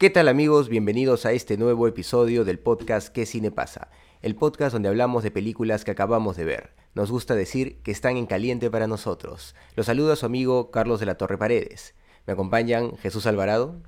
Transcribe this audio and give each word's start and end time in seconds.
¿Qué 0.00 0.08
tal 0.08 0.28
amigos? 0.28 0.70
Bienvenidos 0.70 1.26
a 1.26 1.32
este 1.32 1.58
nuevo 1.58 1.86
episodio 1.86 2.46
del 2.46 2.58
podcast 2.58 3.08
¿Qué 3.08 3.26
cine 3.26 3.50
pasa? 3.50 3.90
El 4.22 4.34
podcast 4.34 4.72
donde 4.72 4.88
hablamos 4.88 5.22
de 5.22 5.30
películas 5.30 5.84
que 5.84 5.90
acabamos 5.90 6.38
de 6.38 6.46
ver. 6.46 6.70
Nos 6.94 7.10
gusta 7.10 7.34
decir 7.34 7.82
que 7.82 7.90
están 7.90 8.16
en 8.16 8.24
caliente 8.24 8.70
para 8.70 8.86
nosotros. 8.86 9.54
Los 9.76 9.84
saluda 9.84 10.16
su 10.16 10.24
amigo 10.24 10.70
Carlos 10.70 11.00
de 11.00 11.06
la 11.06 11.16
Torre 11.16 11.36
Paredes. 11.36 11.94
Me 12.26 12.32
acompañan 12.32 12.96
Jesús 12.96 13.26
Alvarado. 13.26 13.82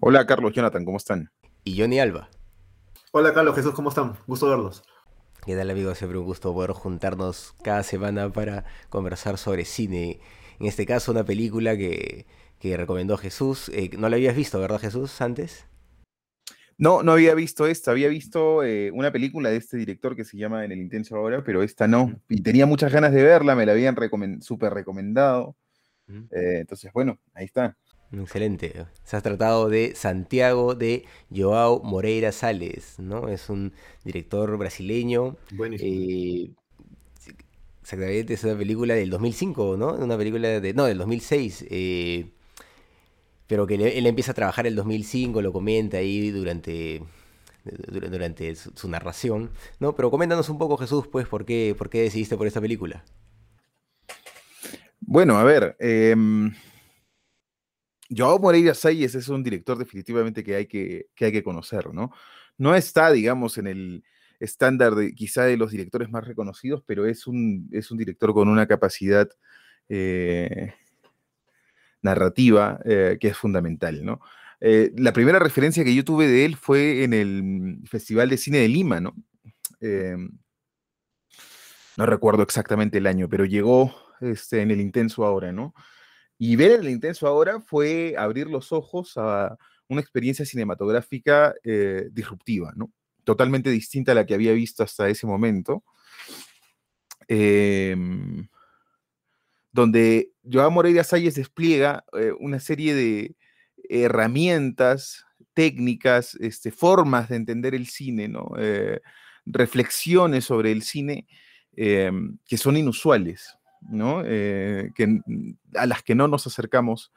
Hola 0.00 0.26
Carlos, 0.26 0.52
Jonathan, 0.52 0.84
¿cómo 0.84 0.98
están? 0.98 1.30
Y 1.64 1.80
Johnny 1.80 2.00
Alba. 2.00 2.28
Hola 3.12 3.32
Carlos, 3.32 3.54
Jesús, 3.54 3.72
¿cómo 3.72 3.88
están? 3.88 4.18
Gusto 4.26 4.46
verlos. 4.46 4.82
¿Qué 5.46 5.56
tal 5.56 5.70
amigos? 5.70 5.96
Siempre 5.96 6.18
un 6.18 6.26
gusto 6.26 6.52
poder 6.52 6.72
juntarnos 6.72 7.54
cada 7.64 7.82
semana 7.82 8.30
para 8.30 8.66
conversar 8.90 9.38
sobre 9.38 9.64
cine. 9.64 10.20
En 10.58 10.66
este 10.66 10.84
caso 10.84 11.12
una 11.12 11.24
película 11.24 11.78
que 11.78 12.26
que 12.60 12.76
recomendó 12.76 13.16
Jesús. 13.16 13.70
Eh, 13.70 13.90
no 13.98 14.08
la 14.08 14.16
habías 14.16 14.36
visto, 14.36 14.60
¿verdad, 14.60 14.78
Jesús, 14.78 15.20
antes? 15.20 15.66
No, 16.76 17.02
no 17.02 17.12
había 17.12 17.34
visto 17.34 17.66
esta. 17.66 17.90
Había 17.90 18.08
visto 18.08 18.62
eh, 18.62 18.90
una 18.92 19.10
película 19.10 19.50
de 19.50 19.56
este 19.56 19.76
director 19.76 20.14
que 20.14 20.24
se 20.24 20.36
llama 20.38 20.64
En 20.64 20.72
el 20.72 20.78
Intenso 20.78 21.16
Ahora, 21.16 21.42
pero 21.42 21.62
esta 21.62 21.88
no. 21.88 22.20
Y 22.28 22.42
tenía 22.42 22.66
muchas 22.66 22.92
ganas 22.92 23.12
de 23.12 23.22
verla, 23.22 23.54
me 23.54 23.66
la 23.66 23.72
habían 23.72 23.96
súper 24.40 24.72
recomendado. 24.72 25.56
Eh, 26.08 26.60
entonces, 26.60 26.92
bueno, 26.92 27.18
ahí 27.34 27.46
está. 27.46 27.76
Excelente. 28.12 28.86
Se 29.04 29.16
ha 29.16 29.20
tratado 29.20 29.68
de 29.68 29.94
Santiago 29.94 30.74
de 30.74 31.04
Joao 31.34 31.82
Moreira 31.82 32.32
Sales, 32.32 32.98
¿no? 32.98 33.28
Es 33.28 33.48
un 33.48 33.72
director 34.04 34.56
brasileño. 34.56 35.36
Buenísimo. 35.52 36.56
exactamente, 37.82 38.34
es 38.34 38.44
una 38.44 38.56
película 38.56 38.94
del 38.94 39.10
2005, 39.10 39.76
¿no? 39.76 39.94
Una 39.94 40.16
película 40.16 40.60
de... 40.60 40.74
No, 40.74 40.86
del 40.86 40.98
2006. 40.98 41.66
Eh, 41.70 42.32
pero 43.50 43.66
que 43.66 43.74
él, 43.74 44.06
empieza 44.06 44.30
a 44.30 44.34
trabajar 44.34 44.68
el 44.68 44.76
2005, 44.76 45.42
lo 45.42 45.52
comenta 45.52 45.96
ahí 45.96 46.30
durante, 46.30 47.02
durante 47.64 48.54
su, 48.54 48.88
narración, 48.88 49.50
¿no? 49.80 49.96
Pero 49.96 50.08
coméntanos 50.08 50.48
un 50.50 50.56
poco, 50.56 50.76
Jesús, 50.76 51.08
pues, 51.08 51.26
¿por 51.26 51.44
qué, 51.44 51.74
por 51.76 51.90
qué 51.90 52.02
decidiste 52.02 52.36
por 52.36 52.46
esta 52.46 52.60
película? 52.60 53.04
Bueno, 55.00 55.36
a 55.36 55.42
ver, 55.42 55.76
eh, 55.80 56.14
Joao 58.08 58.38
Moreira 58.38 58.72
Salles 58.72 59.16
es 59.16 59.26
un 59.26 59.42
director 59.42 59.76
definitivamente 59.76 60.44
que 60.44 60.54
hay 60.54 60.66
que, 60.66 61.06
hay 61.20 61.32
que 61.32 61.42
conocer, 61.42 61.92
¿no? 61.92 62.12
No 62.56 62.76
está, 62.76 63.10
digamos, 63.10 63.58
en 63.58 63.66
el 63.66 64.04
estándar 64.38 64.94
de 64.94 65.12
quizá 65.12 65.42
de 65.42 65.56
los 65.56 65.72
directores 65.72 66.08
más 66.08 66.24
reconocidos, 66.24 66.84
pero 66.86 67.04
es 67.04 67.26
un, 67.26 67.68
es 67.72 67.90
un 67.90 67.98
director 67.98 68.32
con 68.32 68.46
una 68.48 68.68
capacidad 68.68 69.28
eh, 69.88 70.72
narrativa 72.02 72.80
eh, 72.84 73.18
que 73.20 73.28
es 73.28 73.36
fundamental, 73.36 74.04
¿no? 74.04 74.20
Eh, 74.60 74.92
la 74.96 75.12
primera 75.12 75.38
referencia 75.38 75.84
que 75.84 75.94
yo 75.94 76.04
tuve 76.04 76.26
de 76.28 76.44
él 76.44 76.56
fue 76.56 77.04
en 77.04 77.14
el 77.14 77.78
Festival 77.88 78.28
de 78.28 78.36
Cine 78.36 78.58
de 78.58 78.68
Lima, 78.68 79.00
¿no? 79.00 79.14
Em, 79.80 80.30
no 81.96 82.06
recuerdo 82.06 82.42
exactamente 82.42 82.98
el 82.98 83.06
año, 83.06 83.28
pero 83.28 83.44
llegó 83.44 83.94
este, 84.20 84.62
en 84.62 84.70
el 84.70 84.80
Intenso 84.80 85.24
Ahora, 85.24 85.52
¿no? 85.52 85.74
Y 86.38 86.56
ver 86.56 86.80
el 86.80 86.88
Intenso 86.88 87.26
Ahora 87.26 87.60
fue 87.60 88.14
abrir 88.18 88.48
los 88.48 88.72
ojos 88.72 89.14
a 89.16 89.56
una 89.88 90.00
experiencia 90.00 90.44
cinematográfica 90.44 91.54
eh, 91.64 92.08
disruptiva, 92.12 92.72
¿no? 92.76 92.92
Totalmente 93.24 93.70
distinta 93.70 94.12
a 94.12 94.14
la 94.14 94.26
que 94.26 94.34
había 94.34 94.52
visto 94.52 94.82
hasta 94.82 95.08
ese 95.08 95.26
momento. 95.26 95.84
Eh, 97.28 97.96
donde 99.72 100.29
Joao 100.42 100.70
Moreira 100.70 101.04
Salles 101.04 101.34
despliega 101.34 102.04
eh, 102.12 102.32
una 102.38 102.60
serie 102.60 102.94
de 102.94 103.36
herramientas, 103.88 105.24
técnicas, 105.54 106.36
este, 106.36 106.70
formas 106.70 107.28
de 107.28 107.36
entender 107.36 107.74
el 107.74 107.86
cine, 107.86 108.28
¿no? 108.28 108.52
Eh, 108.58 109.00
reflexiones 109.46 110.44
sobre 110.44 110.72
el 110.72 110.82
cine 110.82 111.26
em, 111.76 112.38
que 112.46 112.56
son 112.56 112.76
inusuales, 112.76 113.58
¿no? 113.82 114.22
Eh, 114.24 114.90
que, 114.94 115.20
a 115.74 115.86
las 115.86 116.02
que 116.02 116.14
no 116.14 116.28
nos 116.28 116.46
acercamos 116.46 117.12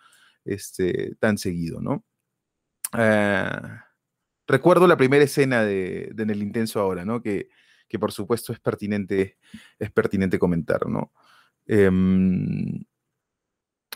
este, 0.46 1.16
tan 1.20 1.38
seguido. 1.38 1.82
¿no? 1.82 2.04
recuerdo 4.46 4.86
la 4.86 4.98
primera 4.98 5.24
escena 5.24 5.64
de, 5.64 6.14
En 6.16 6.30
el 6.30 6.44
Intenso 6.44 6.80
ahora, 6.80 7.06
¿no? 7.06 7.24
que, 7.24 7.50
que 7.88 7.98
por 7.98 8.12
supuesto 8.12 8.54
es 8.54 8.60
pertinente, 8.60 9.38
es 9.80 9.92
pertinente 9.92 10.38
comentar. 10.38 10.88
¿no? 10.88 11.12
Em, 11.66 12.84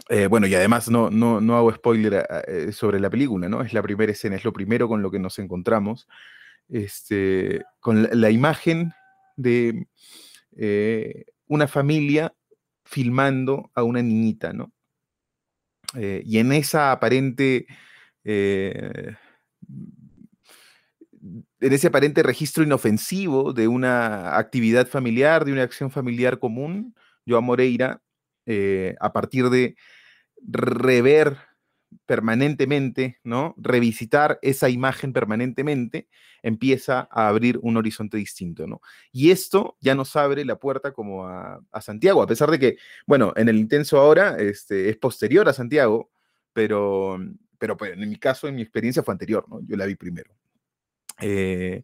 eh, 0.09 0.27
bueno, 0.27 0.47
y 0.47 0.55
además 0.55 0.89
no, 0.89 1.09
no, 1.09 1.57
hago 1.57 1.73
spoiler 1.73 2.25
eh, 2.47 2.71
sobre 2.71 2.99
la 2.99 3.09
película, 3.09 3.49
¿no? 3.49 3.61
Es 3.61 3.73
la 3.73 3.81
primera 3.81 4.11
escena, 4.11 4.35
es 4.35 4.43
lo 4.45 4.53
primero 4.53 4.87
con 4.87 5.01
lo 5.01 5.11
que 5.11 5.19
nos 5.19 5.39
encontramos, 5.39 6.07
este, 6.69 7.63
con 7.79 8.07
la, 8.11 8.29
imagen 8.29 8.93
de 9.35 9.87
eh, 10.55 11.25
una 11.47 11.67
familia 11.67 12.33
filmando 12.85 13.71
a 13.73 13.83
una 13.83 14.01
niñita, 14.01 14.53
¿no? 14.53 14.71
y 15.93 16.37
en 16.37 16.51
esa 16.51 16.91
aparente, 16.91 17.65
en 18.23 19.15
ese 21.59 21.87
aparente 21.87 22.21
registro 22.21 22.63
inofensivo 22.63 23.53
de 23.53 23.69
una 23.69 24.37
actividad 24.37 24.85
familiar, 24.87 25.45
de 25.45 25.53
una 25.53 25.63
acción 25.63 25.89
familiar 25.89 26.37
común, 26.37 26.93
Joao 27.25 27.41
Moreira, 27.41 28.01
eh, 28.47 28.95
a 29.01 29.11
partir 29.11 29.49
de 29.49 29.75
rever 30.41 31.37
permanentemente, 32.05 33.19
¿no? 33.23 33.53
Revisitar 33.57 34.39
esa 34.41 34.69
imagen 34.69 35.11
permanentemente, 35.13 36.07
empieza 36.41 37.09
a 37.11 37.27
abrir 37.27 37.59
un 37.61 37.75
horizonte 37.75 38.15
distinto, 38.17 38.65
¿no? 38.65 38.81
Y 39.11 39.31
esto 39.31 39.77
ya 39.81 39.95
nos 39.95 40.15
abre 40.15 40.45
la 40.45 40.57
puerta 40.57 40.93
como 40.93 41.27
a, 41.27 41.61
Santiago, 41.81 42.21
a 42.21 42.27
pesar 42.27 42.49
de 42.49 42.59
que, 42.59 42.77
bueno, 43.05 43.33
en 43.35 43.49
el 43.49 43.57
intenso 43.57 43.99
ahora 43.99 44.37
este, 44.37 44.89
es 44.89 44.97
posterior 44.97 45.47
a 45.49 45.53
Santiago, 45.53 46.09
pero, 46.53 47.19
pero 47.57 47.75
pues, 47.75 47.93
en 47.93 48.09
mi 48.09 48.17
caso, 48.17 48.47
en 48.47 48.55
mi 48.55 48.61
experiencia 48.61 49.03
fue 49.03 49.13
anterior, 49.13 49.45
¿no? 49.49 49.59
Yo 49.67 49.75
la 49.75 49.85
vi 49.85 49.95
primero. 49.95 50.33
Eh, 51.19 51.83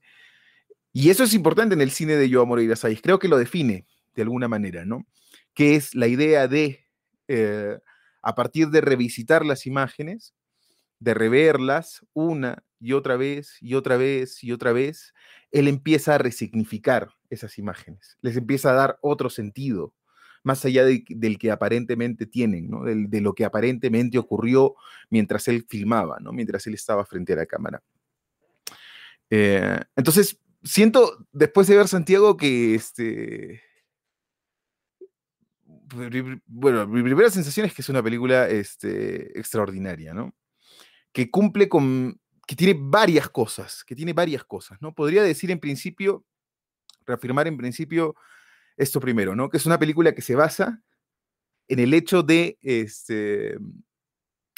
y 0.94 1.10
eso 1.10 1.24
es 1.26 1.34
importante 1.34 1.76
en 1.76 1.82
el 1.82 1.92
cine 1.92 2.16
de 2.16 2.32
Joao 2.32 2.46
Moreira 2.46 2.78
Sáiz, 2.78 3.02
creo 3.02 3.20
que 3.20 3.28
lo 3.28 3.38
define 3.38 3.86
de 4.16 4.22
alguna 4.22 4.48
manera, 4.48 4.86
¿no? 4.86 5.06
Que 5.54 5.76
es 5.76 5.96
la 5.96 6.08
idea 6.08 6.48
de, 6.48 6.86
eh, 7.28 7.78
a 8.22 8.36
partir 8.36 8.70
de 8.70 8.82
revisitar 8.82 9.46
las 9.46 9.66
imágenes, 9.66 10.34
de 11.00 11.14
reverlas 11.14 12.06
una 12.14 12.64
y 12.80 12.94
otra 12.94 13.18
vez 13.18 13.58
y 13.62 13.76
otra 13.76 13.98
vez 13.98 14.44
y 14.44 14.52
otra 14.52 14.72
vez, 14.74 15.14
él 15.52 15.68
empieza 15.68 16.16
a 16.16 16.18
resignificar 16.18 17.10
esas 17.30 17.58
imágenes, 17.58 18.18
les 18.22 18.38
empieza 18.38 18.72
a 18.72 18.76
dar 18.76 18.98
otro 19.02 19.30
sentido, 19.30 19.94
más 20.44 20.66
allá 20.66 20.84
del 20.86 21.38
que 21.40 21.52
aparentemente 21.52 22.26
tienen, 22.26 22.70
¿no? 22.70 22.84
de 22.84 23.22
lo 23.22 23.34
que 23.34 23.46
aparentemente 23.46 24.18
ocurrió 24.18 24.76
mientras 25.10 25.48
él 25.48 25.66
filmaba, 25.70 26.20
¿no? 26.20 26.34
mientras 26.34 26.68
él 26.68 26.74
estaba 26.74 27.06
frente 27.06 27.34
a 27.34 27.38
la 27.38 27.46
cámara. 27.46 27.82
Eh, 29.30 29.80
entonces, 29.96 30.38
siento, 30.64 31.26
después 31.32 31.68
de 31.68 31.78
ver 31.78 31.88
Santiago, 31.88 32.36
que 32.36 32.76
este, 32.76 33.62
bueno, 36.46 36.88
mi 36.88 37.04
primera 37.04 37.30
sensación 37.30 37.66
es 37.66 37.74
que 37.74 37.82
es 37.82 37.90
una 37.90 38.04
película 38.04 38.48
este, 38.48 39.38
extraordinaria, 39.38 40.14
¿no? 40.14 40.36
Que 41.12 41.30
cumple 41.30 41.70
con, 41.70 42.20
que 42.48 42.56
tiene 42.56 42.76
varias 42.78 43.30
cosas, 43.30 43.84
que 43.84 43.96
tiene 43.96 44.14
varias 44.14 44.44
cosas, 44.44 44.82
¿no? 44.82 44.94
Podría 44.94 45.24
decir 45.24 45.52
en 45.52 45.60
principio, 45.60 46.26
reafirmar 47.06 47.48
en 47.48 47.58
principio 47.58 48.16
esto 48.78 49.00
primero, 49.00 49.36
¿no? 49.36 49.50
Que 49.50 49.58
es 49.58 49.66
una 49.66 49.80
película 49.80 50.14
que 50.14 50.22
se 50.22 50.36
basa 50.36 50.82
en 51.68 51.80
el 51.80 51.94
hecho 51.94 52.24
de 52.24 52.58
este, 52.62 53.58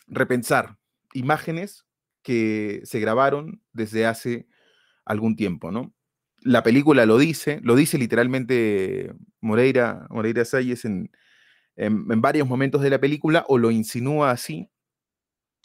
repensar 0.07 0.77
imágenes 1.13 1.85
que 2.23 2.81
se 2.83 2.99
grabaron 2.99 3.61
desde 3.71 4.05
hace 4.05 4.47
algún 5.05 5.35
tiempo, 5.35 5.71
¿no? 5.71 5.94
La 6.45 6.61
película 6.61 7.07
lo 7.07 7.17
dice, 7.17 7.59
lo 7.63 7.75
dice 7.75 7.97
literalmente 7.97 9.11
Moreira, 9.41 10.05
Moreira 10.11 10.45
Salles 10.45 10.85
en, 10.85 11.09
en, 11.75 12.21
varios 12.21 12.47
momentos 12.47 12.83
de 12.83 12.91
la 12.91 12.99
película 12.99 13.45
o 13.47 13.57
lo 13.57 13.71
insinúa 13.71 14.29
así. 14.29 14.69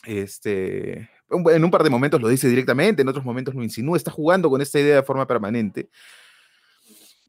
este, 0.07 1.11
en 1.31 1.65
un 1.65 1.71
par 1.71 1.83
de 1.83 1.91
momentos 1.91 2.19
lo 2.19 2.29
dice 2.29 2.49
directamente, 2.49 3.03
en 3.03 3.09
otros 3.09 3.27
momentos 3.27 3.55
lo 3.55 3.63
insinúa, 3.63 3.99
está 3.99 4.11
jugando 4.11 4.49
con 4.49 4.63
esta 4.63 4.81
idea 4.81 4.97
de 4.97 5.03
forma 5.03 5.27
permanente. 5.27 5.91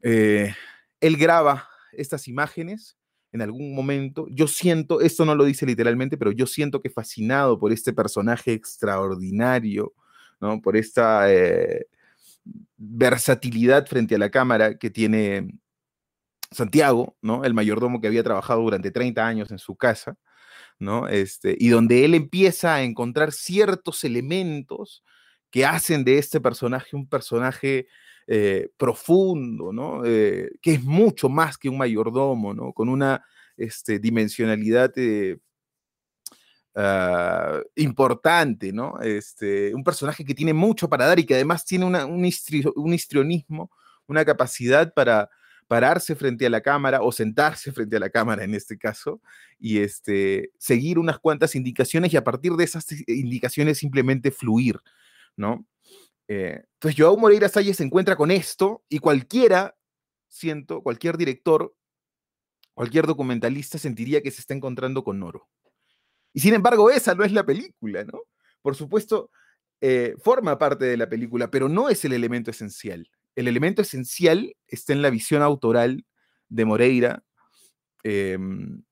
Eh, 0.02 0.54
él 1.00 1.16
graba 1.18 1.68
estas 1.92 2.28
imágenes 2.28 2.96
en 3.32 3.42
algún 3.42 3.74
momento. 3.74 4.26
Yo 4.30 4.48
siento, 4.48 5.02
esto 5.02 5.26
no 5.26 5.34
lo 5.34 5.44
dice 5.44 5.66
literalmente, 5.66 6.16
pero 6.16 6.32
yo 6.32 6.46
siento 6.46 6.80
que 6.80 6.88
fascinado 6.88 7.58
por 7.58 7.70
este 7.70 7.92
personaje 7.92 8.54
extraordinario, 8.54 9.92
¿no? 10.40 10.62
Por 10.62 10.74
esta 10.76 11.30
eh, 11.30 11.86
versatilidad 12.76 13.86
frente 13.86 14.16
a 14.16 14.18
la 14.18 14.30
cámara 14.30 14.78
que 14.78 14.90
tiene 14.90 15.48
Santiago, 16.50 17.16
¿no? 17.22 17.44
El 17.44 17.54
mayordomo 17.54 18.00
que 18.00 18.08
había 18.08 18.22
trabajado 18.22 18.62
durante 18.62 18.90
30 18.90 19.26
años 19.26 19.50
en 19.50 19.58
su 19.58 19.76
casa, 19.76 20.16
¿no? 20.78 21.08
Este, 21.08 21.56
y 21.58 21.68
donde 21.68 22.04
él 22.04 22.14
empieza 22.14 22.74
a 22.74 22.82
encontrar 22.82 23.32
ciertos 23.32 24.04
elementos 24.04 25.04
que 25.50 25.66
hacen 25.66 26.04
de 26.04 26.18
este 26.18 26.40
personaje 26.40 26.96
un 26.96 27.08
personaje 27.08 27.86
eh, 28.26 28.70
profundo, 28.76 29.72
¿no? 29.72 30.04
Eh, 30.04 30.50
que 30.60 30.74
es 30.74 30.84
mucho 30.84 31.28
más 31.28 31.58
que 31.58 31.68
un 31.68 31.78
mayordomo, 31.78 32.54
¿no? 32.54 32.72
Con 32.72 32.88
una 32.88 33.24
este, 33.56 33.98
dimensionalidad 33.98 34.92
eh, 34.96 35.38
ah, 36.74 37.60
importante, 37.76 38.72
¿no? 38.72 39.00
Este, 39.00 39.74
un 39.74 39.84
personaje 39.84 40.24
que 40.24 40.34
tiene 40.34 40.52
mucho 40.52 40.88
para 40.88 41.06
dar 41.06 41.18
y 41.18 41.26
que 41.26 41.34
además 41.34 41.64
tiene 41.64 41.86
un, 41.86 42.24
histrionismo, 42.24 43.70
una 44.06 44.24
capacidad 44.24 44.92
para 44.94 45.30
pararse 45.68 46.14
frente 46.14 46.44
a 46.44 46.50
la 46.50 46.60
cámara 46.60 47.02
o 47.02 47.12
sentarse 47.12 47.72
frente 47.72 47.96
a 47.96 48.00
la 48.00 48.10
cámara 48.10 48.44
en 48.44 48.54
este 48.54 48.76
caso 48.78 49.20
y 49.58 49.78
este, 49.78 50.50
seguir 50.58 50.98
unas 50.98 51.18
cuantas 51.18 51.54
indicaciones 51.54 52.12
y 52.12 52.16
a 52.16 52.24
partir 52.24 52.52
de 52.52 52.64
esas 52.64 52.86
indicaciones 53.06 53.78
simplemente 53.78 54.30
fluir, 54.30 54.80
¿no? 55.36 55.66
Eh, 56.28 56.62
entonces 56.74 56.98
Joao 56.98 57.16
Moreira 57.16 57.48
Salles 57.48 57.76
se 57.76 57.84
encuentra 57.84 58.16
con 58.16 58.30
esto 58.30 58.84
y 58.88 58.98
cualquiera, 58.98 59.76
siento, 60.28 60.82
cualquier 60.82 61.16
director, 61.16 61.74
cualquier 62.74 63.06
documentalista 63.06 63.78
sentiría 63.78 64.22
que 64.22 64.30
se 64.30 64.40
está 64.40 64.54
encontrando 64.54 65.04
con 65.04 65.22
oro. 65.22 65.48
Y 66.32 66.40
sin 66.40 66.54
embargo, 66.54 66.90
esa 66.90 67.14
no 67.14 67.24
es 67.24 67.32
la 67.32 67.44
película, 67.44 68.04
¿no? 68.04 68.22
Por 68.62 68.74
supuesto, 68.74 69.30
eh, 69.80 70.14
forma 70.22 70.58
parte 70.58 70.84
de 70.84 70.96
la 70.96 71.08
película, 71.08 71.50
pero 71.50 71.68
no 71.68 71.88
es 71.88 72.04
el 72.04 72.12
elemento 72.12 72.50
esencial 72.50 73.08
el 73.36 73.48
elemento 73.48 73.82
esencial 73.82 74.54
está 74.66 74.92
en 74.92 75.02
la 75.02 75.10
visión 75.10 75.42
autoral 75.42 76.04
de 76.48 76.64
Moreira 76.64 77.22
em, 78.02 78.82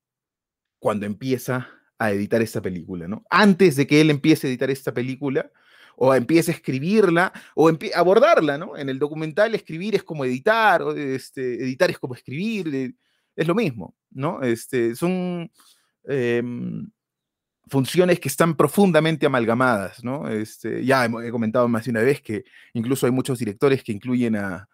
cuando 0.79 1.05
empieza 1.05 1.69
a 1.99 2.11
editar 2.11 2.41
esta 2.41 2.61
película, 2.61 3.07
¿no? 3.07 3.23
Antes 3.29 3.75
de 3.75 3.85
que 3.85 4.01
él 4.01 4.09
empiece 4.09 4.47
a 4.47 4.49
editar 4.49 4.71
esta 4.71 4.93
película, 4.93 5.51
o 5.95 6.15
empiece 6.15 6.51
a 6.51 6.55
escribirla, 6.55 7.31
o 7.53 7.71
abordarla, 7.93 8.57
¿no? 8.57 8.75
En 8.75 8.89
el 8.89 8.97
documental 8.97 9.53
escribir 9.53 9.93
es 9.93 10.03
como 10.03 10.25
editar, 10.25 10.81
o 10.81 10.95
este, 10.95 11.63
editar 11.63 11.91
es 11.91 11.99
como 11.99 12.15
escribir, 12.15 12.73
eh, 12.73 12.95
es 13.35 13.47
lo 13.47 13.53
mismo, 13.53 13.95
¿no? 14.09 14.41
Este, 14.41 14.95
son 14.95 15.51
em, 16.05 16.89
funciones 17.71 18.19
que 18.19 18.27
están 18.27 18.55
profundamente 18.55 19.25
amalgamadas, 19.25 20.03
¿no? 20.03 20.27
Este, 20.27 20.83
ya 20.83 21.05
he, 21.05 21.31
comentado 21.31 21.69
más 21.69 21.85
de 21.85 21.91
una 21.91 22.01
vez 22.01 22.21
que 22.21 22.43
incluso 22.73 23.05
hay 23.05 23.13
muchos 23.13 23.39
directores 23.39 23.81
que 23.81 23.93
incluyen 23.93 24.35
a, 24.35 24.67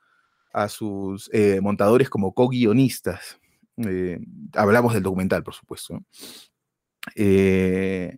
sus 0.70 1.30
eh, 1.32 1.60
montadores 1.62 2.10
como 2.10 2.34
co-guionistas. 2.34 3.40
Eh, 3.86 4.20
hablamos 4.56 4.96
del 4.96 5.04
documental, 5.04 5.44
por 5.44 5.54
supuesto. 5.54 6.04
Eh, 7.16 8.18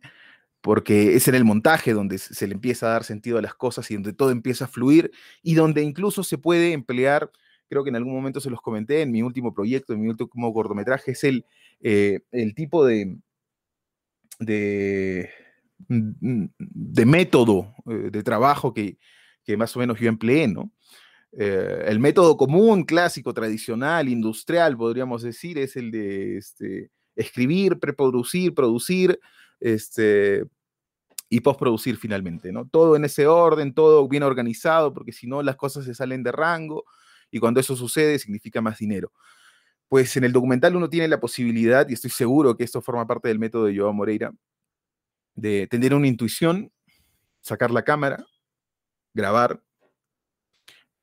porque 0.61 1.17
es 1.17 1.27
en 1.27 1.35
el 1.35 1.43
montaje 1.43 1.91
donde 1.91 2.17
se 2.17 2.47
le 2.47 2.53
empieza 2.53 2.85
a 2.85 2.91
dar 2.91 3.03
sentido 3.03 3.37
a 3.37 3.41
las 3.41 3.55
cosas 3.55 3.91
y 3.91 3.95
donde 3.95 4.13
todo 4.13 4.31
empieza 4.31 4.65
a 4.65 4.69
fluir 4.69 5.11
y 5.43 5.55
donde 5.55 5.81
incluso 5.83 6.23
se 6.23 6.37
puede 6.37 6.71
emplear, 6.71 7.29
creo 7.67 7.83
que 7.83 7.89
en 7.89 7.97
algún 7.97 8.13
momento 8.13 8.39
se 8.39 8.49
los 8.49 8.61
comenté 8.61 9.01
en 9.01 9.11
mi 9.11 9.21
último 9.21 9.53
proyecto, 9.53 9.91
en 9.91 9.99
mi 9.99 10.07
último 10.07 10.53
cortometraje, 10.53 11.11
es 11.11 11.25
el, 11.25 11.45
el 11.81 12.55
tipo 12.55 12.85
de, 12.85 13.17
de, 14.39 15.29
mm, 15.87 16.45
de 16.57 17.05
método 17.05 17.75
eh, 17.89 18.09
de 18.11 18.23
trabajo 18.23 18.73
que, 18.73 18.97
más 19.57 19.75
o 19.75 19.79
menos 19.79 19.99
yo 19.99 20.07
empleé. 20.07 20.53
Eh, 21.31 21.85
el 21.87 21.99
método 21.99 22.37
común, 22.37 22.83
clásico, 22.83 23.33
tradicional, 23.33 24.07
industrial, 24.07 24.77
podríamos 24.77 25.23
decir, 25.23 25.57
es 25.57 25.75
el 25.75 25.91
de 25.91 26.37
este, 26.37 26.91
escribir, 27.15 27.79
preproducir, 27.79 28.53
producir, 28.53 29.19
este, 29.59 30.43
y 31.29 31.41
postproducir 31.41 31.97
finalmente, 31.97 32.51
¿no? 32.51 32.67
Todo 32.67 32.95
en 32.95 33.05
ese 33.05 33.27
orden, 33.27 33.73
todo 33.73 34.07
bien 34.07 34.23
organizado, 34.23 34.93
porque 34.93 35.11
si 35.11 35.27
no 35.27 35.43
las 35.43 35.55
cosas 35.55 35.85
se 35.85 35.93
salen 35.93 36.23
de 36.23 36.31
rango 36.31 36.85
y 37.31 37.39
cuando 37.39 37.59
eso 37.59 37.75
sucede 37.75 38.17
significa 38.17 38.61
más 38.61 38.79
dinero 38.79 39.11
pues 39.89 40.15
en 40.15 40.23
el 40.23 40.31
documental 40.31 40.75
uno 40.75 40.89
tiene 40.89 41.07
la 41.07 41.19
posibilidad, 41.19 41.89
y 41.89 41.93
estoy 41.93 42.11
seguro 42.11 42.55
que 42.55 42.63
esto 42.63 42.81
forma 42.81 43.07
parte 43.07 43.27
del 43.27 43.39
método 43.39 43.65
de 43.65 43.77
Joao 43.77 43.91
Moreira, 43.91 44.31
de 45.33 45.67
tener 45.67 45.93
una 45.95 46.07
intuición, 46.07 46.71
sacar 47.41 47.71
la 47.71 47.83
cámara, 47.83 48.23
grabar 49.13 49.63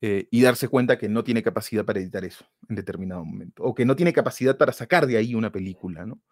eh, 0.01 0.29
y 0.31 0.41
darse 0.41 0.69
cuenta 0.69 0.99
que 0.99 1.09
no 1.09 1.25
tiene 1.25 1.43
capacidad 1.43 1.85
para 1.85 1.99
editar 1.99 2.25
eso 2.25 2.47
en 2.69 2.77
determinado 2.77 3.25
momento, 3.25 3.65
o 3.65 3.75
que 3.75 3.85
no 3.85 3.97
tiene 3.97 4.13
capacidad 4.13 4.57
para 4.57 4.73
sacar 4.73 5.07
de 5.07 5.17
ahí 5.17 5.35
una 5.35 5.51
película, 5.51 6.07
¿no? 6.07 6.23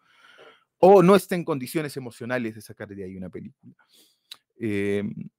O 0.77 1.03
no 1.03 1.15
está 1.15 1.35
en 1.35 1.43
condiciones 1.43 1.97
emocionales 1.97 2.55
de 2.55 2.61
sacar 2.61 2.87
de 2.87 3.03
ahí 3.03 3.17
una 3.17 3.29
película. 3.29 3.75
Em, 4.57 5.29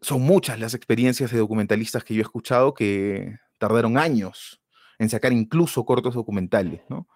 son 0.00 0.22
muchas 0.22 0.58
las 0.58 0.74
experiencias 0.74 1.30
de 1.30 1.38
documentalistas 1.38 2.04
que 2.04 2.14
yo 2.14 2.20
he 2.20 2.22
escuchado 2.22 2.74
que 2.74 3.38
tardaron 3.58 3.98
años 3.98 4.60
en 4.98 5.08
sacar 5.08 5.32
incluso 5.32 5.84
cortos 5.84 6.14
documentales, 6.14 6.82
¿no? 6.88 7.08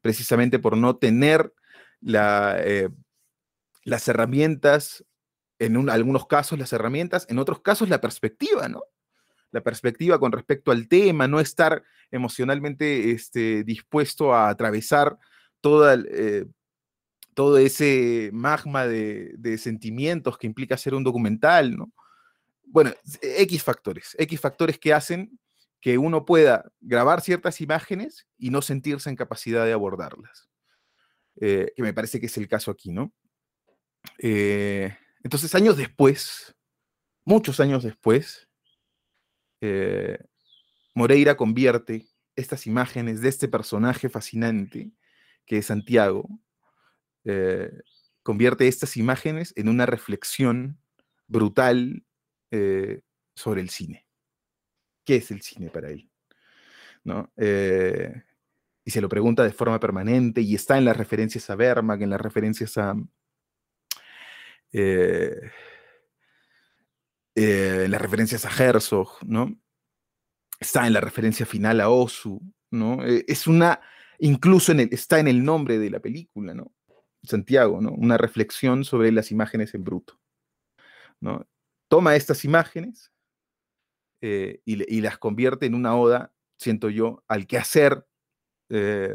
Precisamente 0.00 0.58
por 0.58 0.76
no 0.76 0.96
tener 0.96 1.52
eh, 2.06 2.88
las 3.84 4.08
herramientas, 4.08 5.04
en 5.58 5.88
algunos 5.88 6.26
casos 6.26 6.58
las 6.58 6.72
herramientas, 6.72 7.26
en 7.28 7.38
otros 7.38 7.60
casos 7.60 7.88
la 7.88 8.00
perspectiva, 8.00 8.68
¿no? 8.68 8.82
La 9.52 9.62
perspectiva 9.62 10.18
con 10.18 10.32
respecto 10.32 10.70
al 10.70 10.88
tema, 10.88 11.28
no 11.28 11.40
estar 11.40 11.82
emocionalmente 12.10 13.12
este, 13.12 13.64
dispuesto 13.64 14.34
a 14.34 14.48
atravesar 14.48 15.18
eh, 16.10 16.44
todo 17.34 17.58
ese 17.58 18.30
magma 18.32 18.86
de, 18.86 19.34
de, 19.36 19.58
sentimientos 19.58 20.38
que 20.38 20.46
implica 20.46 20.76
hacer 20.76 20.94
un 20.94 21.04
documental, 21.04 21.76
¿no? 21.76 21.92
Bueno, 22.64 22.92
X 23.22 23.62
factores, 23.62 24.14
X 24.18 24.40
factores 24.40 24.78
que 24.78 24.92
hacen 24.92 25.38
que 25.86 25.98
uno 25.98 26.24
pueda 26.24 26.72
grabar 26.80 27.20
ciertas 27.20 27.60
imágenes 27.60 28.26
y 28.36 28.50
no 28.50 28.60
sentirse 28.60 29.08
en 29.08 29.14
capacidad 29.14 29.64
de 29.64 29.72
abordarlas. 29.72 30.50
Eh, 31.40 31.72
que 31.76 31.82
me 31.84 31.94
parece 31.94 32.18
que 32.18 32.26
es 32.26 32.36
el 32.38 32.48
caso 32.48 32.72
aquí, 32.72 32.90
¿no? 32.90 33.14
Eh, 34.18 34.92
entonces, 35.22 35.54
años 35.54 35.76
después, 35.76 36.56
muchos 37.24 37.60
años 37.60 37.84
después, 37.84 38.48
eh, 39.60 40.18
Moreira 40.92 41.36
convierte 41.36 42.08
estas 42.34 42.66
imágenes 42.66 43.20
de 43.20 43.28
este 43.28 43.46
personaje 43.46 44.08
fascinante 44.08 44.90
que 45.46 45.58
es 45.58 45.66
Santiago, 45.66 46.28
convierte 48.24 48.66
estas 48.66 48.96
imágenes 48.96 49.52
en 49.54 49.68
una 49.68 49.86
reflexión 49.86 50.80
brutal 51.28 52.04
sobre 53.36 53.60
el 53.60 53.70
cine 53.70 54.05
qué 55.06 55.16
es 55.16 55.30
el 55.30 55.40
cine 55.40 55.70
para 55.70 55.88
él. 55.88 56.10
¿no? 57.06 57.32
Eh, 57.36 58.12
y 58.84 58.90
se 58.90 59.00
lo 59.00 59.08
pregunta 59.08 59.44
de 59.44 59.52
forma 59.52 59.80
permanente 59.80 60.40
y 60.40 60.54
está 60.54 60.76
en 60.76 60.84
las 60.84 60.96
referencias 60.96 61.48
a 61.48 61.54
Vermack, 61.54 62.02
en 62.02 62.10
las 62.10 62.20
referencias 62.20 62.76
a... 62.76 62.94
Eh, 64.72 65.40
eh, 67.36 67.82
en 67.84 67.90
las 67.90 68.00
referencias 68.00 68.44
a 68.44 68.50
Herzog, 68.50 69.18
¿no? 69.24 69.56
Está 70.58 70.86
en 70.86 70.92
la 70.92 71.00
referencia 71.00 71.46
final 71.46 71.80
a 71.80 71.90
Osu, 71.90 72.40
¿no? 72.70 73.04
es 73.04 73.46
una, 73.46 73.80
incluso 74.18 74.72
está 74.72 75.20
en 75.20 75.28
el 75.28 75.44
nombre 75.44 75.78
de 75.78 75.90
la 75.90 76.00
película, 76.00 76.54
¿no? 76.54 76.72
Santiago, 77.22 77.80
¿no? 77.80 77.90
Una 77.92 78.16
reflexión 78.16 78.84
sobre 78.84 79.12
las 79.12 79.30
imágenes 79.30 79.74
en 79.74 79.84
bruto, 79.84 80.18
¿no? 81.20 81.46
Toma 81.88 82.16
estas 82.16 82.44
imágenes 82.44 83.12
eh, 84.28 84.60
y, 84.64 85.00
las 85.02 85.18
convierte 85.18 85.66
en 85.66 85.74
una 85.76 85.94
oda, 85.94 86.32
siento 86.56 86.90
yo, 86.90 87.22
al 87.28 87.46
quehacer 87.46 88.04
eh, 88.70 89.14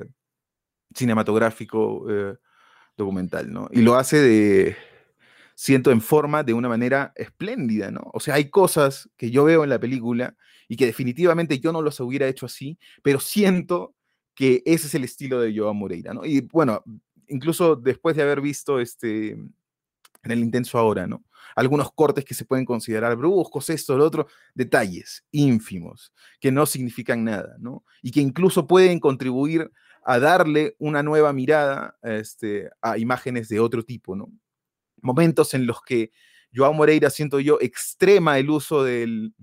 cinematográfico 0.96 2.06
eh, 2.10 2.38
documental, 2.96 3.52
¿no? 3.52 3.68
Y 3.74 3.82
lo 3.82 3.96
hace 3.96 4.22
de, 4.22 4.78
siento, 5.54 5.92
en 5.92 6.00
forma 6.00 6.44
de 6.44 6.54
una 6.54 6.70
manera 6.70 7.12
espléndida, 7.18 7.92
¿no? 7.92 8.10
O 8.14 8.22
sea, 8.22 8.36
hay 8.36 8.50
cosas 8.50 9.10
que 9.18 9.32
yo 9.32 9.44
veo 9.44 9.66
en 9.66 9.70
la 9.70 9.82
película 9.82 10.34
y 10.70 10.78
que 10.78 10.86
definitivamente 10.86 11.60
yo 11.60 11.74
no 11.74 11.82
los 11.82 12.00
hubiera 12.00 12.30
hecho 12.30 12.46
así, 12.46 12.80
pero 13.04 13.20
siento 13.20 13.94
que 14.34 14.64
ese 14.66 14.88
es 14.88 14.96
el 14.96 15.04
estilo 15.04 15.42
de 15.42 15.54
Joao 15.54 15.74
Moreira, 15.74 16.14
¿no? 16.14 16.26
Y 16.26 16.40
bueno, 16.40 16.86
incluso 17.28 17.76
después 17.76 18.16
de 18.16 18.22
haber 18.22 18.40
visto 18.40 18.80
este, 18.80 19.32
en 19.32 19.52
el 20.24 20.40
intenso 20.40 20.78
ahora, 20.78 21.06
¿no? 21.06 21.22
Algunos 21.56 21.92
cortes 21.94 22.26
que 22.26 22.34
se 22.34 22.46
pueden 22.46 22.66
considerar 22.66 23.16
bruscos, 23.16 23.70
esto, 23.70 23.98
lo 23.98 24.06
otro, 24.06 24.28
detalles 24.54 25.26
ínfimos, 25.32 26.14
que 26.40 26.52
no 26.52 26.66
significan 26.66 27.24
nada, 27.24 27.56
¿no? 27.60 27.84
Y 28.02 28.12
que 28.12 28.22
incluso 28.22 28.68
pueden 28.68 29.00
contribuir 29.00 29.72
a 30.04 30.20
darle 30.20 30.76
una 30.80 31.04
nueva 31.04 31.34
mirada 31.34 31.98
este, 32.02 32.70
a 32.82 32.98
imágenes 32.98 33.50
de 33.50 33.60
otro 33.60 33.84
tipo, 33.84 34.16
¿no? 34.16 34.32
Momentos 35.02 35.54
en 35.54 35.66
los 35.66 35.82
que 35.82 36.12
Joao 36.54 36.74
Moreira, 36.74 37.10
siento 37.10 37.40
yo, 37.40 37.58
extrema 37.62 38.38
el 38.38 38.50
uso 38.50 38.84
del, 38.84 39.34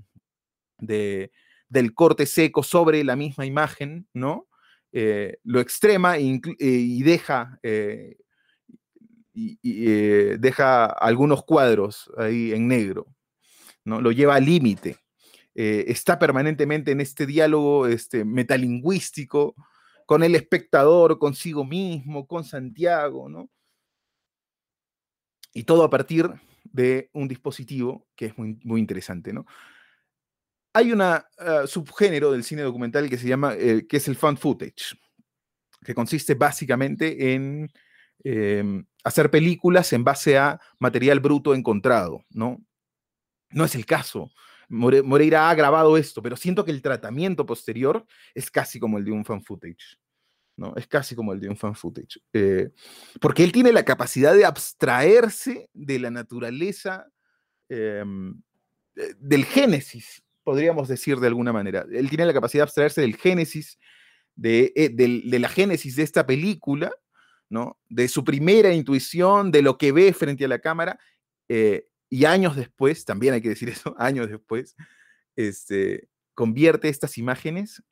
del 0.78 1.94
corte 1.94 2.26
seco 2.26 2.62
sobre 2.62 3.02
la 3.04 3.16
misma 3.16 3.46
imagen, 3.46 4.06
¿no? 4.12 4.46
Eh, 4.92 5.38
lo 5.44 5.60
extrema 5.60 6.16
e 6.16 6.40
eh, 6.58 6.66
y 6.66 7.02
deja, 7.02 7.58
eh, 7.62 8.16
y, 9.62 10.36
deja 10.38 10.86
algunos 10.86 11.44
cuadros 11.44 12.10
ahí 12.16 12.52
en 12.52 12.68
negro, 12.68 13.06
¿no? 13.84 14.00
Lo 14.00 14.12
lleva 14.12 14.36
al 14.36 14.44
límite. 14.44 14.96
está 15.54 16.18
permanentemente 16.18 16.92
en 16.92 17.00
este 17.00 17.26
diálogo 17.26 17.86
este, 17.86 18.24
metalingüístico 18.24 19.54
con 20.06 20.22
el 20.22 20.34
espectador, 20.34 21.18
consigo 21.18 21.64
mismo, 21.64 22.26
con 22.26 22.42
Santiago, 22.42 23.28
¿no? 23.28 23.50
Y 25.52 25.64
todo 25.64 25.84
a 25.84 25.90
partir 25.90 26.30
de 26.64 27.10
un 27.12 27.28
dispositivo 27.28 28.06
que 28.16 28.26
es 28.26 28.38
muy, 28.38 28.58
muy 28.64 28.80
interesante, 28.80 29.32
¿no? 29.32 29.44
Hay 30.72 30.92
un 30.92 31.02
eh, 31.02 31.66
subgénero 31.66 32.32
del 32.32 32.44
cine 32.44 32.62
documental 32.62 33.10
que 33.10 33.18
se 33.18 33.28
llama, 33.28 33.54
eh, 33.54 33.86
que 33.86 33.98
es 33.98 34.08
el 34.08 34.16
fan 34.16 34.36
footage, 34.36 34.96
que 35.84 35.94
consiste 35.94 36.34
básicamente 36.34 37.34
en 37.34 37.68
em, 38.24 38.86
hacer 39.04 39.30
películas 39.30 39.92
en 39.92 40.04
base 40.04 40.38
a 40.38 40.60
material 40.78 41.20
bruto 41.20 41.54
encontrado, 41.54 42.24
¿no? 42.30 42.62
No 43.50 43.64
es 43.64 43.74
el 43.74 43.86
caso. 43.86 44.30
Moreira 44.68 45.48
ha 45.48 45.54
grabado 45.54 45.96
esto, 45.96 46.22
pero 46.22 46.36
siento 46.36 46.64
que 46.64 46.70
el 46.70 46.82
tratamiento 46.82 47.46
posterior 47.46 48.04
es 48.34 48.50
casi 48.50 48.78
como 48.78 48.98
el 48.98 49.04
de 49.04 49.12
un 49.12 49.24
fan 49.24 49.42
footage. 49.42 49.98
¿no? 50.56 50.74
Es 50.76 50.86
casi 50.86 51.14
como 51.14 51.32
el 51.32 51.40
de 51.40 51.48
un 51.48 51.56
fan 51.56 51.74
footage. 51.74 52.20
Eh, 52.34 52.70
porque 53.20 53.44
él 53.44 53.52
tiene 53.52 53.72
la 53.72 53.84
capacidad 53.84 54.34
de 54.34 54.44
abstraerse 54.44 55.70
de 55.72 55.98
la 55.98 56.10
naturaleza 56.10 57.06
em, 57.70 58.42
del 59.18 59.46
génesis 59.46 60.22
podríamos 60.48 60.88
decir 60.88 61.20
de 61.20 61.26
alguna 61.26 61.52
manera. 61.52 61.84
Él 61.92 62.08
tiene 62.08 62.24
la 62.24 62.32
capacidad 62.32 62.62
de 62.62 62.68
abstraerse 62.68 63.02
del 63.02 63.16
génesis, 63.16 63.78
de, 64.34 64.72
eh, 64.74 65.38
la 65.38 65.48
génesis 65.50 65.94
de 65.94 66.02
esta 66.02 66.26
película, 66.26 66.90
¿no? 67.48 67.78
De 67.88 68.08
su 68.08 68.24
primera 68.24 68.72
intuición, 68.72 69.50
de 69.50 69.62
lo 69.62 69.78
que 69.78 69.92
ve 69.92 70.12
frente 70.12 70.44
a 70.44 70.48
la 70.48 70.58
cámara, 70.58 70.98
eh, 71.48 71.88
y 72.10 72.24
años 72.24 72.56
después, 72.56 73.04
también 73.04 73.34
hay 73.34 73.42
que 73.42 73.50
decir 73.50 73.68
eso, 73.68 73.94
años 73.98 74.28
después, 74.28 74.76
este, 75.36 76.08
convierte 76.34 76.88
estas 76.88 77.18
imágenes 77.18 77.82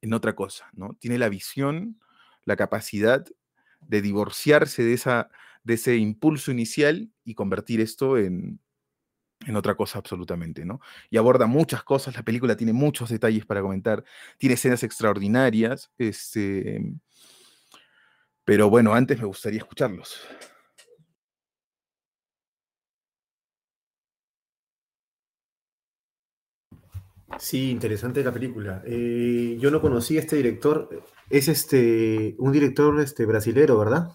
en 0.00 0.12
otra 0.14 0.34
cosa, 0.34 0.70
¿no? 0.72 0.96
Tiene 1.00 1.18
la 1.18 1.28
visión, 1.28 2.00
la 2.44 2.56
capacidad 2.56 3.24
de 3.80 4.02
divorciarse 4.02 4.82
de, 4.82 4.92
esa, 4.92 5.30
de 5.64 5.74
ese 5.74 5.96
impulso 5.96 6.50
inicial 6.50 7.10
y 7.24 7.34
convertir 7.34 7.80
esto 7.80 8.16
en, 8.16 8.60
en 9.46 9.56
otra 9.56 9.76
cosa 9.76 9.98
absolutamente, 9.98 10.64
¿no? 10.64 10.80
Y 11.10 11.16
aborda 11.16 11.46
muchas 11.46 11.82
cosas, 11.84 12.14
la 12.16 12.22
película 12.22 12.56
tiene 12.56 12.72
muchos 12.72 13.10
detalles 13.10 13.46
para 13.46 13.62
comentar, 13.62 14.04
tiene 14.36 14.54
escenas 14.54 14.82
extraordinarias, 14.82 15.90
este, 15.98 16.80
pero 18.48 18.70
bueno, 18.70 18.94
antes 18.94 19.18
me 19.18 19.26
gustaría 19.26 19.58
escucharlos. 19.58 20.26
Sí, 27.38 27.70
interesante 27.70 28.24
la 28.24 28.32
película. 28.32 28.82
Eh, 28.86 29.58
yo 29.60 29.70
no 29.70 29.82
conocí 29.82 30.16
a 30.16 30.20
este 30.20 30.36
director, 30.36 31.04
es 31.28 31.48
este 31.48 32.36
un 32.38 32.50
director 32.50 32.98
este 33.00 33.26
brasilero, 33.26 33.78
¿verdad? 33.78 34.12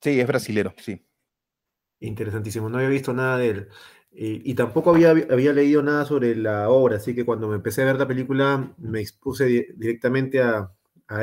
Sí, 0.00 0.18
es 0.18 0.26
brasilero, 0.26 0.72
sí. 0.78 1.06
Interesantísimo, 1.98 2.70
no 2.70 2.78
había 2.78 2.88
visto 2.88 3.12
nada 3.12 3.36
de 3.36 3.50
él. 3.50 3.68
y 4.12 4.54
tampoco 4.54 4.94
había, 4.94 5.10
había 5.10 5.52
leído 5.52 5.82
nada 5.82 6.06
sobre 6.06 6.34
la 6.34 6.70
obra, 6.70 6.96
así 6.96 7.14
que 7.14 7.26
cuando 7.26 7.48
me 7.48 7.56
empecé 7.56 7.82
a 7.82 7.84
ver 7.84 7.96
la 7.96 8.08
película 8.08 8.74
me 8.78 9.02
expuse 9.02 9.74
directamente 9.76 10.40
a, 10.42 10.72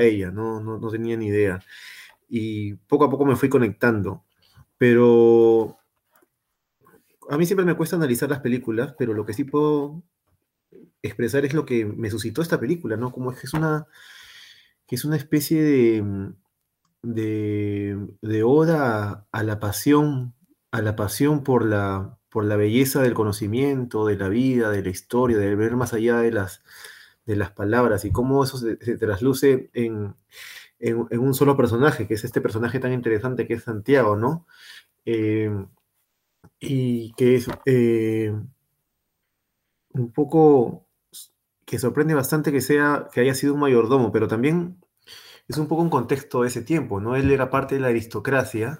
ella, 0.01 0.31
¿no? 0.31 0.61
No, 0.61 0.89
tenía 0.89 1.17
ni 1.17 1.27
idea. 1.27 1.59
Y 2.29 2.75
poco 2.75 3.05
a 3.05 3.09
poco 3.09 3.25
me 3.25 3.35
fui 3.35 3.49
conectando. 3.49 4.23
Pero 4.77 5.77
a 7.29 7.37
mí 7.37 7.45
siempre 7.45 7.65
me 7.65 7.75
cuesta 7.75 7.95
analizar 7.95 8.29
las 8.29 8.41
películas, 8.41 8.95
pero 8.97 9.13
lo 9.13 9.25
que 9.25 9.33
sí 9.33 9.43
puedo 9.43 10.03
expresar 11.01 11.45
es 11.45 11.53
lo 11.53 11.65
que 11.65 11.85
me 11.85 12.09
suscitó 12.09 12.41
esta 12.41 12.59
película, 12.59 12.97
¿no? 12.97 13.11
Como 13.11 13.31
es 13.31 13.39
que 13.39 13.47
es 13.47 13.53
una, 13.53 13.87
que 14.87 14.95
es 14.95 15.05
una 15.05 15.17
especie 15.17 15.63
de, 15.63 16.33
de, 17.03 18.07
de 18.21 18.43
oda 18.43 19.27
a 19.31 19.43
la 19.43 19.59
pasión 19.59 20.35
a 20.71 20.81
la 20.81 20.95
pasión 20.95 21.43
por 21.43 21.65
la, 21.65 22.17
por 22.29 22.45
la 22.45 22.55
belleza 22.55 23.01
del 23.01 23.13
conocimiento, 23.13 24.05
de 24.05 24.17
la 24.17 24.29
vida, 24.29 24.69
de 24.69 24.83
la 24.83 24.89
historia, 24.89 25.37
de 25.37 25.55
ver 25.55 25.75
más 25.75 25.93
allá 25.93 26.17
de 26.19 26.31
las, 26.31 26.63
de 27.27 27.35
las 27.35 27.51
palabras 27.51 28.05
y 28.05 28.11
cómo 28.11 28.43
eso 28.43 28.57
se, 28.57 28.75
trasluce 28.97 29.69
en, 29.73 30.15
un 30.79 31.33
solo 31.33 31.55
personaje, 31.55 32.07
que 32.07 32.15
es 32.15 32.23
este 32.23 32.41
personaje 32.41 32.79
tan 32.79 32.93
interesante 32.93 33.45
que 33.45 33.55
es 33.55 33.63
Santiago, 33.63 34.15
¿no? 34.15 34.47
Eh, 35.05 35.51
y 36.59 37.13
que 37.13 37.35
es 37.35 37.47
eh, 37.65 38.33
un 39.89 40.11
poco 40.11 40.87
que 41.65 41.79
sorprende 41.79 42.13
bastante 42.13 42.51
que 42.51 42.61
sea 42.61 43.09
que 43.11 43.21
haya 43.21 43.35
sido 43.35 43.53
un 43.53 43.59
mayordomo, 43.59 44.11
pero 44.11 44.27
también 44.27 44.77
es 45.47 45.57
un 45.57 45.67
poco 45.67 45.81
un 45.81 45.89
contexto 45.89 46.41
de 46.41 46.47
ese 46.47 46.61
tiempo, 46.61 46.99
¿no? 47.01 47.15
Él 47.15 47.29
era 47.31 47.49
parte 47.49 47.75
de 47.75 47.81
la 47.81 47.87
aristocracia 47.87 48.79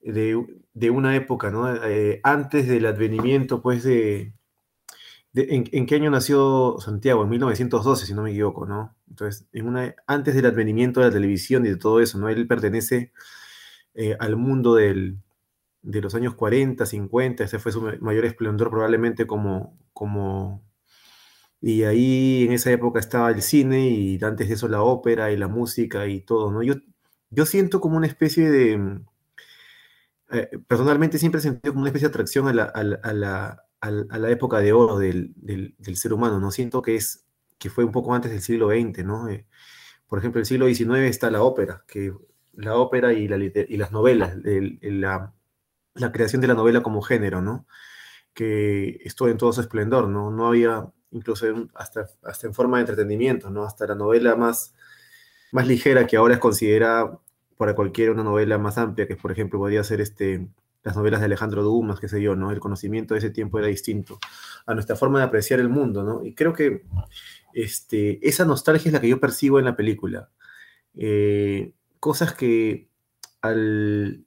de, 0.00 0.90
una 0.90 1.16
época, 1.16 1.50
¿no? 1.50 1.74
Eh, 1.84 2.20
antes 2.22 2.68
del 2.68 2.86
advenimiento, 2.86 3.60
pues, 3.60 3.84
de... 3.84 4.32
en, 5.36 5.86
qué 5.86 5.94
año 5.94 6.10
nació 6.10 6.76
Santiago? 6.80 7.22
En 7.22 7.28
1912, 7.30 8.06
si 8.06 8.14
no 8.14 8.22
me 8.22 8.30
equivoco, 8.30 8.66
¿no? 8.66 8.96
Entonces, 9.08 9.46
antes 10.06 10.34
del 10.34 10.46
advenimiento 10.46 11.00
de 11.00 11.06
la 11.06 11.12
televisión 11.12 11.66
y 11.66 11.70
de 11.70 11.76
todo 11.76 12.00
eso, 12.00 12.18
¿no? 12.18 12.28
Él 12.28 12.46
pertenece 12.46 13.12
eh, 13.94 14.16
al 14.18 14.36
mundo 14.36 14.74
del, 14.74 15.18
de 15.82 16.00
los 16.02 16.14
años 16.14 16.34
40, 16.34 16.86
50, 16.86 17.44
ese 17.44 17.58
fue 17.58 17.72
su 17.72 17.82
mayor 18.00 18.24
esplendor 18.24 18.70
probablemente 18.70 19.26
como, 19.26 19.78
como... 19.92 20.64
Y 21.60 21.84
ahí 21.84 22.44
en 22.46 22.52
esa 22.52 22.70
época 22.70 23.00
estaba 23.00 23.30
el 23.30 23.42
cine 23.42 23.88
y 23.88 24.18
antes 24.22 24.48
de 24.48 24.54
eso 24.54 24.68
la 24.68 24.82
ópera 24.82 25.32
y 25.32 25.36
la 25.36 25.48
música 25.48 26.06
y 26.06 26.20
todo, 26.20 26.52
¿no? 26.52 26.62
Yo, 26.62 26.74
yo 27.30 27.46
siento 27.46 27.80
como 27.80 27.96
una 27.96 28.06
especie 28.06 28.50
de 28.50 29.00
eh, 30.30 30.58
personalmente 30.66 31.18
siempre 31.18 31.38
he 31.38 31.42
sentido 31.42 31.72
como 31.72 31.82
una 31.82 31.90
especie 31.90 32.08
de 32.08 32.10
atracción 32.10 32.48
a 32.48 32.52
la, 32.52 33.65
época 33.80 34.58
de 34.60 34.72
oro 34.72 34.98
del, 34.98 35.32
del, 35.36 35.96
ser 35.96 36.12
humano, 36.12 36.40
¿no? 36.40 36.50
Siento 36.50 36.82
que, 36.82 36.96
es, 36.96 37.24
que 37.58 37.70
fue 37.70 37.84
un 37.84 37.92
poco 37.92 38.14
antes 38.14 38.30
del 38.30 38.42
siglo 38.42 38.70
XX, 38.70 39.04
¿no? 39.04 39.28
Eh, 39.28 39.46
por 40.08 40.18
ejemplo, 40.18 40.40
el 40.40 40.46
siglo 40.46 40.66
XIX 40.66 41.00
está 41.08 41.30
la 41.30 41.42
ópera, 41.42 41.84
que 41.86 42.12
la 42.54 42.76
ópera 42.76 43.12
y, 43.12 43.28
la, 43.28 43.36
y 43.36 43.76
las 43.76 43.92
novelas, 43.92 44.36
la, 44.44 45.32
la, 45.94 46.12
creación 46.12 46.40
de 46.40 46.48
la 46.48 46.54
novela 46.54 46.82
como 46.82 47.02
género, 47.02 47.42
¿no? 47.42 47.66
Que 48.34 49.00
estuvo 49.04 49.28
en 49.28 49.38
todo 49.38 49.52
su 49.52 49.60
esplendor, 49.60 50.08
¿no? 50.08 50.30
No 50.30 50.46
había, 50.46 50.86
incluso 51.10 51.46
hasta, 51.74 52.08
hasta 52.22 52.46
en 52.46 52.54
forma 52.54 52.78
de 52.78 52.82
entretenimiento, 52.82 53.50
¿no? 53.50 53.64
Hasta 53.64 53.86
la 53.86 53.94
novela 53.94 54.36
más, 54.36 54.74
más 55.52 55.66
ligera 55.66 56.06
que 56.06 56.16
ahora 56.16 56.34
es 56.34 56.40
considerada 56.40 57.20
para 57.56 57.74
cualquiera 57.74 58.12
una 58.12 58.24
novela 58.24 58.58
más 58.58 58.78
amplia, 58.78 59.06
que 59.06 59.16
por 59.16 59.32
ejemplo 59.32 59.58
podría 59.58 59.84
ser 59.84 60.00
este, 60.00 60.48
las 60.86 60.96
novelas 60.96 61.18
de 61.18 61.26
Alejandro 61.26 61.64
Dumas, 61.64 61.98
qué 61.98 62.06
sé 62.06 62.22
yo, 62.22 62.36
¿no? 62.36 62.52
El 62.52 62.60
conocimiento 62.60 63.14
de 63.14 63.18
ese 63.18 63.30
tiempo 63.30 63.58
era 63.58 63.66
distinto 63.66 64.20
a 64.66 64.72
nuestra 64.72 64.94
forma 64.94 65.18
de 65.18 65.24
apreciar 65.24 65.58
el 65.58 65.68
mundo, 65.68 66.04
¿no? 66.04 66.24
Y 66.24 66.32
creo 66.32 66.52
que 66.52 66.84
este, 67.52 68.20
esa 68.26 68.44
nostalgia 68.44 68.88
es 68.88 68.92
la 68.92 69.00
que 69.00 69.08
yo 69.08 69.18
percibo 69.18 69.58
en 69.58 69.64
la 69.64 69.74
película. 69.74 70.30
Eh, 70.94 71.72
cosas 71.98 72.34
que 72.34 72.88
al, 73.42 74.26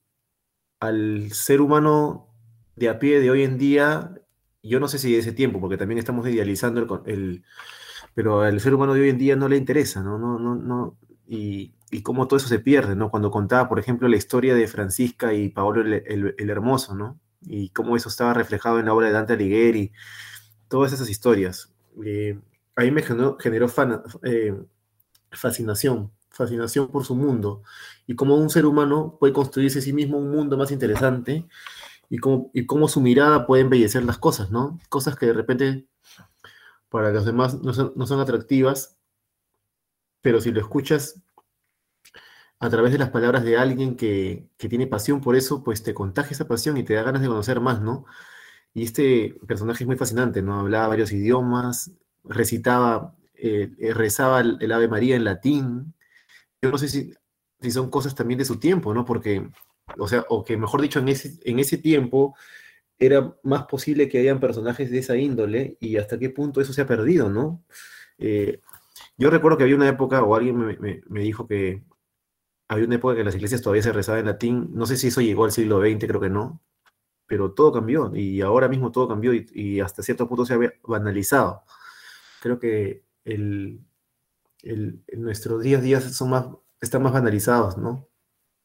al 0.82 1.32
ser 1.32 1.62
humano 1.62 2.28
de 2.76 2.90
a 2.90 3.00
pie 3.00 3.22
de 3.22 3.32
hoy 3.32 3.44
en 3.44 3.58
día, 3.58 4.14
yo 4.62 4.82
no 4.82 4.90
sé 4.90 5.00
si 5.00 5.14
de 5.14 5.20
ese 5.20 5.32
tiempo, 5.32 5.62
porque 5.62 5.78
también 5.78 5.98
estamos 5.98 6.28
idealizando 6.28 6.82
el, 6.82 6.90
el 7.06 7.44
pero 8.14 8.42
al 8.42 8.60
ser 8.60 8.74
humano 8.74 8.96
de 8.96 9.00
hoy 9.00 9.10
en 9.12 9.18
día 9.18 9.38
no 9.38 9.48
le 9.48 9.56
interesa, 9.56 10.04
¿no? 10.04 10.20
no, 10.20 10.38
no, 10.38 10.56
no 10.56 10.98
y, 11.26 11.74
y 11.92 12.02
cómo 12.02 12.28
todo 12.28 12.38
eso 12.38 12.48
se 12.48 12.60
pierde, 12.60 12.96
¿no? 12.96 13.10
Cuando 13.10 13.32
contaba, 13.32 13.68
por 13.68 13.80
ejemplo, 13.80 14.08
la 14.08 14.18
historia 14.18 14.56
de 14.56 14.68
Francisca 14.68 15.34
y 15.34 15.50
Paolo 15.50 15.82
el, 15.82 16.50
Hermoso, 16.50 16.96
¿no? 16.96 17.20
Y 17.42 17.70
cómo 17.70 17.96
eso 17.96 18.10
estaba 18.10 18.34
reflejado 18.34 18.80
en 18.80 18.86
la 18.86 18.94
obra 18.94 19.08
de 19.08 19.14
Dante 19.14 19.34
Alighieri, 19.34 19.92
todas 20.68 20.94
esas 20.94 21.10
historias. 21.10 21.74
Eh, 22.06 22.40
a 22.76 22.82
mí 22.82 22.92
me 22.92 23.02
generó, 23.02 23.38
eh, 24.24 24.56
fascinación, 25.32 26.12
fascinación 26.30 26.90
por 26.90 27.06
su 27.06 27.16
mundo 27.16 27.64
y 28.08 28.16
cómo 28.16 28.36
un 28.36 28.50
ser 28.50 28.66
humano 28.66 29.18
puede 29.20 29.34
construirse 29.34 29.80
a 29.80 29.82
sí 29.82 29.94
mismo 29.94 30.18
un 30.18 30.32
mundo 30.32 30.58
más 30.58 30.72
interesante 30.72 31.46
y 32.10 32.18
cómo, 32.18 32.52
y 32.54 32.66
cómo 32.66 32.88
su 32.88 33.02
mirada 33.02 33.46
puede 33.46 33.64
embellecer 33.64 34.04
las 34.04 34.18
cosas, 34.18 34.52
¿no? 34.52 34.80
Cosas 34.90 35.16
que 35.16 35.26
de 35.28 35.34
repente 35.34 35.88
para 36.90 37.12
los 37.12 37.26
demás 37.26 37.62
no 37.62 37.74
son, 37.74 37.94
no 37.96 38.08
son 38.08 38.20
atractivas, 38.20 38.98
pero 40.22 40.42
si 40.42 40.52
lo 40.52 40.60
escuchas 40.60 41.22
a 42.60 42.70
través 42.70 42.92
de 42.92 42.98
las 42.98 43.10
palabras 43.10 43.44
de 43.44 43.58
alguien 43.58 43.96
que, 43.96 44.48
que, 44.58 44.70
tiene 44.70 44.88
pasión 44.88 45.22
por 45.22 45.36
eso, 45.36 45.64
pues 45.64 45.84
te 45.84 45.94
contagia 45.94 46.32
esa 46.32 46.48
pasión 46.48 46.78
y 46.78 46.84
te 46.84 46.94
da 46.94 47.04
ganas 47.04 47.22
de 47.22 47.28
conocer 47.30 47.62
más, 47.62 47.82
¿no? 47.82 48.06
Y 48.74 48.84
este 48.84 49.36
personaje 49.48 49.84
es 49.84 49.88
muy 49.88 49.96
fascinante, 49.98 50.42
¿no? 50.42 50.60
Hablaba 50.60 50.90
varios 50.90 51.12
idiomas, 51.12 51.92
recitaba, 52.24 53.16
eh, 53.36 53.72
eh, 53.80 53.94
rezaba 53.94 54.42
el, 54.42 54.72
Ave 54.72 54.88
María 54.88 55.16
en 55.16 55.24
latín. 55.24 55.94
Yo 56.62 56.72
no 56.72 56.78
sé 56.78 56.88
si, 56.90 57.14
si 57.62 57.72
son 57.72 57.90
cosas 57.90 58.16
también 58.16 58.38
de 58.40 58.46
su 58.46 58.60
tiempo, 58.60 58.94
¿no? 58.94 59.06
Porque, 59.06 59.50
o 59.98 60.08
sea, 60.08 60.26
o 60.30 60.44
que 60.44 60.58
mejor 60.58 60.82
dicho, 60.82 61.00
en 61.00 61.10
ese, 61.10 61.40
en 61.44 61.60
ese 61.60 61.78
tiempo 61.78 62.36
era 63.00 63.36
más 63.44 63.64
posible 63.66 64.10
que 64.10 64.20
hayan 64.20 64.40
personajes 64.40 64.92
de 64.92 65.00
esa 65.00 65.18
índole 65.18 65.78
y 65.80 65.98
hasta 65.98 66.20
qué 66.20 66.30
punto 66.30 66.62
eso 66.62 66.74
se 66.74 66.82
ha 66.82 66.88
perdido, 66.88 67.30
¿no? 67.30 67.64
Eh, 68.18 68.62
yo 69.18 69.30
recuerdo 69.30 69.58
que 69.58 69.64
había 69.64 69.76
una 69.76 69.90
época, 69.90 70.24
o 70.24 70.36
alguien 70.36 70.58
me, 70.58 71.02
me, 71.08 71.22
dijo 71.22 71.48
que 71.48 71.84
había 72.70 72.86
una 72.86 72.96
época 72.96 73.16
que 73.16 73.24
las 73.24 73.36
iglesias 73.36 73.62
todavía 73.62 73.84
se 73.84 73.92
rezaba 73.92 74.20
en 74.20 74.28
latín, 74.28 74.70
no 74.74 74.86
sé 74.86 74.96
si 74.96 75.08
eso 75.08 75.22
llegó 75.22 75.44
al 75.46 75.52
siglo 75.52 75.82
XX, 75.82 76.08
creo 76.08 76.22
que 76.22 76.30
no, 76.30 76.62
pero 77.26 77.52
todo 77.54 77.74
cambió 77.74 78.16
y 78.16 78.42
ahora 78.42 78.68
mismo 78.70 78.92
todo 78.92 79.08
cambió 79.08 79.34
y, 79.34 79.80
hasta 79.82 80.04
cierto 80.04 80.28
punto 80.28 80.46
se 80.46 80.54
ha 80.54 80.60
banalizado. 80.84 81.64
Creo 82.42 82.60
que 82.60 83.04
el, 83.26 83.82
el, 84.64 85.04
nuestros 85.18 85.62
días 85.64 85.82
días 85.84 86.04
son 86.16 86.30
más, 86.32 86.48
están 86.82 87.04
más 87.04 87.14
banalizados, 87.14 87.78
¿no? 87.78 88.08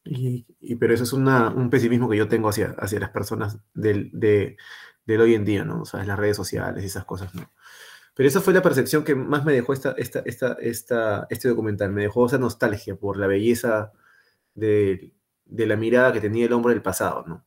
Y, 0.04 0.44
pero 0.76 0.94
eso 0.94 1.04
es 1.04 1.12
un 1.14 1.70
pesimismo 1.70 2.08
que 2.08 2.18
yo 2.18 2.28
tengo 2.28 2.48
hacia, 2.50 2.74
hacia 2.78 3.00
las 3.00 3.10
personas 3.10 3.58
del, 3.72 4.10
de, 4.12 4.58
del 5.06 5.20
hoy 5.22 5.34
en 5.34 5.44
día, 5.46 5.64
¿no? 5.64 5.82
O 5.82 5.84
sea, 5.86 6.04
las 6.04 6.18
redes 6.18 6.36
sociales 6.36 6.84
y 6.84 6.86
esas 6.86 7.06
cosas, 7.06 7.34
¿no? 7.34 7.50
Pero 8.14 8.28
esa 8.28 8.40
fue 8.40 8.54
la 8.54 8.62
percepción 8.62 9.04
que 9.04 9.14
más 9.14 9.44
me 9.44 9.52
dejó 9.52 9.72
esta, 9.72 9.92
esta, 9.98 10.20
esta, 10.20 10.54
esta, 10.60 11.26
este 11.30 11.48
documental. 11.48 11.92
Me 11.92 12.02
dejó 12.02 12.26
esa 12.26 12.38
nostalgia 12.38 12.94
por 12.96 13.16
la 13.16 13.26
belleza 13.26 13.92
de, 14.54 15.12
de 15.46 15.66
la 15.66 15.76
mirada 15.76 16.12
que 16.12 16.20
tenía 16.20 16.46
el 16.46 16.52
hombre 16.52 16.74
del 16.74 16.82
pasado, 16.82 17.24
¿no? 17.26 17.44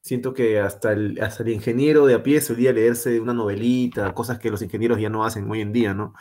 Siento 0.00 0.32
que 0.32 0.60
hasta 0.60 0.92
el, 0.92 1.20
hasta 1.20 1.42
el 1.42 1.50
ingeniero 1.50 2.06
de 2.06 2.14
a 2.14 2.22
pie 2.22 2.40
solía 2.40 2.72
leerse 2.72 3.20
una 3.20 3.34
novelita, 3.34 4.14
cosas 4.14 4.38
que 4.38 4.50
los 4.50 4.62
ingenieros 4.62 5.00
ya 5.00 5.10
no 5.10 5.24
hacen 5.24 5.50
hoy 5.50 5.60
en 5.60 5.72
día, 5.72 5.92
¿no? 5.92 6.14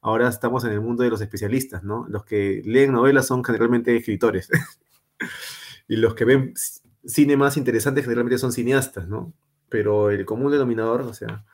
Ahora 0.00 0.28
estamos 0.28 0.64
en 0.64 0.72
el 0.72 0.80
mundo 0.80 1.02
de 1.02 1.10
los 1.10 1.20
especialistas, 1.20 1.82
¿no? 1.84 2.06
Los 2.08 2.24
que 2.24 2.62
leen 2.64 2.92
novelas 2.92 3.26
son 3.26 3.42
generalmente 3.44 3.96
escritores. 3.96 4.48
y 5.88 5.96
los 5.96 6.14
que 6.14 6.24
ven 6.24 6.54
cine 7.04 7.36
más 7.36 7.56
interesante 7.56 8.02
generalmente 8.02 8.38
son 8.38 8.52
cineastas, 8.52 9.08
¿no? 9.08 9.32
Pero 9.68 10.10
el 10.10 10.24
común 10.24 10.52
denominador, 10.52 11.02
o 11.02 11.14
sea... 11.14 11.44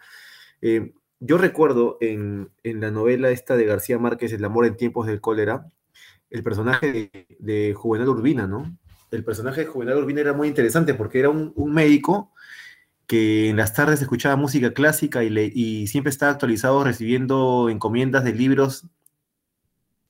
Eh, 0.60 0.92
yo 1.20 1.38
recuerdo 1.38 1.98
en, 2.00 2.50
en, 2.62 2.80
la 2.80 2.90
novela 2.90 3.30
esta 3.30 3.56
de 3.56 3.64
García 3.64 3.98
Márquez, 3.98 4.32
El 4.32 4.44
amor 4.44 4.66
en 4.66 4.76
tiempos 4.76 5.06
del 5.06 5.20
cólera, 5.20 5.70
el 6.30 6.42
personaje 6.42 6.92
de, 6.92 7.26
de 7.38 7.74
Juvenal 7.74 8.08
Urbina, 8.08 8.46
¿no? 8.46 8.78
el 9.10 9.24
personaje 9.24 9.62
de 9.62 9.66
Juvenal 9.66 9.98
Urbina 9.98 10.20
era 10.20 10.32
muy 10.32 10.48
interesante 10.48 10.94
porque 10.94 11.20
era 11.20 11.30
un, 11.30 11.54
médico 11.72 12.32
que 13.06 13.48
en 13.48 13.56
las 13.56 13.74
tardes 13.74 14.02
escuchaba 14.02 14.36
música 14.36 14.72
clásica 14.74 15.24
y, 15.24 15.52
y, 15.54 15.86
siempre 15.86 16.10
estaba 16.10 16.32
actualizado 16.32 16.84
recibiendo 16.84 17.70
encomiendas 17.70 18.24
de 18.24 18.34
libros 18.34 18.86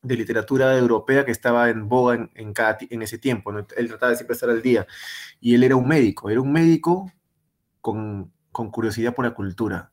de 0.02 0.16
literatura 0.16 0.76
europea 0.76 1.24
que 1.24 1.32
estaba 1.32 1.70
en 1.70 1.88
boga 1.88 2.14
en, 2.14 2.30
en, 2.34 3.02
ese 3.02 3.18
tiempo. 3.18 3.52
Él 3.76 3.88
trataba 3.88 4.10
de 4.10 4.16
siempre 4.16 4.34
estar 4.34 4.50
al 4.50 4.62
día. 4.62 4.86
Y 5.40 5.54
él 5.54 5.64
era 5.64 5.76
un 5.76 5.86
médico, 5.86 6.30
era 6.30 6.40
un 6.40 6.52
médico 6.52 7.12
con, 7.80 8.32
curiosidad 8.52 9.14
por 9.14 9.25
la 9.25 9.34
cultura. 9.34 9.92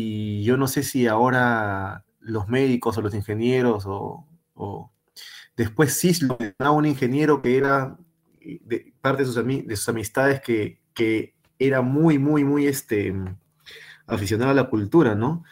Y 0.00 0.44
yo 0.44 0.56
no 0.56 0.68
sé 0.68 0.84
si 0.84 1.08
ahora 1.08 2.04
los 2.20 2.46
médicos 2.46 2.96
o 2.96 3.02
los 3.02 3.12
ingenieros 3.16 3.82
o, 3.84 4.92
después 5.56 5.92
sí 5.94 6.12
lo 6.24 6.38
un 6.70 6.86
ingeniero 6.86 7.42
que 7.42 7.56
era 7.56 7.98
parte 9.00 9.24
de 9.24 9.26
sus, 9.26 9.34
de 9.44 9.76
sus 9.76 9.88
amistades 9.88 10.40
que, 10.40 10.80
que, 10.94 11.34
era 11.58 11.82
muy, 11.82 12.20
muy, 12.20 12.44
muy 12.44 12.68
este, 12.68 13.12
aficionado 14.06 14.52
a 14.52 14.54
la 14.54 14.70
cultura, 14.70 15.16
¿no? 15.16 15.42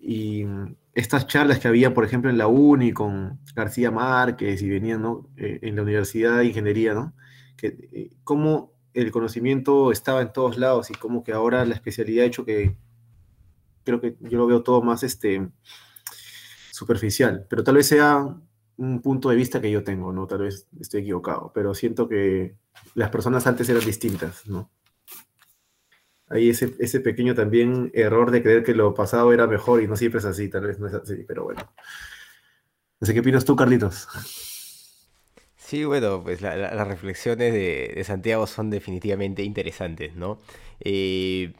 Y 0.00 0.46
estas 0.94 1.28
charlas 1.28 1.60
que 1.60 1.68
había, 1.68 1.94
por 1.94 2.04
ejemplo, 2.04 2.28
en 2.28 2.38
la 2.38 2.48
UNI 2.48 2.90
con 2.90 3.38
García 3.54 3.92
Márquez 3.92 4.60
y 4.62 4.68
venían, 4.68 5.02
¿no? 5.02 5.28
Eh, 5.36 5.60
en 5.62 5.76
la 5.76 5.82
Universidad 5.82 6.38
de 6.38 6.46
Ingeniería, 6.46 6.94
¿no? 6.94 7.14
Que, 7.56 7.88
eh, 7.92 8.10
cómo 8.24 8.72
el 8.94 9.12
conocimiento 9.12 9.92
estaba 9.92 10.22
en 10.22 10.32
todos 10.32 10.58
lados 10.58 10.90
y 10.90 10.94
cómo 10.94 11.22
que 11.22 11.32
ahora 11.32 11.64
la 11.64 11.74
especialidad 11.74 12.24
ha 12.24 12.26
hecho 12.26 12.44
que 12.44 12.76
creo 13.84 14.00
que 14.00 14.16
yo 14.20 14.38
lo 14.38 14.46
veo 14.46 14.62
todo 14.62 14.82
más 14.82 15.02
este 15.02 15.48
superficial, 16.70 17.46
pero 17.48 17.64
tal 17.64 17.76
vez 17.76 17.86
sea 17.86 18.36
un 18.76 19.02
punto 19.02 19.28
de 19.28 19.36
vista 19.36 19.60
que 19.60 19.70
yo 19.70 19.84
tengo, 19.84 20.12
¿no? 20.12 20.26
Tal 20.26 20.40
vez 20.40 20.66
estoy 20.80 21.02
equivocado, 21.02 21.52
pero 21.54 21.74
siento 21.74 22.08
que 22.08 22.56
las 22.94 23.10
personas 23.10 23.46
antes 23.46 23.68
eran 23.68 23.84
distintas, 23.84 24.46
¿no? 24.46 24.70
Hay 26.28 26.48
ese, 26.48 26.74
ese 26.78 27.00
pequeño 27.00 27.34
también 27.34 27.90
error 27.94 28.30
de 28.30 28.42
creer 28.42 28.64
que 28.64 28.74
lo 28.74 28.94
pasado 28.94 29.32
era 29.32 29.46
mejor 29.46 29.82
y 29.82 29.86
no 29.86 29.96
siempre 29.96 30.18
es 30.18 30.24
así, 30.24 30.48
tal 30.48 30.66
vez 30.66 30.80
no 30.80 30.86
es 30.86 30.94
así, 30.94 31.24
pero 31.28 31.44
bueno. 31.44 31.60
No 33.00 33.06
sé 33.06 33.12
qué 33.12 33.20
opinas 33.20 33.44
tú, 33.44 33.54
Carlitos. 33.54 34.08
Sí, 35.72 35.84
bueno, 35.84 36.22
pues 36.22 36.42
las 36.42 36.86
reflexiones 36.86 37.52
de, 37.54 38.02
Santiago 38.04 38.46
son 38.46 38.68
definitivamente 38.68 39.42
interesantes, 39.42 40.14
¿no? 40.14 40.38
Eh, 40.80 41.54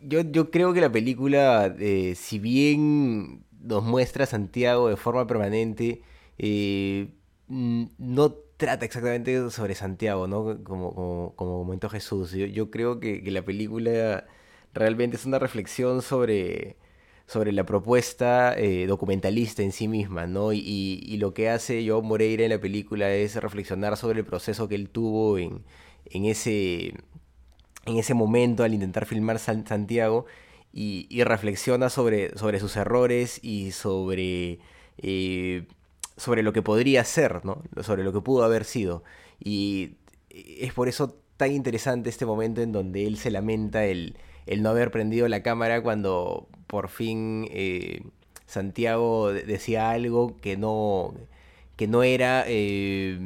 yo, 0.00 0.20
yo, 0.22 0.50
creo 0.50 0.72
que 0.72 0.80
la 0.80 0.92
película, 0.92 1.74
eh, 1.78 2.14
si 2.16 2.38
bien 2.38 3.44
nos 3.60 3.82
muestra 3.84 4.26
Santiago 4.26 4.88
de 4.88 4.96
forma 4.96 5.26
permanente, 5.26 6.02
eh, 6.38 7.08
no 7.48 8.32
trata 8.60 8.84
exactamente 8.84 9.50
sobre 9.50 9.74
Santiago, 9.74 10.26
¿no? 10.28 10.62
Como, 10.64 10.94
como, 10.94 11.34
como 11.36 11.58
comentó 11.64 11.88
Jesús. 11.88 12.32
Yo, 12.32 12.70
creo 12.70 13.00
que, 13.00 13.22
la 13.30 13.42
película 13.42 14.26
realmente 14.74 15.16
es 15.16 15.26
una 15.26 15.38
reflexión 15.38 16.02
sobre, 16.02 16.76
sobre 17.26 17.52
la 17.52 17.64
propuesta 17.64 18.54
eh, 18.58 18.86
documentalista 18.86 19.62
en 19.62 19.72
sí 19.72 19.88
misma, 19.88 20.26
¿no? 20.26 20.52
Y, 20.52 21.16
lo 21.18 21.34
que 21.34 21.48
hace 21.50 21.86
Joao 21.86 22.02
Moreira 22.02 22.44
en 22.44 22.50
la 22.50 22.60
película 22.60 23.10
es 23.12 23.36
reflexionar 23.36 23.96
sobre 23.96 24.20
el 24.20 24.26
proceso 24.26 24.68
que 24.68 24.74
él 24.76 24.90
tuvo 24.90 25.38
en, 25.38 25.64
en, 26.06 26.24
ese, 26.26 26.94
en 27.86 27.96
ese 27.96 28.14
momento 28.14 28.64
al 28.64 28.74
intentar 28.74 29.06
filmar 29.06 29.38
Santiago 29.38 30.26
y, 30.72 31.22
reflexiona 31.24 31.90
sobre, 31.90 32.36
sobre 32.38 32.60
sus 32.60 32.76
errores 32.76 33.40
y 33.42 33.72
sobre, 33.72 34.60
eh, 34.98 35.66
sobre 36.16 36.42
lo 36.42 36.52
que 36.52 36.62
podría 36.62 37.04
ser, 37.04 37.44
¿no? 37.44 37.62
sobre 37.82 38.04
lo 38.04 38.12
que 38.12 38.20
pudo 38.20 38.44
haber 38.44 38.64
sido. 38.64 39.02
Y 39.42 39.94
es 40.30 40.72
por 40.72 40.88
eso 40.88 41.16
tan 41.36 41.52
interesante 41.52 42.10
este 42.10 42.26
momento 42.26 42.60
en 42.62 42.72
donde 42.72 43.06
él 43.06 43.16
se 43.16 43.30
lamenta 43.30 43.84
el, 43.84 44.16
el 44.46 44.62
no 44.62 44.70
haber 44.70 44.90
prendido 44.90 45.26
la 45.28 45.42
cámara 45.42 45.82
cuando 45.82 46.48
por 46.66 46.88
fin 46.88 47.48
eh, 47.50 48.02
Santiago 48.46 49.32
decía 49.32 49.90
algo 49.90 50.36
que 50.40 50.56
no, 50.56 51.14
que 51.76 51.88
no 51.88 52.02
era... 52.02 52.44
Eh, 52.46 53.18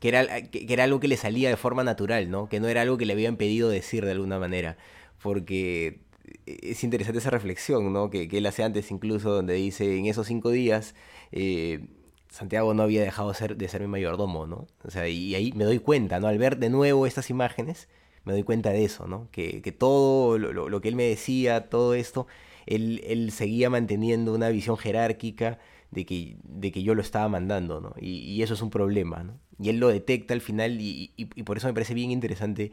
que 0.00 0.08
era, 0.08 0.42
que 0.42 0.72
era 0.72 0.84
algo 0.84 1.00
que 1.00 1.08
le 1.08 1.16
salía 1.16 1.48
de 1.48 1.56
forma 1.56 1.84
natural, 1.84 2.30
¿no? 2.30 2.48
Que 2.48 2.60
no 2.60 2.68
era 2.68 2.82
algo 2.82 2.98
que 2.98 3.06
le 3.06 3.12
habían 3.12 3.36
pedido 3.36 3.68
decir 3.68 4.04
de 4.04 4.12
alguna 4.12 4.38
manera. 4.38 4.76
Porque 5.22 6.00
es 6.46 6.84
interesante 6.84 7.18
esa 7.18 7.30
reflexión, 7.30 7.92
¿no? 7.92 8.10
Que, 8.10 8.28
él 8.30 8.46
hace 8.46 8.62
antes 8.62 8.90
incluso, 8.90 9.30
donde 9.32 9.54
dice, 9.54 9.98
en 9.98 10.06
esos 10.06 10.26
cinco 10.26 10.50
días, 10.50 10.94
eh, 11.32 11.86
Santiago 12.30 12.74
no 12.74 12.82
había 12.82 13.02
dejado 13.02 13.32
ser, 13.34 13.56
de 13.56 13.68
ser 13.68 13.80
mi 13.82 13.88
mayordomo, 13.88 14.46
¿no? 14.46 14.66
O 14.84 14.90
sea, 14.90 15.08
y 15.08 15.34
ahí 15.34 15.52
me 15.54 15.64
doy 15.64 15.78
cuenta, 15.78 16.20
¿no? 16.20 16.28
Al 16.28 16.38
ver 16.38 16.58
de 16.58 16.70
nuevo 16.70 17.06
estas 17.06 17.30
imágenes, 17.30 17.88
me 18.24 18.32
doy 18.32 18.42
cuenta 18.42 18.70
de 18.70 18.84
eso, 18.84 19.06
¿no? 19.06 19.28
Que, 19.32 19.60
todo 19.76 20.38
lo, 20.38 20.80
que 20.80 20.88
él 20.88 20.96
me 20.96 21.04
decía, 21.04 21.68
todo 21.68 21.94
esto, 21.94 22.26
él, 22.66 23.30
seguía 23.32 23.70
manteniendo 23.70 24.34
una 24.34 24.50
visión 24.50 24.76
jerárquica 24.76 25.58
de 25.90 26.04
que, 26.06 26.36
de 26.44 26.72
que 26.72 26.82
yo 26.82 26.94
lo 26.94 27.02
estaba 27.02 27.28
mandando, 27.28 27.80
¿no? 27.80 27.94
Y, 28.00 28.42
eso 28.42 28.54
es 28.54 28.62
un 28.62 28.70
problema, 28.70 29.22
¿no? 29.24 29.40
Y 29.58 29.70
él 29.70 29.78
lo 29.78 29.88
detecta 29.88 30.34
al 30.34 30.40
final 30.40 30.80
y, 30.80 31.12
y 31.16 31.42
por 31.42 31.56
eso 31.56 31.66
me 31.66 31.74
parece 31.74 31.94
bien 31.94 32.10
interesante 32.10 32.72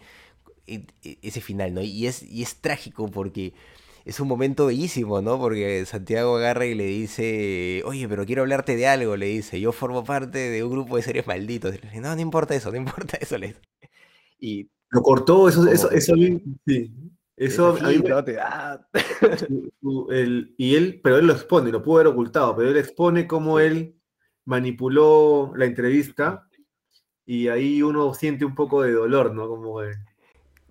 e, 0.67 0.87
e, 1.03 1.19
ese 1.21 1.41
final, 1.41 1.73
¿no? 1.73 1.81
Y 1.81 2.07
es, 2.07 2.23
y 2.23 2.41
es 2.41 2.55
trágico 2.61 3.09
porque 3.09 3.53
es 4.05 4.19
un 4.19 4.27
momento 4.27 4.67
bellísimo, 4.67 5.21
¿no? 5.21 5.39
Porque 5.39 5.85
Santiago 5.85 6.37
agarra 6.37 6.65
y 6.65 6.75
le 6.75 6.85
dice, 6.85 7.81
oye, 7.85 8.07
pero 8.07 8.25
quiero 8.25 8.43
hablarte 8.43 8.75
de 8.75 8.87
algo, 8.87 9.17
le 9.17 9.27
dice, 9.27 9.59
yo 9.59 9.71
formo 9.71 10.03
parte 10.03 10.37
de 10.37 10.63
un 10.63 10.71
grupo 10.71 10.97
de 10.97 11.03
seres 11.03 11.27
malditos. 11.27 11.71
le 11.73 11.81
dice, 11.81 12.01
no, 12.01 12.15
no 12.15 12.21
importa 12.21 12.55
eso, 12.55 12.71
no 12.71 12.77
importa 12.77 13.17
eso, 13.21 13.37
le 13.37 13.55
Y 14.39 14.69
lo 14.89 15.01
cortó, 15.01 15.49
eso, 15.49 15.67
eso, 15.67 15.91
eso, 15.91 16.13
sí. 16.67 17.04
Eso 17.37 17.77
a 17.81 17.89
mí 17.89 18.01
te 18.01 18.33
da. 18.33 18.87
y 20.57 20.75
él, 20.75 21.01
pero 21.03 21.17
él 21.17 21.27
lo 21.27 21.33
expone, 21.33 21.71
lo 21.71 21.83
pudo 21.83 21.97
haber 21.97 22.07
ocultado, 22.07 22.55
pero 22.55 22.69
él 22.69 22.77
expone 22.77 23.27
cómo 23.27 23.59
él 23.59 23.95
manipuló 24.45 25.51
la 25.55 25.65
entrevista 25.65 26.47
y 27.25 27.49
ahí 27.49 27.81
uno 27.81 28.13
siente 28.13 28.45
un 28.45 28.55
poco 28.55 28.83
de 28.83 28.93
dolor, 28.93 29.33
¿no? 29.33 29.49
Como 29.49 29.81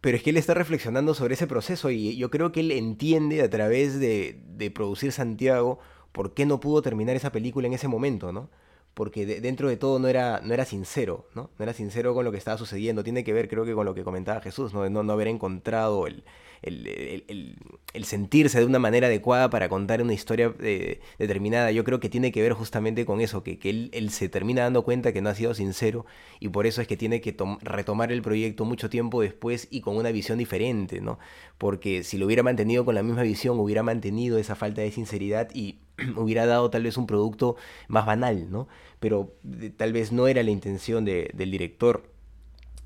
Pero 0.00 0.16
es 0.16 0.22
que 0.22 0.30
él 0.30 0.36
está 0.36 0.54
reflexionando 0.54 1.12
sobre 1.12 1.34
ese 1.34 1.46
proceso 1.46 1.90
y 1.90 2.16
yo 2.16 2.30
creo 2.30 2.52
que 2.52 2.60
él 2.60 2.70
entiende 2.70 3.42
a 3.42 3.50
través 3.50 4.00
de, 4.00 4.40
de 4.46 4.70
producir 4.70 5.12
Santiago 5.12 5.80
por 6.12 6.32
qué 6.32 6.46
no 6.46 6.60
pudo 6.60 6.80
terminar 6.80 7.16
esa 7.16 7.32
película 7.32 7.66
en 7.66 7.74
ese 7.74 7.88
momento, 7.88 8.32
¿no? 8.32 8.48
porque 8.94 9.26
dentro 9.26 9.68
de 9.68 9.76
todo 9.76 9.98
no 9.98 10.08
era, 10.08 10.40
no 10.42 10.54
era 10.54 10.64
sincero, 10.64 11.26
¿no? 11.34 11.50
No 11.58 11.62
era 11.62 11.72
sincero 11.72 12.14
con 12.14 12.24
lo 12.24 12.30
que 12.30 12.38
estaba 12.38 12.56
sucediendo. 12.56 13.02
Tiene 13.02 13.24
que 13.24 13.32
ver, 13.32 13.48
creo 13.48 13.64
que, 13.64 13.74
con 13.74 13.84
lo 13.84 13.94
que 13.94 14.04
comentaba 14.04 14.40
Jesús, 14.40 14.72
¿no? 14.72 14.88
no, 14.88 15.02
no 15.02 15.12
haber 15.12 15.26
encontrado 15.26 16.06
el, 16.06 16.24
el, 16.64 18.04
sentirse 18.04 18.58
de 18.58 18.66
una 18.66 18.78
manera 18.78 19.06
adecuada 19.06 19.50
para 19.50 19.68
contar 19.68 20.02
una 20.02 20.12
historia 20.12 20.54
eh, 20.60 21.00
determinada, 21.18 21.70
yo 21.70 21.84
creo 21.84 22.00
que 22.00 22.08
tiene 22.08 22.32
que 22.32 22.42
ver 22.42 22.52
justamente 22.52 23.06
con 23.06 23.20
eso, 23.20 23.42
que, 23.42 23.58
él, 23.62 24.10
se 24.10 24.28
termina 24.28 24.62
dando 24.62 24.82
cuenta 24.82 25.12
que 25.12 25.22
no 25.22 25.30
ha 25.30 25.34
sido 25.34 25.54
sincero 25.54 26.04
y 26.40 26.48
por 26.48 26.66
eso 26.66 26.80
es 26.80 26.88
que 26.88 26.96
tiene 26.96 27.20
que 27.20 27.36
retomar 27.62 28.12
el 28.12 28.22
proyecto 28.22 28.64
mucho 28.64 28.90
tiempo 28.90 29.22
después 29.22 29.68
y 29.70 29.80
con 29.80 29.96
una 29.96 30.10
visión 30.10 30.38
diferente, 30.38 31.00
¿no? 31.00 31.18
Porque 31.58 32.02
si 32.02 32.18
lo 32.18 32.26
hubiera 32.26 32.42
mantenido 32.42 32.84
con 32.84 32.94
la 32.94 33.02
misma 33.02 33.22
visión, 33.22 33.58
hubiera 33.60 33.82
mantenido 33.82 34.38
esa 34.38 34.54
falta 34.54 34.82
de 34.82 34.90
sinceridad 34.90 35.48
y 35.54 35.78
hubiera 36.16 36.46
dado 36.46 36.70
tal 36.70 36.82
vez 36.82 36.96
un 36.96 37.06
producto 37.06 37.56
más 37.88 38.06
banal, 38.06 38.50
¿no? 38.50 38.68
Pero 39.00 39.34
tal 39.76 39.92
vez 39.92 40.12
no 40.12 40.28
era 40.28 40.42
la 40.42 40.50
intención 40.50 41.04
del 41.04 41.50
director. 41.50 42.10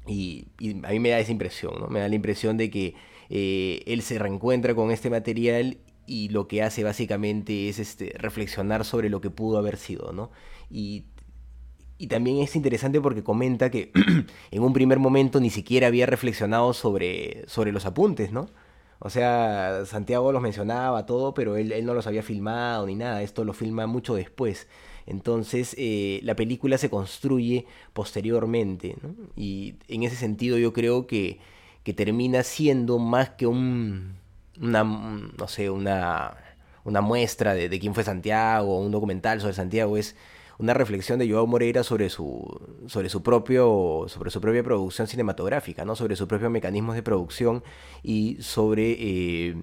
Y, 0.06 0.48
y, 0.58 0.84
a 0.86 0.90
mí 0.90 1.00
me 1.00 1.10
da 1.10 1.18
esa 1.18 1.32
impresión, 1.32 1.74
¿no? 1.78 1.88
Me 1.88 2.00
da 2.00 2.08
la 2.08 2.14
impresión 2.14 2.56
de 2.56 2.70
que 2.70 2.94
eh, 3.30 3.82
él 3.86 4.02
se 4.02 4.18
reencuentra 4.18 4.74
con 4.74 4.90
este 4.90 5.10
material 5.10 5.78
y 6.06 6.30
lo 6.30 6.48
que 6.48 6.62
hace 6.62 6.82
básicamente 6.82 7.68
es 7.68 7.78
este, 7.78 8.14
reflexionar 8.18 8.84
sobre 8.84 9.10
lo 9.10 9.20
que 9.20 9.30
pudo 9.30 9.58
haber 9.58 9.76
sido, 9.76 10.12
¿no? 10.12 10.30
Y, 10.70 11.06
también 12.08 12.38
es 12.38 12.54
interesante 12.54 13.00
porque 13.00 13.24
comenta 13.24 13.70
que 13.70 13.90
en 14.52 14.62
un 14.62 14.72
primer 14.72 15.00
momento 15.00 15.40
ni 15.40 15.50
siquiera 15.50 15.88
había 15.88 16.06
reflexionado 16.06 16.72
sobre, 16.72 17.42
sobre 17.48 17.72
los 17.72 17.86
apuntes, 17.86 18.30
¿no? 18.30 18.48
O 19.00 19.10
sea, 19.10 19.84
Santiago 19.84 20.32
los 20.32 20.40
mencionaba 20.40 21.06
todo, 21.06 21.34
pero 21.34 21.56
él, 21.56 21.84
no 21.84 21.94
los 21.94 22.06
había 22.06 22.22
filmado 22.22 22.86
ni 22.86 22.94
nada, 22.94 23.22
esto 23.22 23.44
lo 23.44 23.52
filma 23.52 23.86
mucho 23.86 24.14
después. 24.14 24.68
Entonces, 25.06 25.74
eh, 25.78 26.20
la 26.22 26.36
película 26.36 26.78
se 26.78 26.90
construye 26.90 27.66
posteriormente. 27.92 28.96
Y 29.36 29.74
en 29.88 30.02
ese 30.04 30.16
sentido 30.16 30.58
yo 30.58 30.72
creo 30.72 31.06
que 31.06 31.40
que 31.88 31.94
termina 31.94 32.42
siendo 32.42 32.98
más 32.98 33.30
que 33.30 33.46
un, 33.46 34.18
una, 34.60 34.84
no 34.84 35.48
sé, 35.48 35.70
una, 35.70 36.36
una 36.84 37.00
muestra 37.00 37.54
de, 37.54 37.80
quién 37.80 37.94
fue 37.94 38.04
Santiago, 38.04 38.78
un 38.78 38.92
documental 38.92 39.40
sobre 39.40 39.54
Santiago, 39.54 39.96
es 39.96 40.14
una 40.58 40.74
reflexión 40.74 41.18
de 41.18 41.30
Joao 41.30 41.46
Moreira 41.46 41.82
sobre 41.82 42.10
su, 42.10 42.60
sobre 42.88 43.08
su, 43.08 43.22
propio, 43.22 44.04
sobre 44.08 44.30
su 44.30 44.38
propia 44.38 44.62
producción 44.62 45.06
cinematográfica, 45.06 45.86
¿no? 45.86 45.96
sobre 45.96 46.14
sus 46.14 46.28
propios 46.28 46.50
mecanismos 46.50 46.94
de 46.94 47.02
producción 47.02 47.64
y 48.02 48.36
sobre, 48.42 48.96
eh, 49.00 49.62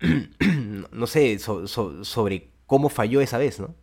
no 0.92 1.06
sé, 1.06 1.38
sobre 1.38 2.48
cómo 2.66 2.88
falló 2.88 3.20
esa 3.20 3.36
vez, 3.36 3.60
¿no? 3.60 3.74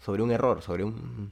sobre 0.00 0.24
un 0.24 0.32
error, 0.32 0.62
sobre 0.62 0.82
un, 0.82 1.30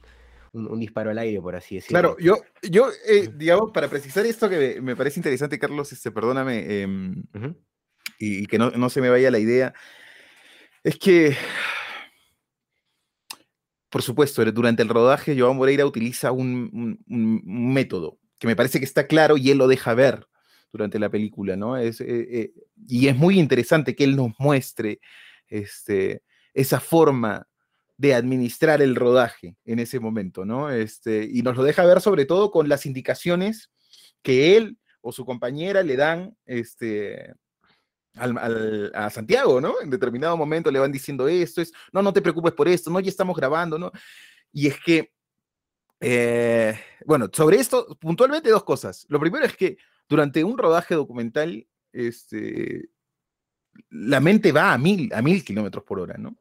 un, 0.53 0.79
disparo 0.79 1.11
al 1.11 1.17
aire, 1.17 1.41
por 1.41 1.55
así 1.55 1.75
decirlo. 1.75 1.99
Claro, 1.99 2.17
yo, 2.19 2.37
yo 2.61 2.89
eh, 3.07 3.29
digamos, 3.35 3.71
para 3.71 3.87
precisar 3.87 4.25
esto 4.25 4.49
que 4.49 4.79
me, 4.81 4.95
parece 4.95 5.19
interesante, 5.19 5.59
Carlos, 5.59 5.91
este, 5.91 6.11
perdóname, 6.11 6.81
em, 6.81 7.23
y, 8.19 8.45
que 8.47 8.57
no, 8.57 8.89
se 8.89 9.01
me 9.01 9.09
vaya 9.09 9.31
la 9.31 9.39
idea, 9.39 9.73
es 10.83 10.97
que, 10.97 11.35
por 13.89 14.01
supuesto, 14.01 14.43
durante 14.51 14.83
el 14.83 14.89
rodaje, 14.89 15.39
Joan 15.39 15.57
Moreira 15.57 15.85
utiliza 15.85 16.31
un, 16.31 16.99
método 17.07 18.19
que 18.39 18.47
me 18.47 18.55
parece 18.55 18.79
que 18.79 18.85
está 18.85 19.07
claro 19.07 19.35
y 19.37 19.49
él 19.49 19.57
lo 19.57 19.67
deja 19.67 19.93
ver 19.95 20.27
durante 20.71 20.99
la 20.99 21.09
película, 21.09 21.55
¿no? 21.55 21.75
Es, 21.75 22.01
eh, 22.01 22.05
eh, 22.29 22.53
y 22.87 23.07
es 23.07 23.15
muy 23.15 23.39
interesante 23.39 23.95
que 23.95 24.03
él 24.03 24.15
nos 24.15 24.31
muestre 24.37 24.99
este, 25.47 26.21
esa 26.53 26.79
forma 26.79 27.47
de 27.97 28.13
administrar 28.13 28.81
el 28.81 28.95
rodaje 28.95 29.55
en 29.65 29.79
ese 29.79 29.99
momento, 29.99 30.45
¿no? 30.45 30.69
Este, 30.69 31.27
y 31.29 31.41
nos 31.41 31.57
lo 31.57 31.63
deja 31.63 31.85
ver 31.85 31.99
sobre 31.99 32.25
todo 32.25 32.51
con 32.51 32.69
las 32.69 32.85
indicaciones 32.85 33.71
que 34.21 34.55
él 34.55 34.77
o 35.01 35.11
su 35.11 35.25
compañera 35.25 35.81
le 35.83 35.95
dan 35.95 36.35
este, 36.45 37.33
a 38.13 39.09
Santiago, 39.09 39.59
¿no? 39.59 39.81
En 39.81 39.89
determinado 39.89 40.37
momento 40.37 40.71
le 40.71 40.79
van 40.79 40.91
diciendo 40.91 41.27
esto, 41.27 41.61
es, 41.61 41.71
no, 41.91 42.01
no 42.01 42.13
te 42.13 42.21
preocupes 42.21 42.53
por 42.53 42.67
esto, 42.67 42.91
no, 42.91 42.99
ya 42.99 43.09
estamos 43.09 43.35
grabando, 43.35 43.79
¿no? 43.79 43.91
Y 44.51 44.67
es 44.67 44.79
que, 44.79 45.11
eh, 45.99 46.79
bueno, 47.05 47.29
sobre 47.33 47.57
esto, 47.57 47.97
puntualmente 47.99 48.49
dos 48.49 48.63
cosas. 48.63 49.05
Lo 49.09 49.19
primero 49.19 49.45
es 49.45 49.55
que 49.55 49.77
durante 50.07 50.43
un 50.43 50.57
rodaje 50.57 50.93
documental, 50.93 51.67
este, 51.91 52.89
la 53.89 54.19
mente 54.19 54.51
va 54.51 54.73
a 54.73 54.77
mil, 54.77 55.11
a 55.13 55.21
mil 55.21 55.43
kilómetros 55.43 55.83
por 55.83 55.99
hora, 55.99 56.17
¿no? 56.17 56.37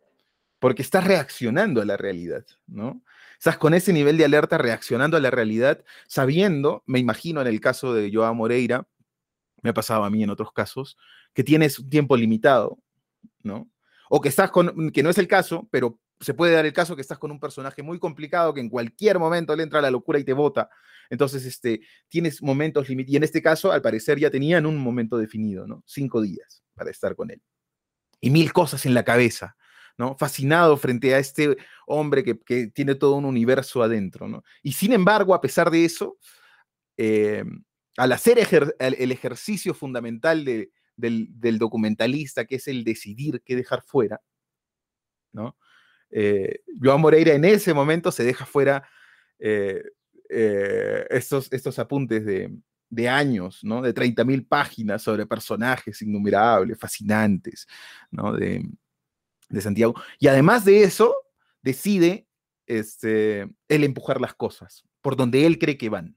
Porque 0.58 0.82
estás 0.82 1.04
reaccionando 1.04 1.82
a 1.82 1.84
la 1.84 1.96
realidad, 1.96 2.44
¿no? 2.66 3.02
Estás 3.38 3.58
con 3.58 3.74
ese 3.74 3.92
nivel 3.92 4.16
de 4.16 4.24
alerta 4.24 4.56
reaccionando 4.58 5.16
a 5.16 5.20
la 5.20 5.30
realidad, 5.30 5.84
sabiendo, 6.06 6.82
me 6.86 6.98
imagino 6.98 7.40
en 7.40 7.46
el 7.46 7.60
caso 7.60 7.92
de 7.92 8.10
Joao 8.12 8.34
Moreira, 8.34 8.88
me 9.62 9.70
ha 9.70 9.74
pasado 9.74 10.04
a 10.04 10.10
mí 10.10 10.22
en 10.22 10.30
otros 10.30 10.52
casos, 10.52 10.96
que 11.34 11.44
tienes 11.44 11.78
un 11.78 11.90
tiempo 11.90 12.16
limitado, 12.16 12.78
¿no? 13.42 13.70
O 14.08 14.20
que 14.20 14.28
estás 14.28 14.50
con, 14.50 14.90
que 14.90 15.02
no 15.02 15.10
es 15.10 15.18
el 15.18 15.28
caso, 15.28 15.68
pero 15.70 15.98
se 16.20 16.34
puede 16.34 16.54
dar 16.54 16.64
el 16.64 16.72
caso 16.72 16.96
que 16.96 17.02
estás 17.02 17.18
con 17.18 17.30
un 17.30 17.40
personaje 17.40 17.82
muy 17.82 17.98
complicado 17.98 18.54
que 18.54 18.60
en 18.60 18.70
cualquier 18.70 19.18
momento 19.18 19.54
le 19.54 19.62
entra 19.62 19.82
la 19.82 19.90
locura 19.90 20.18
y 20.18 20.24
te 20.24 20.32
bota. 20.32 20.70
Entonces, 21.10 21.44
este, 21.44 21.80
tienes 22.08 22.42
momentos 22.42 22.88
limitados. 22.88 23.12
Y 23.12 23.16
en 23.16 23.22
este 23.24 23.42
caso, 23.42 23.70
al 23.70 23.82
parecer, 23.82 24.18
ya 24.18 24.30
tenían 24.30 24.66
un 24.66 24.78
momento 24.78 25.18
definido, 25.18 25.66
¿no? 25.66 25.82
Cinco 25.86 26.22
días 26.22 26.62
para 26.74 26.90
estar 26.90 27.14
con 27.14 27.30
él. 27.30 27.42
Y 28.20 28.30
mil 28.30 28.52
cosas 28.52 28.86
en 28.86 28.94
la 28.94 29.04
cabeza. 29.04 29.56
Fascinado 30.18 30.76
frente 30.76 31.14
a 31.14 31.18
este 31.18 31.56
hombre 31.86 32.22
que, 32.22 32.66
tiene 32.68 32.94
todo 32.94 33.14
un 33.14 33.24
universo 33.24 33.82
adentro, 33.82 34.28
¿no? 34.28 34.44
Y 34.62 34.72
sin 34.72 34.92
embargo, 34.92 35.34
a 35.34 35.40
pesar 35.40 35.70
de 35.70 35.86
eso, 35.86 36.18
eh, 36.98 37.44
al 37.96 38.12
hacer 38.12 38.38
el, 38.78 39.12
ejercicio 39.12 39.72
fundamental 39.72 40.44
del, 40.44 41.58
documentalista, 41.58 42.44
que 42.44 42.56
es 42.56 42.68
el 42.68 42.84
decidir 42.84 43.42
qué 43.42 43.56
dejar 43.56 43.82
fuera, 43.82 44.20
¿no? 45.32 45.56
Eh, 46.10 46.60
Joan 46.80 47.00
Moreira 47.00 47.32
en 47.32 47.44
ese 47.46 47.72
momento 47.72 48.12
se 48.12 48.24
deja 48.24 48.44
fuera 48.44 48.86
eh, 49.38 49.82
estos, 50.28 51.50
estos 51.52 51.78
apuntes 51.78 52.24
de, 52.26 52.54
de 52.90 53.08
años, 53.08 53.60
¿no? 53.64 53.80
De 53.80 53.94
30.000 53.94 54.46
páginas 54.46 55.02
sobre 55.02 55.26
personajes 55.26 56.02
innumerables, 56.02 56.78
fascinantes, 56.78 57.66
¿no? 58.10 58.34
De, 58.34 58.62
de 59.48 59.60
Santiago. 59.60 59.94
Y 60.18 60.28
además 60.28 60.64
de 60.64 60.82
eso, 60.82 61.14
decide 61.62 62.26
este, 62.66 63.42
él 63.68 63.84
empujar 63.84 64.20
las 64.20 64.34
cosas 64.34 64.84
por 65.00 65.16
donde 65.16 65.46
él 65.46 65.58
cree 65.58 65.78
que 65.78 65.88
van. 65.88 66.16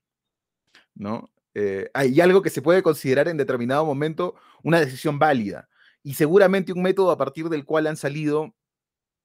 ¿no? 0.95 1.31
Eh, 1.53 1.89
hay 1.93 2.19
algo 2.21 2.41
que 2.41 2.49
se 2.49 2.61
puede 2.61 2.83
considerar 2.83 3.27
en 3.27 3.37
determinado 3.37 3.85
momento 3.85 4.35
una 4.63 4.79
decisión 4.79 5.17
válida 5.17 5.69
y 6.03 6.13
seguramente 6.13 6.73
un 6.73 6.81
método 6.81 7.11
a 7.11 7.17
partir 7.17 7.49
del 7.49 7.65
cual 7.65 7.87
han 7.87 7.97
salido 7.97 8.55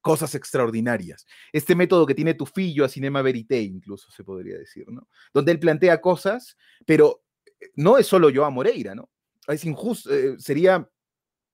cosas 0.01 0.35
extraordinarias. 0.35 1.27
Este 1.53 1.75
método 1.75 2.07
que 2.07 2.14
tiene 2.14 2.35
Tufillo 2.35 2.85
a 2.85 2.88
Cinema 2.88 3.23
Verité, 3.23 3.62
incluso 3.62 4.11
se 4.11 4.23
podría 4.23 4.59
decir, 4.59 4.85
¿no? 4.88 5.09
Donde 5.33 5.53
él 5.53 5.59
plantea 5.59 6.01
cosas, 6.01 6.59
pero 6.85 7.23
eh, 7.47 7.71
no 7.77 7.97
es 7.97 8.07
solo 8.07 8.31
Joa 8.35 8.51
Moreira, 8.51 8.95
¿no? 8.95 9.09
Es 9.47 9.64
injusto, 9.64 10.14
eh, 10.14 10.37
sería 10.38 10.88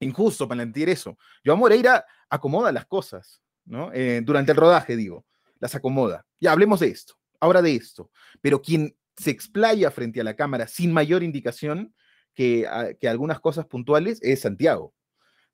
injusto 0.00 0.48
plantear 0.48 0.88
eso. 0.88 1.16
Joa 1.44 1.56
Moreira 1.56 2.04
acomoda 2.28 2.72
las 2.72 2.86
cosas, 2.86 3.40
¿no? 3.64 3.92
Eh, 3.92 4.20
durante 4.24 4.52
el 4.52 4.56
rodaje, 4.56 4.96
digo, 4.96 5.24
las 5.58 5.74
acomoda. 5.74 6.26
Ya 6.40 6.52
hablemos 6.52 6.80
de 6.80 6.88
esto, 6.88 7.14
ahora 7.38 7.62
de 7.62 7.74
esto. 7.74 8.10
Pero 8.40 8.60
quien 8.60 8.96
se 9.16 9.30
explaya 9.30 9.90
frente 9.90 10.20
a 10.20 10.24
la 10.24 10.34
cámara 10.34 10.66
sin 10.66 10.92
mayor 10.92 11.22
indicación 11.22 11.94
que, 12.34 12.66
ah, 12.66 12.88
que 12.98 13.08
algunas 13.08 13.40
cosas 13.40 13.66
puntuales 13.66 14.18
es 14.22 14.40
Santiago. 14.40 14.94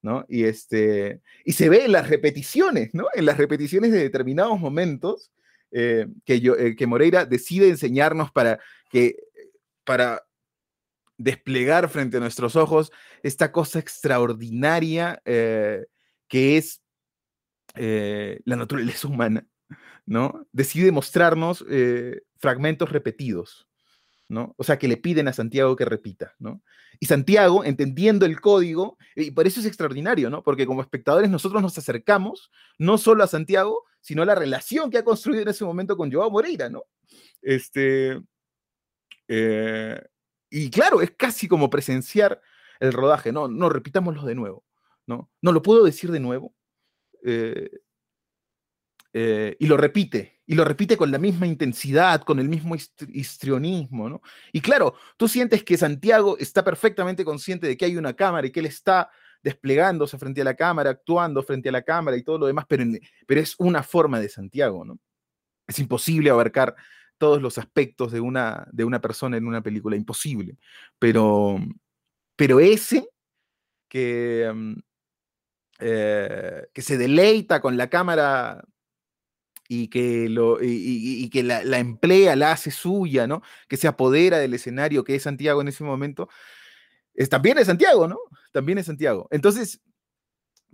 ¿no? 0.02 0.24
Y, 0.28 0.44
este, 0.44 1.20
y 1.44 1.52
se 1.52 1.68
ve 1.68 1.86
en 1.86 1.92
las 1.92 2.08
repeticiones, 2.08 2.94
¿no? 2.94 3.06
En 3.12 3.24
las 3.24 3.38
repeticiones 3.38 3.90
de 3.90 3.98
determinados 3.98 4.60
momentos 4.60 5.32
eh, 5.72 6.06
que, 6.24 6.40
yo, 6.40 6.54
eh, 6.54 6.76
que 6.76 6.86
Moreira 6.86 7.24
decide 7.24 7.68
enseñarnos 7.68 8.30
para, 8.30 8.60
que, 8.88 9.16
para 9.84 10.22
desplegar 11.18 11.88
frente 11.88 12.16
a 12.16 12.20
nuestros 12.20 12.56
ojos 12.56 12.92
esta 13.22 13.52
cosa 13.52 13.78
extraordinaria 13.78 15.20
que 15.24 16.56
es 16.56 16.82
eh, 17.74 18.40
la 18.44 18.56
naturaleza 18.56 19.06
humana, 19.08 19.46
¿no? 20.06 20.46
Decide 20.52 20.92
mostrarnos 20.92 21.64
eh, 21.68 22.22
fragmentos 22.38 22.90
repetidos, 22.90 23.68
¿no? 24.28 24.54
O 24.56 24.64
sea, 24.64 24.78
que 24.78 24.88
le 24.88 24.96
piden 24.96 25.28
a 25.28 25.32
Santiago 25.32 25.76
que 25.76 25.84
repita, 25.84 26.34
¿no? 26.38 26.62
Y 26.98 27.06
Santiago, 27.06 27.64
entendiendo 27.64 28.24
el 28.24 28.40
código, 28.40 28.96
y 29.14 29.30
por 29.32 29.46
eso 29.46 29.60
es 29.60 29.66
extraordinario, 29.66 30.30
¿no? 30.30 30.42
Porque 30.42 30.66
como 30.66 30.80
espectadores 30.80 31.28
nosotros 31.28 31.60
nos 31.60 31.76
acercamos 31.76 32.50
no 32.78 32.96
solo 32.96 33.22
a 33.22 33.26
Santiago, 33.26 33.84
sino 34.00 34.22
a 34.22 34.26
la 34.26 34.34
relación 34.34 34.90
que 34.90 34.98
ha 34.98 35.04
construido 35.04 35.42
en 35.42 35.48
ese 35.48 35.64
momento 35.64 35.96
con 35.96 36.10
Joao 36.10 36.30
Moreira, 36.30 36.70
¿no? 36.70 36.84
Este, 37.42 38.18
eh, 39.28 40.00
y 40.50 40.70
claro, 40.70 41.00
es 41.02 41.12
casi 41.12 41.48
como 41.48 41.70
presenciar 41.70 42.40
el 42.80 42.92
rodaje, 42.92 43.32
no, 43.32 43.48
no, 43.48 43.68
repitámoslo 43.68 44.24
de 44.24 44.34
nuevo, 44.34 44.64
¿no? 45.06 45.30
No 45.40 45.52
lo 45.52 45.62
puedo 45.62 45.84
decir 45.84 46.10
de 46.10 46.20
nuevo. 46.20 46.54
Eh, 47.24 47.70
eh, 49.18 49.56
y 49.58 49.66
lo 49.66 49.78
repite, 49.78 50.42
y 50.44 50.54
lo 50.54 50.64
repite 50.64 50.98
con 50.98 51.10
la 51.10 51.16
misma 51.16 51.46
intensidad, 51.46 52.20
con 52.20 52.38
el 52.38 52.50
mismo 52.50 52.74
histrionismo, 52.74 54.10
¿no? 54.10 54.20
Y 54.52 54.60
claro, 54.60 54.94
tú 55.16 55.26
sientes 55.26 55.64
que 55.64 55.78
Santiago 55.78 56.36
está 56.38 56.62
perfectamente 56.62 57.24
consciente 57.24 57.66
de 57.66 57.78
que 57.78 57.86
hay 57.86 57.96
una 57.96 58.12
cámara 58.12 58.46
y 58.46 58.50
que 58.50 58.60
él 58.60 58.66
está 58.66 59.10
desplegándose 59.42 60.18
frente 60.18 60.42
a 60.42 60.44
la 60.44 60.54
cámara, 60.54 60.90
actuando 60.90 61.42
frente 61.42 61.70
a 61.70 61.72
la 61.72 61.80
cámara 61.80 62.16
y 62.18 62.22
todo 62.22 62.36
lo 62.36 62.46
demás, 62.46 62.66
pero, 62.68 62.84
pero 63.26 63.40
es 63.40 63.54
una 63.58 63.82
forma 63.82 64.20
de 64.20 64.28
Santiago, 64.28 64.84
¿no? 64.84 64.98
Es 65.66 65.78
imposible 65.78 66.28
abarcar 66.28 66.76
todos 67.18 67.42
los 67.42 67.58
aspectos 67.58 68.12
de 68.12 68.20
una, 68.20 68.66
de 68.72 68.84
una 68.84 69.00
persona 69.00 69.36
en 69.36 69.46
una 69.46 69.62
película, 69.62 69.96
imposible. 69.96 70.58
Pero, 70.98 71.58
pero 72.36 72.60
ese 72.60 73.08
que, 73.88 74.50
mm, 74.54 74.74
eh, 75.80 76.66
que 76.72 76.82
se 76.82 76.98
deleita 76.98 77.60
con 77.60 77.76
la 77.76 77.88
cámara 77.88 78.64
y 79.68 79.88
que, 79.88 80.28
lo, 80.28 80.58
y, 80.62 81.28
que 81.30 81.42
la, 81.42 81.78
emplea, 81.78 82.36
la 82.36 82.52
hace 82.52 82.70
suya, 82.70 83.26
¿no? 83.26 83.42
Que 83.68 83.76
se 83.76 83.88
apodera 83.88 84.38
del 84.38 84.54
escenario 84.54 85.04
que 85.04 85.16
es 85.16 85.24
Santiago 85.24 85.60
en 85.60 85.68
ese 85.68 85.84
momento, 85.84 86.28
es, 87.14 87.28
también 87.28 87.58
es 87.58 87.66
Santiago, 87.66 88.06
¿no? 88.08 88.18
También 88.52 88.78
es 88.78 88.86
Santiago. 88.86 89.26
Entonces, 89.30 89.80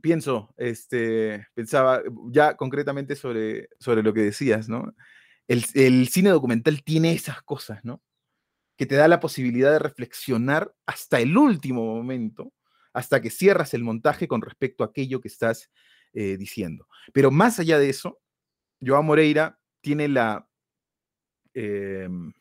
pienso, 0.02 0.55
este, 0.59 1.46
pensaba 1.55 2.02
ya 2.31 2.57
concretamente 2.57 3.16
sobre, 3.16 3.68
sobre 3.78 4.02
lo 4.02 4.12
que 4.12 4.22
decías, 4.22 4.68
¿no? 4.68 4.92
El, 5.48 6.09
cine 6.09 6.31
documental 6.31 6.83
tiene 6.83 7.12
esas 7.12 7.42
cosas, 7.42 7.85
¿no? 7.85 8.02
Que 8.76 8.87
te 8.87 8.94
da 8.94 9.09
la 9.09 9.20
posibilidad 9.20 9.72
de 9.72 9.78
reflexionar 9.78 10.74
hasta 10.87 11.20
el 11.20 11.37
último 11.37 11.85
momento, 11.85 12.52
hasta 12.92 13.20
que 13.20 13.31
cierras 13.31 13.74
el 13.74 13.85
montaje 13.85 14.28
con 14.28 14.40
respecto 14.40 14.85
a 14.85 14.88
aquello 14.88 15.20
que 15.20 15.28
estás 15.28 15.70
eh, 16.12 16.37
diciendo. 16.37 16.87
Pero 17.12 17.31
más 17.31 17.59
allá 17.59 17.78
de 17.78 17.90
eso, 17.90 18.20
Joao 18.81 19.02
Moreira 19.02 19.59
tiene 19.81 20.09
la 20.09 20.48
em, 21.55 22.33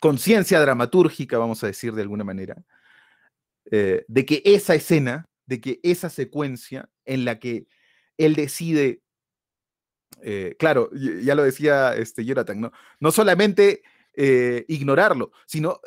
conciencia 0.00 0.60
dramatúrgica, 0.60 1.38
vamos 1.38 1.62
a 1.64 1.68
decir 1.68 1.92
de 1.92 2.02
alguna 2.02 2.24
manera, 2.24 2.62
eh, 3.70 4.04
de 4.08 4.26
que 4.26 4.42
esa 4.44 4.74
escena, 4.74 5.26
de 5.46 5.60
que 5.60 5.80
esa 5.82 6.10
secuencia 6.10 6.90
en 7.04 7.24
la 7.24 7.38
que 7.38 7.66
él 8.18 8.34
decide, 8.34 9.02
eh, 10.22 10.56
claro, 10.58 10.90
ya 10.92 11.34
lo 11.34 11.42
decía 11.42 11.94
este 11.94 12.24
Jonathan, 12.24 12.60
¿no? 12.60 12.72
no 13.00 13.12
solamente 13.12 13.82
eh, 14.14 14.64
ignorarlo, 14.68 15.32
sino, 15.46 15.80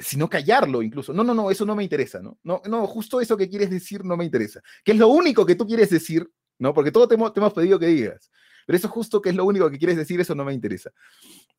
sino 0.00 0.28
callarlo 0.28 0.82
incluso. 0.82 1.12
No, 1.12 1.24
no, 1.24 1.34
no, 1.34 1.50
eso 1.50 1.66
no 1.66 1.74
me 1.74 1.82
interesa, 1.82 2.20
¿no? 2.20 2.38
No, 2.44 2.62
no, 2.68 2.86
justo 2.86 3.20
eso 3.20 3.36
que 3.36 3.48
quieres 3.48 3.70
decir 3.70 4.04
no 4.04 4.16
me 4.16 4.24
interesa. 4.24 4.62
Que 4.84 4.92
es 4.92 4.98
lo 4.98 5.08
único 5.08 5.44
que 5.44 5.56
tú 5.56 5.66
quieres 5.66 5.90
decir 5.90 6.30
¿no? 6.60 6.74
Porque 6.74 6.92
todo 6.92 7.08
te 7.08 7.14
hemos, 7.14 7.52
pedido 7.52 7.78
que 7.78 7.86
digas. 7.86 8.30
Pero 8.66 8.76
eso 8.76 8.88
justo 8.88 9.20
que 9.20 9.30
es 9.30 9.34
lo 9.34 9.44
único 9.44 9.68
que 9.70 9.78
quieres 9.78 9.96
decir, 9.96 10.20
eso 10.20 10.34
no 10.34 10.44
me 10.44 10.52
interesa. 10.52 10.92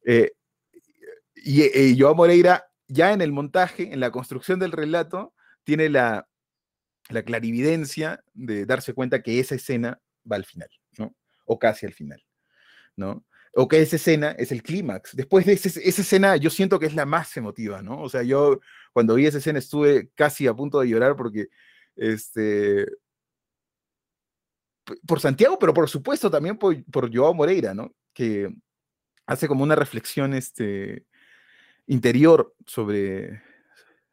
Eh, 0.06 0.32
y, 1.36 1.64
y 1.78 2.00
Joao 2.00 2.16
Moreira, 2.16 2.68
ya 2.88 3.12
en 3.12 3.22
el 3.22 3.32
montaje, 3.32 3.92
en 3.92 4.00
la 4.00 4.12
construcción 4.12 4.60
del 4.60 4.72
relato, 4.72 5.34
tiene 5.64 5.90
la, 5.90 6.30
la 7.10 7.24
clarividencia 7.24 8.24
de 8.34 8.66
darse 8.66 8.94
cuenta 8.94 9.24
que 9.24 9.40
esa 9.40 9.56
escena 9.56 10.00
va 10.32 10.36
al 10.36 10.46
final. 10.46 10.70
O 11.52 11.60
casi 11.60 11.86
al 11.86 11.94
final, 11.94 12.24
¿no? 12.96 13.26
O 13.54 13.68
que 13.68 13.82
esa 13.82 13.98
escena 13.98 14.32
es 14.32 14.54
el 14.54 14.64
clímax. 14.64 15.14
Después 15.14 15.46
de 15.46 15.52
esa 15.54 16.02
escena, 16.02 16.38
yo 16.38 16.50
siento 16.50 16.80
que 16.80 16.86
es 16.86 16.96
la 16.96 17.06
más 17.06 17.36
emotiva, 17.36 17.82
¿no? 17.82 18.02
O 18.02 18.08
sea, 18.08 18.24
yo 18.24 18.62
cuando 18.94 19.16
vi 19.16 19.26
esa 19.26 19.40
escena 19.40 19.60
estuve 19.60 20.10
casi 20.16 20.48
a 20.48 20.54
punto 20.54 20.80
de 20.80 20.88
llorar 20.88 21.18
porque, 21.18 21.50
este, 21.98 22.88
por 25.06 25.20
Santiago, 25.20 25.60
pero 25.60 25.74
por 25.74 25.90
supuesto 25.90 26.32
también 26.32 26.58
por, 26.58 27.14
Joao 27.14 27.34
Moreira, 27.34 27.74
¿no? 27.74 27.94
Que 28.14 28.50
hace 29.26 29.50
como 29.50 29.64
una 29.64 29.76
reflexión 29.76 30.34
este, 30.34 31.06
interior 31.88 32.56
sobre, 32.66 33.42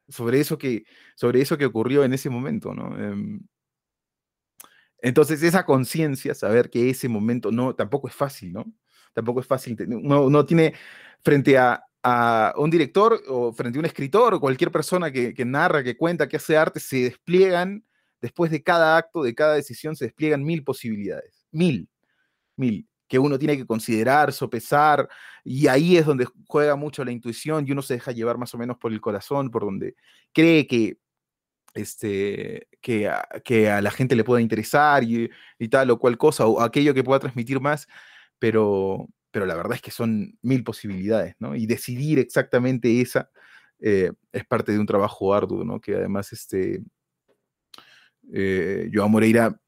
sobre, 0.08 0.40
eso 0.40 0.58
que, 0.58 0.84
sobre 1.14 1.40
eso 1.40 1.56
que 1.56 1.66
ocurrió 1.66 2.02
en 2.02 2.14
ese 2.14 2.30
momento, 2.30 2.74
¿no? 2.74 2.98
Em, 2.98 3.40
entonces, 5.00 5.42
esa 5.42 5.64
conciencia, 5.64 6.34
saber 6.34 6.70
que 6.70 6.90
ese 6.90 7.08
momento 7.08 7.52
no, 7.52 7.74
tampoco 7.74 8.08
es 8.08 8.14
fácil, 8.14 8.52
¿no? 8.52 8.64
Tampoco 9.12 9.40
es 9.40 9.46
fácil. 9.46 9.76
No, 9.88 10.44
tiene 10.44 10.74
frente 11.22 11.56
a, 11.58 11.82
a, 12.02 12.52
un 12.56 12.70
director 12.70 13.20
o 13.28 13.52
frente 13.52 13.78
a 13.78 13.80
un 13.80 13.86
escritor 13.86 14.34
o 14.34 14.40
cualquier 14.40 14.70
persona 14.72 15.10
que, 15.10 15.34
que 15.34 15.44
narra, 15.44 15.82
que 15.82 15.96
cuenta, 15.96 16.28
que 16.28 16.36
hace 16.36 16.56
arte, 16.56 16.80
se 16.80 17.04
despliegan 17.04 17.84
después 18.20 18.50
de 18.50 18.62
cada 18.62 18.96
acto, 18.96 19.22
de 19.22 19.34
cada 19.34 19.54
decisión, 19.54 19.96
se 19.96 20.06
despliegan 20.06 20.44
mil 20.44 20.64
posibilidades. 20.64 21.46
Mil, 21.50 21.88
mil, 22.56 22.88
que 23.06 23.18
uno 23.18 23.38
tiene 23.38 23.56
que 23.56 23.66
considerar, 23.66 24.32
sopesar, 24.32 25.08
y 25.44 25.66
ahí 25.68 25.96
es 25.96 26.06
donde 26.06 26.26
juega 26.46 26.76
mucho 26.76 27.04
la 27.04 27.12
intuición 27.12 27.66
y 27.66 27.72
uno 27.72 27.82
se 27.82 27.94
deja 27.94 28.12
llevar 28.12 28.36
más 28.36 28.52
o 28.54 28.58
menos 28.58 28.76
por 28.78 28.92
el 28.92 29.00
corazón, 29.00 29.50
por 29.50 29.64
donde 29.64 29.94
cree 30.32 30.66
que, 30.66 30.98
este, 31.78 32.68
que, 32.80 33.08
a, 33.08 33.80
la 33.82 33.90
gente 33.90 34.16
le 34.16 34.24
pueda 34.24 34.40
interesar 34.40 35.04
y, 35.04 35.30
tal 35.70 35.90
o 35.90 35.98
cual 35.98 36.18
cosa, 36.18 36.46
o 36.46 36.60
aquello 36.60 36.94
que 36.94 37.04
pueda 37.04 37.20
transmitir 37.20 37.60
más, 37.60 37.88
pero, 38.38 39.08
pero 39.30 39.46
la 39.46 39.56
verdad 39.56 39.74
es 39.74 39.82
que 39.82 39.90
son 39.90 40.38
mil 40.42 40.64
posibilidades, 40.64 41.34
¿no? 41.38 41.54
Y 41.56 41.66
decidir 41.66 42.18
exactamente 42.18 43.00
esa 43.00 43.30
eh, 43.80 44.12
es 44.32 44.44
parte 44.46 44.72
de 44.72 44.78
un 44.80 44.86
trabajo 44.86 45.34
arduo, 45.34 45.64
¿no? 45.64 45.80
Que 45.80 45.94
además 45.96 46.32
este, 46.32 46.82
eh, 48.32 48.90
Joao 48.92 49.08
Moreira 49.08 49.58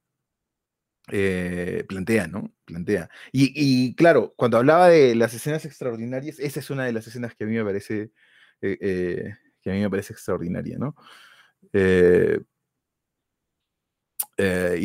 eh, 1.13 1.85
plantea, 1.89 2.27
¿no? 2.29 2.53
Plantea. 2.65 3.09
Y, 3.33 3.95
claro, 3.97 4.33
cuando 4.37 4.59
hablaba 4.59 4.89
de 4.89 5.15
las 5.15 5.35
escenas 5.35 5.65
extraordinarias, 5.65 6.39
esa 6.39 6.61
es 6.61 6.71
una 6.71 6.85
de 6.85 6.93
las 6.93 7.07
escenas 7.07 7.35
que 7.35 7.45
a 7.45 7.47
mí 7.47 7.55
me 7.55 7.65
parece, 7.65 8.13
eh, 8.61 9.35
que 9.61 9.71
a 9.71 9.75
mí 9.75 9.81
me 9.81 9.91
parece 9.91 10.13
extraordinaria, 10.13 10.79
¿no? 10.79 10.95
Y 11.73 12.39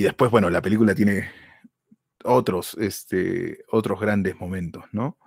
después, 0.02 0.30
bueno, 0.32 0.50
la 0.50 0.62
película 0.62 0.94
tiene 0.94 1.30
otros, 2.24 2.76
este, 2.80 3.64
otros 3.72 4.00
grandes 4.00 4.40
momentos, 4.40 4.86
¿no? 4.92 5.18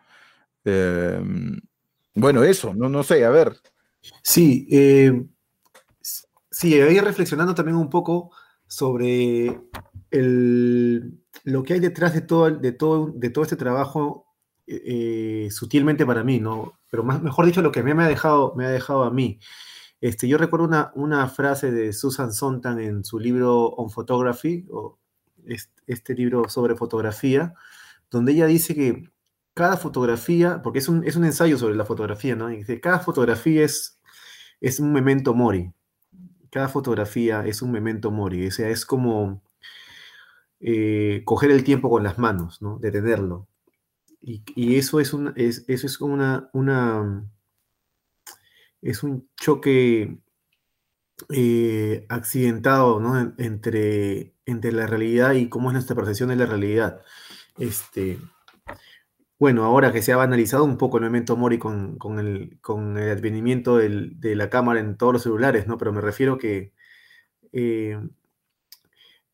bueno, 2.14 2.42
eso, 2.42 2.75
no, 2.75 2.90
no 2.90 3.03
sé, 3.03 3.25
a 3.25 3.31
ver. 3.31 3.57
Sí, 4.23 4.66
Sí, 6.61 6.75
ahí 6.81 6.99
reflexionando 6.99 7.55
también 7.55 7.77
un 7.77 7.88
poco 7.88 8.33
sobre 8.66 9.61
lo 10.11 11.62
que 11.62 11.75
hay 11.75 11.79
detrás 11.79 12.14
de 12.14 12.23
todo, 12.23 12.51
de 12.51 12.73
todo, 12.73 13.12
de 13.14 13.31
todo 13.31 13.44
este 13.44 13.55
trabajo 13.55 14.27
eh, 14.66 15.47
eh, 15.47 15.51
sutilmente 15.53 16.05
para 16.05 16.25
mí, 16.25 16.40
¿no? 16.40 16.81
Pero 16.90 17.05
más, 17.05 17.23
mejor 17.23 17.47
dicho, 17.47 17.62
lo 17.62 17.71
que 17.71 17.85
me 17.85 17.92
ha 18.03 18.09
dejado, 18.09 18.55
me 18.57 18.66
ha 18.66 18.71
dejado 18.71 19.05
a 19.05 19.12
mí. 19.12 19.38
Este, 20.00 20.28
yo 20.28 20.38
recuerdo 20.38 20.66
una, 20.66 20.92
una 20.94 21.28
frase 21.28 21.70
de 21.72 21.92
Susan 21.92 22.32
Sontag 22.32 22.78
en 22.80 23.04
su 23.04 23.18
libro 23.18 23.66
On 23.70 23.90
Photography, 23.90 24.66
o 24.70 24.98
este, 25.87 26.14
libro 26.14 26.48
sobre 26.48 26.76
fotografía, 26.76 27.54
donde 28.11 28.32
ella 28.32 28.46
dice 28.46 28.74
que 28.74 29.11
cada 29.54 29.76
fotografía, 29.76 30.62
porque 30.62 30.78
es 30.78 30.88
un, 30.88 31.04
es 31.04 31.16
un 31.16 31.24
ensayo 31.24 31.58
sobre 31.58 31.74
la 31.74 31.84
fotografía, 31.84 32.37
¿no? 32.37 32.50
Y 32.52 32.58
dice, 32.58 32.80
cada 32.80 33.00
fotografía 33.00 33.64
es, 33.64 33.98
es 34.61 34.78
un 34.78 34.92
memento 34.92 35.34
mori, 35.34 35.72
cada 36.50 36.68
fotografía 36.68 37.44
es 37.46 37.62
un 37.62 37.72
memento 37.72 38.11
mori, 38.11 38.46
o 38.46 38.50
sea, 38.50 38.68
es 38.68 38.87
como 38.87 39.42
eh, 40.61 41.22
coger 41.24 41.50
el 41.50 41.64
tiempo 41.64 41.90
con 41.90 42.04
las 42.04 42.18
manos, 42.18 42.62
¿no? 42.62 42.78
Detenerlo. 42.78 43.48
Y, 44.20 44.76
eso 44.76 45.00
es 45.00 45.12
un, 45.12 45.32
eso 45.37 45.64
es 45.68 46.00
una, 46.00 46.50
una, 46.52 47.24
es 48.82 49.02
un 49.02 49.28
choque 49.36 50.18
eh, 51.30 52.06
accidentado, 52.08 53.00
¿no? 53.00 53.34
Entre, 53.38 54.34
entre 54.46 54.72
la 54.72 54.86
realidad 54.86 55.32
y 55.34 55.48
cómo 55.48 55.70
es 55.70 55.74
nuestra 55.74 55.96
percepción 55.96 56.28
de 56.30 56.36
la 56.36 56.46
realidad. 56.46 57.02
Este, 57.58 58.18
bueno, 59.38 59.64
ahora 59.64 59.92
que 59.92 60.02
se 60.02 60.12
ha 60.12 60.16
banalizado 60.16 60.64
un 60.64 60.78
poco 60.78 60.98
el 60.98 61.04
memento 61.04 61.36
mori 61.36 61.58
con, 61.58 61.96
el, 62.18 62.58
con 62.60 62.98
el 62.98 63.10
advenimiento 63.10 63.76
de 63.78 64.36
la 64.36 64.50
cámara 64.50 64.80
en 64.80 64.96
todos 64.96 65.12
los 65.12 65.22
celulares, 65.22 65.66
¿no? 65.68 65.78
Pero 65.78 65.92
me 65.92 66.00
refiero 66.00 66.38
que 66.38 66.72
eh, 67.52 67.98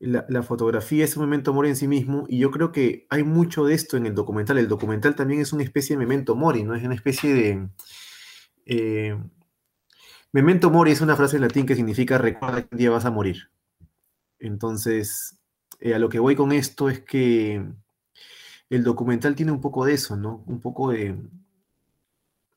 la, 0.01 0.43
fotografía 0.43 1.05
es 1.05 1.17
un 1.17 1.25
memento 1.25 1.55
mori 1.55 1.71
en 1.71 1.77
sí 1.77 1.89
mismo 1.89 2.27
y 2.29 2.39
yo 2.39 2.51
creo 2.51 2.73
que 2.73 3.07
hay 3.09 3.25
mucho 3.25 3.65
de 3.65 3.75
esto 3.75 3.97
en 3.97 4.07
el 4.07 4.15
documental. 4.15 4.59
El 4.59 4.69
documental 4.69 5.15
también 5.15 5.41
es 5.41 5.53
una 5.53 5.63
especie 5.63 5.97
de 5.97 6.01
memento 6.01 6.35
mori, 6.37 6.65
¿no? 6.65 6.75
Es 6.75 6.85
una 6.85 6.95
especie 6.95 7.33
de... 7.33 7.69
Eh, 8.67 9.19
memento 10.33 10.71
mori 10.71 10.93
es 10.93 11.01
una 11.01 11.17
frase 11.17 11.37
en 11.37 11.43
latín 11.43 11.67
que 11.67 11.77
significa 11.77 12.19
recuerda 12.19 12.63
que 12.63 12.75
un 12.75 12.79
día 12.79 12.91
vas 12.91 13.05
a 13.05 13.11
morir. 13.11 13.51
Entonces, 14.39 15.41
eh, 15.81 15.95
a 15.95 15.99
lo 15.99 16.09
que 16.09 16.19
voy 16.19 16.37
con 16.37 16.53
esto 16.53 16.89
es 16.89 17.01
que 17.01 17.65
el 18.71 18.85
documental 18.85 19.35
tiene 19.35 19.53
un 19.53 19.61
poco 19.61 19.85
de 19.85 19.95
eso, 19.95 20.17
¿no? 20.17 20.45
Un 20.47 20.61
poco 20.61 20.91
de... 20.91 21.19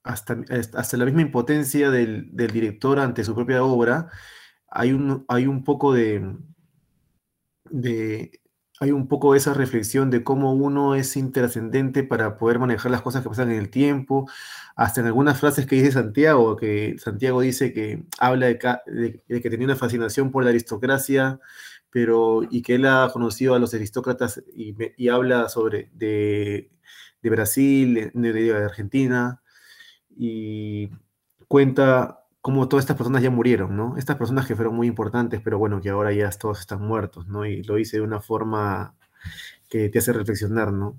Hasta, 0.04 0.38
hasta 0.74 0.98
la 0.98 1.04
misma 1.04 1.22
impotencia 1.22 1.91
del, 1.91 2.30
del 2.34 2.52
director 2.52 2.98
ante 2.98 3.26
su 3.26 3.36
propia 3.36 3.62
obra, 3.63 4.10
hay 4.70 4.93
un, 4.93 5.26
hay 5.28 5.48
un 5.48 5.65
poco 5.65 5.93
de 5.93 6.24
de, 7.72 8.41
hay 8.80 8.92
un 8.92 9.08
poco 9.08 9.36
esa 9.36 9.54
reflexión 9.54 10.10
de 10.12 10.24
cómo 10.24 10.54
uno 10.54 10.96
es 10.96 11.18
intrascendente 11.18 12.04
para 12.04 12.38
poder 12.38 12.60
manejar 12.60 12.92
las 12.92 13.02
cosas 13.02 13.24
que 13.24 13.30
pasan 13.30 13.52
en 13.52 13.58
el 13.58 13.70
tiempo, 13.70 14.30
hasta 14.76 15.02
en 15.02 15.08
algunas 15.08 15.40
frases 15.40 15.66
que 15.66 15.78
dice 15.78 15.92
Santiago, 15.92 16.56
que 16.56 16.96
Santiago 17.00 17.42
dice 17.42 17.74
que 17.74 18.06
habla 18.20 18.48
de, 18.48 18.60
que 19.28 19.50
tenía 19.50 19.66
una 19.66 19.76
fascinación 19.76 20.32
por 20.32 20.44
la 20.44 20.52
aristocracia, 20.52 21.40
pero 21.90 22.42
y 22.50 22.62
que 22.62 22.76
él 22.76 22.86
ha 22.86 23.10
conocido 23.12 23.56
a 23.56 23.60
los 23.60 23.74
aristócratas 23.74 24.44
y, 24.56 25.10
habla 25.10 25.50
sobre 25.50 25.90
de, 25.94 26.70
de 27.22 27.30
Brasil, 27.30 28.12
de, 28.13 28.34
de 28.34 28.54
Argentina, 28.56 29.42
y 30.16 30.90
cuenta 31.48 32.27
como 32.48 32.70
todas 32.70 32.84
estas 32.84 32.96
personas 32.96 33.22
ya 33.22 33.30
murieron, 33.30 33.76
¿no? 33.76 33.98
Estas 33.98 34.16
personas 34.16 34.48
que 34.48 34.56
fueron 34.56 34.74
muy 34.74 34.88
importantes, 34.88 35.42
pero 35.44 35.60
bueno, 35.60 35.82
que 35.82 35.90
ahora 35.90 36.14
ya 36.14 36.30
todos 36.30 36.62
están 36.62 36.82
muertos, 36.82 37.28
¿no? 37.28 37.46
Y 37.46 37.62
lo 37.64 37.78
hice 37.78 37.98
de 37.98 38.04
una 38.04 38.22
forma 38.22 38.96
que 39.68 39.90
te 39.90 40.00
hace 40.00 40.14
reflexionar, 40.14 40.72
¿no? 40.72 40.98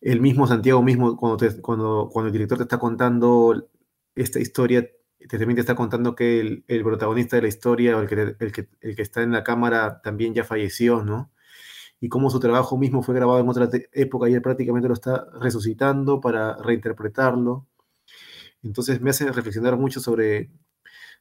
El 0.00 0.20
mismo 0.20 0.46
Santiago 0.46 0.80
mismo, 0.80 1.16
cuando, 1.16 1.44
cuando, 1.62 2.08
cuando 2.12 2.28
el 2.28 2.32
director 2.32 2.58
te 2.58 2.62
está 2.62 2.78
contando 2.78 3.68
esta 4.14 4.38
historia, 4.38 4.88
te 5.18 5.38
también 5.38 5.56
te 5.56 5.62
está 5.62 5.74
contando 5.74 6.14
que 6.14 6.38
el, 6.38 6.64
el 6.68 6.84
protagonista 6.84 7.34
de 7.34 7.42
la 7.42 7.48
historia 7.48 7.96
o 7.96 8.02
el 8.02 8.08
que, 8.08 8.36
el, 8.38 8.52
que, 8.52 8.68
el 8.80 8.94
que 8.94 9.02
está 9.02 9.22
en 9.22 9.32
la 9.32 9.42
cámara 9.42 10.00
también 10.00 10.32
ya 10.32 10.44
falleció, 10.44 11.02
¿no? 11.02 11.32
Y 12.00 12.08
cómo 12.08 12.30
su 12.30 12.38
trabajo 12.38 12.78
mismo 12.78 13.02
fue 13.02 13.16
grabado 13.16 13.40
en 13.40 13.48
otra 13.48 13.68
época 13.94 14.28
y 14.28 14.34
él 14.34 14.42
prácticamente 14.42 14.86
lo 14.86 14.94
está 14.94 15.26
resucitando 15.40 16.20
para 16.20 16.56
reinterpretarlo. 16.58 17.66
Entonces 18.62 19.00
me 19.00 19.10
hace 19.10 19.32
reflexionar 19.32 19.76
mucho 19.76 19.98
sobre 20.00 20.50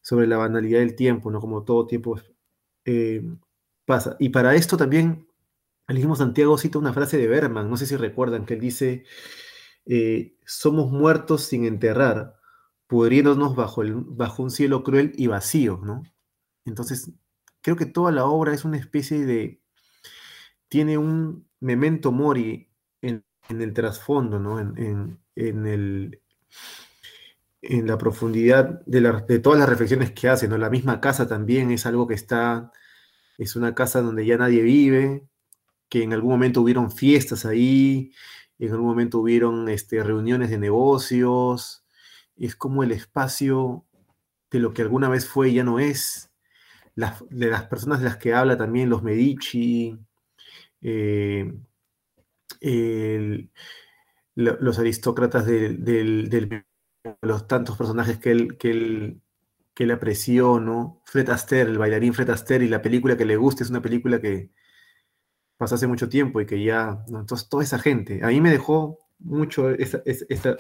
sobre 0.08 0.26
la 0.26 0.38
banalidad 0.38 0.80
del 0.80 0.96
tiempo, 0.96 1.30
¿no? 1.30 1.41
Como 1.41 1.65
todo 1.65 1.86
tiempo 1.86 2.17
eh, 2.86 3.22
pasa. 3.84 4.15
Y 4.20 4.30
para 4.30 4.56
esto 4.56 4.78
también 4.78 5.28
el 5.89 5.98
mismo 5.98 6.15
Santiago 6.15 6.58
cita 6.58 6.80
una 6.80 6.93
frase 6.93 7.17
de 7.17 7.28
Berman, 7.28 7.70
no 7.70 7.76
sé 7.76 7.86
si 7.86 7.98
recuerdan, 7.98 8.46
que 8.46 8.54
él 8.54 8.62
dice, 8.62 9.04
eh, 9.86 10.38
somos 10.46 10.93
muertos 10.93 11.43
sin 11.43 11.65
enterrar, 11.65 12.39
pudriéndonos 12.88 13.58
bajo, 13.58 13.84
bajo 13.86 14.43
un 14.43 14.50
cielo 14.50 14.82
cruel 14.82 15.12
y 15.17 15.28
vacío, 15.28 15.82
¿no? 15.84 16.04
Entonces, 16.63 17.12
creo 17.62 17.76
que 17.76 17.86
toda 17.86 18.13
la 18.13 18.28
obra 18.28 18.54
es 18.54 18.63
una 18.63 18.78
especie 18.78 19.26
de, 19.26 19.62
tiene 20.70 20.98
un 20.98 21.50
memento 21.60 22.13
mori 22.13 22.72
en, 23.02 23.26
el 23.50 23.74
trasfondo, 23.74 24.39
¿no? 24.39 24.58
en 24.58 25.20
el 25.36 26.22
en 27.62 27.88
la 27.88 27.98
profundidad 27.98 28.82
de, 28.86 29.39
todas 29.39 29.60
las 29.60 29.70
reflexiones 29.70 30.12
que 30.12 30.30
hace, 30.30 30.48
¿no? 30.48 30.58
La 30.58 30.70
misma 30.70 31.02
casa 31.02 31.28
también 31.28 31.72
es 31.72 31.86
algo 31.86 32.08
que 32.08 32.13
está, 32.13 32.72
es 33.38 33.56
una 33.56 33.76
casa 33.76 34.02
donde 34.02 34.26
ya 34.26 34.38
nadie 34.38 34.62
vive, 34.62 35.28
que 35.89 36.04
en 36.04 36.13
algún 36.13 36.32
momento 36.32 36.62
hubieron 36.62 36.91
fiestas 36.91 37.46
ahí, 37.46 38.12
en 38.60 38.72
algún 38.72 38.88
momento 38.88 39.20
hubieron 39.20 39.70
este, 39.70 40.04
reuniones 40.04 40.50
de 40.50 40.58
negocios, 40.60 41.84
es 42.36 42.56
como 42.56 42.84
el 42.84 42.91
espacio 42.91 43.86
de 44.52 44.60
lo 44.60 44.74
que 44.74 44.82
alguna 44.84 45.10
vez 45.10 45.28
fue 45.28 45.50
y 45.50 45.56
ya 45.56 45.63
no 45.63 45.80
es, 45.80 46.32
de 46.96 47.48
las 47.50 47.63
personas 47.65 48.00
de 48.00 48.06
las 48.06 48.17
que 48.17 48.34
habla 48.34 48.58
también 48.58 48.89
los 48.89 49.04
Medici, 49.04 49.98
eh, 50.82 51.54
los 54.36 54.80
aristócratas 54.80 55.46
del 55.46 56.30
los 57.22 57.48
tantos 57.48 57.78
personajes 57.78 58.17
que 58.17 58.32
él, 58.32 58.58
que 58.58 58.72
él, 58.72 59.22
que 59.74 59.84
él 59.84 59.91
apreció, 59.91 60.60
¿no? 60.60 61.02
Fred 61.06 61.30
el 61.52 61.78
bailarín 61.78 62.13
Fred 62.13 62.30
Astaire, 62.32 62.65
y 62.65 62.67
la 62.67 62.82
película 62.82 63.15
que 63.15 63.26
le 63.26 63.38
gusta 63.38 63.63
es 63.63 63.70
una 63.70 63.82
película 63.82 64.20
que 64.20 64.50
pasó 65.58 65.76
hace 65.76 65.88
mucho 65.88 66.10
tiempo 66.10 66.41
y 66.41 66.46
que 66.46 66.63
ya, 66.63 67.04
entonces 67.08 67.48
toda 67.48 67.63
esa 67.63 67.80
gente, 67.80 68.24
a 68.24 68.28
mí 68.28 68.41
me 68.41 68.52
dejó 68.52 68.98
mucho, 69.20 69.70
esta, 69.70 70.58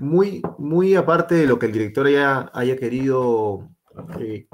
muy, 0.00 0.42
muy 0.58 0.94
aparte 0.96 1.34
de 1.34 1.46
lo 1.46 1.58
que 1.58 1.66
el 1.66 1.72
director 1.72 2.06
haya, 2.06 2.50
haya 2.54 2.76
querido, 2.76 3.68
eh, 4.18 4.48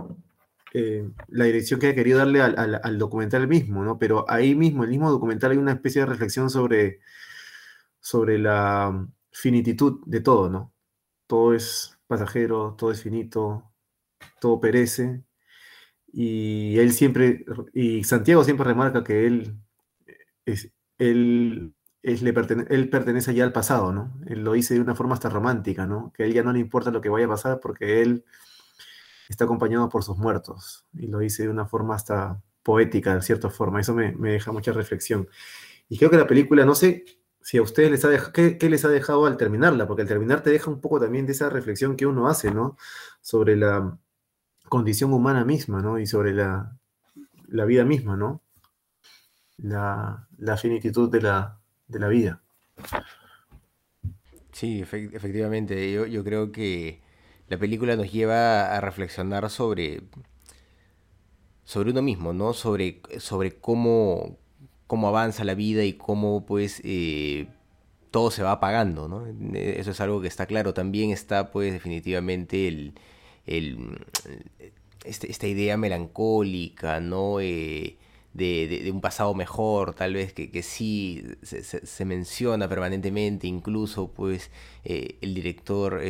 eh, 0.75 1.09
la 1.29 1.45
dirección 1.45 1.81
que 1.81 1.87
haya 1.87 1.95
querido 1.95 2.19
darle 2.19 2.43
al, 2.43 2.81
al, 2.83 2.99
documental 2.99 3.49
mismo, 3.49 3.83
¿no? 3.83 3.99
Pero 3.99 4.27
ahí 4.29 4.55
mismo, 4.55 4.85
el 4.85 4.91
mismo 4.91 5.11
documental, 5.11 5.53
hay 5.53 5.57
una 5.59 5.73
especie 5.73 6.03
de 6.03 6.07
reflexión 6.07 6.51
sobre, 6.51 7.01
sobre 8.01 8.39
la, 8.39 9.07
finititud 9.37 10.01
de 10.07 10.21
todo, 10.21 10.49
¿no? 10.49 10.73
Todo 11.27 11.55
es 11.55 11.99
pasajero, 12.07 12.75
todo 12.79 12.91
es 12.91 13.03
finito, 13.03 13.71
todo 14.41 14.61
perece. 14.61 15.25
Y 16.13 16.79
él 16.79 16.93
siempre, 16.93 17.45
y 17.75 18.05
Santiago 18.05 18.45
siempre 18.45 18.65
remarca 18.65 19.05
que 19.05 19.27
él, 19.27 19.59
es, 20.47 20.73
él, 20.99 21.75
le 22.03 22.35
él 22.71 22.89
pertenece 22.89 23.35
ya 23.35 23.45
al 23.45 23.53
pasado, 23.53 23.93
¿no? 23.93 24.19
Él 24.27 24.43
lo 24.43 24.53
dice 24.53 24.75
de 24.75 24.81
una 24.81 24.95
forma 24.95 25.15
hasta 25.15 25.29
romántica, 25.29 25.87
¿no? 25.87 26.13
Que 26.15 26.23
a 26.23 26.27
él 26.27 26.33
ya 26.33 26.43
no 26.43 26.53
le 26.53 26.61
importa 26.61 26.91
lo 26.91 27.03
que 27.03 27.11
vaya 27.11 27.27
a 27.27 27.31
pasar 27.31 27.61
porque 27.61 28.01
él 28.01 28.25
está 29.29 29.45
acompañado 29.45 29.89
por 29.91 30.03
sus 30.03 30.17
muertos. 30.17 30.87
Y 30.95 31.09
lo 31.09 31.19
dice 31.19 31.43
de 31.43 31.51
una 31.51 31.67
forma 31.67 31.95
hasta 31.95 32.41
poética, 32.63 33.15
de 33.15 33.23
cierta 33.23 33.51
forma. 33.51 33.81
Eso 33.81 33.95
me, 33.95 34.13
me 34.13 34.33
deja 34.33 34.53
mucha 34.53 34.73
reflexión. 34.73 35.29
Y 35.89 35.99
creo 35.99 36.11
que 36.11 36.17
la 36.17 36.27
película, 36.27 36.65
no 36.65 36.75
sé, 36.75 37.05
si 37.47 37.59
a 37.59 37.63
ustedes 37.63 37.93
les 37.93 38.05
ha 38.05 38.09
dejado, 38.09 38.33
¿qué, 38.33 38.59
les 38.69 38.85
ha 38.85 38.89
dejado 38.89 39.25
al 39.25 39.37
terminarla? 39.37 39.87
Porque 39.87 40.03
al 40.03 40.09
terminar 40.09 40.43
te 40.43 40.51
deja 40.51 40.69
un 40.69 40.81
poco 40.81 40.99
también 40.99 41.27
de 41.27 41.33
esa 41.33 41.49
reflexión 41.49 41.97
que 41.97 42.05
uno 42.05 42.27
hace, 42.27 42.51
¿no? 42.51 42.77
Sobre 43.21 43.55
la 43.55 43.97
condición 44.69 45.13
humana 45.13 45.45
misma, 45.45 45.81
¿no? 45.81 46.01
Y 46.01 46.07
sobre 46.07 46.35
la, 46.35 46.77
vida 47.47 47.85
misma, 47.85 48.17
¿no? 48.17 48.43
La, 49.59 50.27
finitud 50.61 51.09
de 51.09 51.21
la, 51.21 51.61
vida. 52.09 52.43
Sí, 54.51 54.81
efectivamente. 54.81 55.93
Yo, 55.93 56.05
yo 56.05 56.25
creo 56.25 56.51
que 56.51 57.01
la 57.47 57.59
película 57.59 57.95
nos 57.95 58.11
lleva 58.11 58.75
a 58.77 58.81
reflexionar 58.81 59.51
sobre, 59.51 60.03
sobre 61.63 61.93
uno 61.93 62.03
mismo, 62.03 62.33
¿no? 62.33 62.55
Sobre, 62.55 63.03
sobre 63.21 63.61
cómo, 63.61 64.37
cómo 64.87 65.09
avanza 65.09 65.45
la 65.45 65.55
vida 65.55 65.85
y 65.85 65.95
cómo 65.95 66.47
pues 66.47 66.81
eh, 66.85 67.49
todo 68.11 68.31
se 68.31 68.43
va 68.43 68.53
apagando, 68.53 69.09
¿no? 69.09 69.27
Eh, 69.27 69.77
eso 69.79 69.91
es 69.91 70.01
algo 70.01 70.21
que 70.21 70.29
está 70.29 70.47
claro. 70.47 70.75
También 70.75 71.11
está 71.11 71.51
pues 71.51 71.73
definitivamente 71.73 72.69
el, 72.69 72.95
este, 75.05 75.31
esta 75.31 75.47
idea 75.47 75.77
melancólica, 75.77 77.01
¿no? 77.01 77.41
Eh, 77.41 77.99
de, 78.33 78.91
un 78.93 79.01
pasado 79.01 79.35
mejor, 79.35 79.95
tal 79.95 80.15
vez 80.15 80.33
que, 80.35 80.51
que 80.51 80.63
sí 80.63 81.25
se, 81.43 82.05
menciona 82.05 82.69
permanentemente, 82.69 83.47
incluso 83.47 84.13
pues 84.13 84.51
el 84.85 85.35
director 85.35 86.03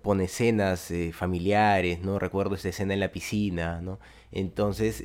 pone 0.00 0.24
escenas 0.24 0.90
familiares, 1.12 2.00
¿no? 2.00 2.18
Recuerdo 2.18 2.54
esta 2.54 2.70
escena 2.70 2.94
en 2.94 3.00
la 3.00 3.12
piscina, 3.12 3.82
¿no? 3.82 3.98
Entonces, 4.32 5.02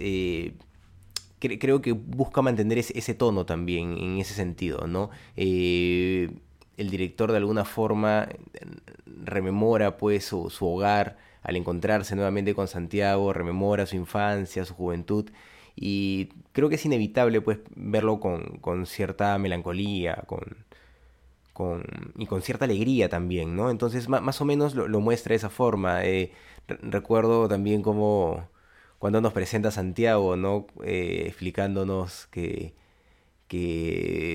creo 1.39 1.81
que 1.81 1.91
busca 1.91 2.41
mantener 2.41 2.77
ese, 2.77 3.13
tono 3.13 3.45
también 3.45 3.97
en 3.97 4.17
ese 4.19 4.33
sentido, 4.33 4.87
¿no? 4.87 5.09
Eh, 5.35 6.29
el 6.77 6.89
director 6.89 7.31
de 7.31 7.37
alguna 7.37 7.65
forma 7.65 8.27
rememora 9.05 9.97
pues 9.97 10.25
su, 10.25 10.49
hogar 10.61 11.17
al 11.41 11.55
encontrarse 11.55 12.15
nuevamente 12.15 12.55
con 12.55 12.67
Santiago, 12.67 13.33
rememora 13.33 13.85
su 13.85 13.95
infancia, 13.95 14.65
su 14.65 14.73
juventud 14.73 15.29
y 15.75 16.29
creo 16.53 16.69
que 16.69 16.75
es 16.75 16.85
inevitable 16.85 17.41
pues 17.41 17.59
verlo 17.75 18.19
con, 18.19 18.85
cierta 18.85 19.37
melancolía, 19.37 20.23
con, 20.25 20.65
con, 21.53 21.83
y 22.17 22.25
con 22.27 22.41
cierta 22.41 22.65
alegría 22.65 23.09
también, 23.09 23.55
¿no? 23.55 23.69
Entonces 23.69 24.09
más, 24.09 24.41
o 24.41 24.45
menos 24.45 24.75
lo, 24.75 24.99
muestra 25.01 25.31
de 25.31 25.37
esa 25.37 25.49
forma. 25.49 26.05
Eh, 26.05 26.31
recuerdo 26.67 27.47
también 27.47 27.81
como 27.81 28.47
cuando 28.99 29.21
nos 29.21 29.33
presenta 29.33 29.71
Santiago, 29.71 30.35
¿no? 30.35 30.67
Eh, 30.83 31.23
explicándonos 31.27 32.27
que, 32.27 32.73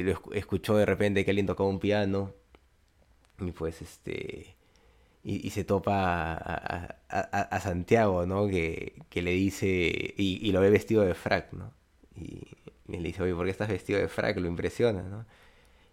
lo 0.04 0.32
escuchó 0.34 0.76
de 0.76 0.86
repente 0.86 1.24
que 1.24 1.30
alguien 1.30 1.46
tocaba 1.46 1.68
un 1.68 1.80
piano 1.80 2.32
y 3.38 3.50
pues 3.52 3.82
este 3.82 4.56
y, 5.22 5.50
se 5.50 5.64
topa 5.64 6.34
a, 7.08 7.60
Santiago, 7.60 8.26
¿no? 8.26 8.48
Que, 8.48 8.94
le 9.14 9.32
dice, 9.32 10.14
y, 10.16 10.50
lo 10.52 10.60
ve 10.60 10.70
vestido 10.70 11.02
de 11.02 11.14
frac, 11.14 11.52
¿no? 11.52 11.72
Y, 12.16 12.42
le 12.88 12.98
dice, 12.98 13.22
oye, 13.22 13.34
¿por 13.34 13.44
qué 13.44 13.50
estás 13.52 13.68
vestido 13.68 14.00
de 14.00 14.08
frac? 14.08 14.38
Lo 14.38 14.48
impresiona, 14.48 15.02
¿no? 15.02 15.26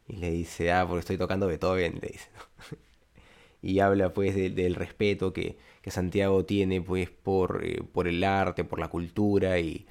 Y 0.08 0.18
le 0.18 0.32
dice, 0.32 0.72
ah, 0.72 0.86
porque 0.88 1.02
estoy 1.02 1.18
tocando 1.18 1.48
Beethoven, 1.48 2.00
le 2.02 2.10
dice. 2.10 2.30
y 3.62 3.80
habla 3.80 4.14
pues 4.14 4.36
del 4.36 4.76
respeto 4.76 5.34
que, 5.34 5.58
Santiago 5.92 6.46
tiene 6.46 6.82
pues 6.82 7.10
por, 7.10 7.62
eh, 7.64 7.82
por 7.92 8.08
el 8.08 8.24
arte, 8.24 8.64
por 8.64 8.80
la 8.80 8.90
cultura 8.90 9.60
y, 9.60 9.86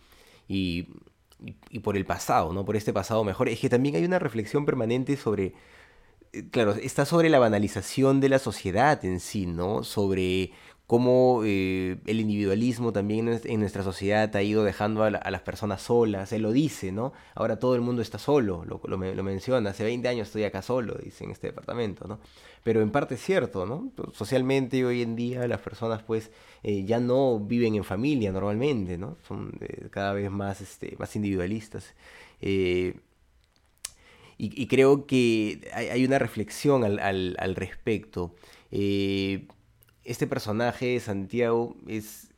y, 0.49 0.89
y, 1.71 1.79
por 1.81 1.97
el 1.97 2.05
pasado, 2.05 2.53
¿no? 2.53 2.65
Por 2.65 2.77
este 2.77 2.93
pasado 2.93 3.25
mejor. 3.25 3.49
Es 3.49 3.61
que 3.61 3.69
también 3.69 3.97
hay 3.97 4.05
una 4.05 4.19
reflexión 4.19 4.67
permanente 4.67 5.17
sobre 5.17 5.55
eh, 6.37 6.49
claro, 6.51 6.73
está 6.75 7.05
sobre 7.05 7.31
la 7.31 7.39
banalización 7.39 8.21
de 8.21 8.29
la 8.29 8.39
sociedad 8.39 9.05
en 9.05 9.21
sí, 9.21 9.47
¿no? 9.47 9.83
Sobre 9.85 10.53
cómo 10.87 11.43
eh, 11.45 11.99
el 12.07 12.21
individualismo 12.21 12.93
también 12.93 13.41
en 13.45 13.61
nuestra 13.61 13.83
sociedad 13.83 14.35
ha 14.37 14.43
ido 14.43 14.63
dejando 14.63 15.03
a, 15.03 15.11
las 15.11 15.41
personas 15.41 15.83
solas. 15.83 16.33
Él 16.33 16.43
lo 16.43 16.53
dice, 16.53 16.93
¿no? 16.93 17.13
Ahora 17.35 17.59
todo 17.59 17.75
el 17.75 17.81
mundo 17.81 18.03
está 18.03 18.19
solo, 18.19 18.65
lo, 18.65 18.81
lo, 18.85 19.23
menciona. 19.25 19.71
Hace 19.71 19.83
20 19.83 20.07
años 20.09 20.29
estoy 20.29 20.45
acá 20.45 20.63
solo, 20.63 20.95
dice 21.03 21.25
en 21.25 21.33
este 21.33 21.49
departamento, 21.49 22.07
¿no? 22.07 22.21
Pero 22.63 22.83
en 22.83 22.91
parte 22.91 23.17
es 23.17 23.21
cierto, 23.23 23.67
¿no? 23.67 23.91
Socialmente 24.13 24.85
hoy 24.85 25.03
en 25.03 25.17
día 25.17 25.47
las 25.49 25.61
personas 25.61 26.03
pues 26.05 26.31
eh, 26.63 26.85
ya 26.85 27.01
no 27.01 27.41
viven 27.41 27.75
en 27.75 27.85
familia 27.85 28.31
normalmente, 28.31 28.97
¿no? 28.97 29.17
Son 29.27 29.59
cada 29.91 30.13
vez 30.13 30.31
más, 30.31 30.61
este, 30.61 30.95
más 30.99 31.17
individualistas. 31.17 31.95
Y, 34.39 34.67
creo 34.67 35.07
que 35.07 35.69
hay, 35.73 36.05
una 36.05 36.19
reflexión 36.19 36.85
al, 36.85 37.55
respecto. 37.57 38.35
Eh, 38.71 39.47
este 40.07 40.27
personaje 40.27 40.87
de 40.87 41.01
Santiago 41.01 41.77
es, 41.87 42.31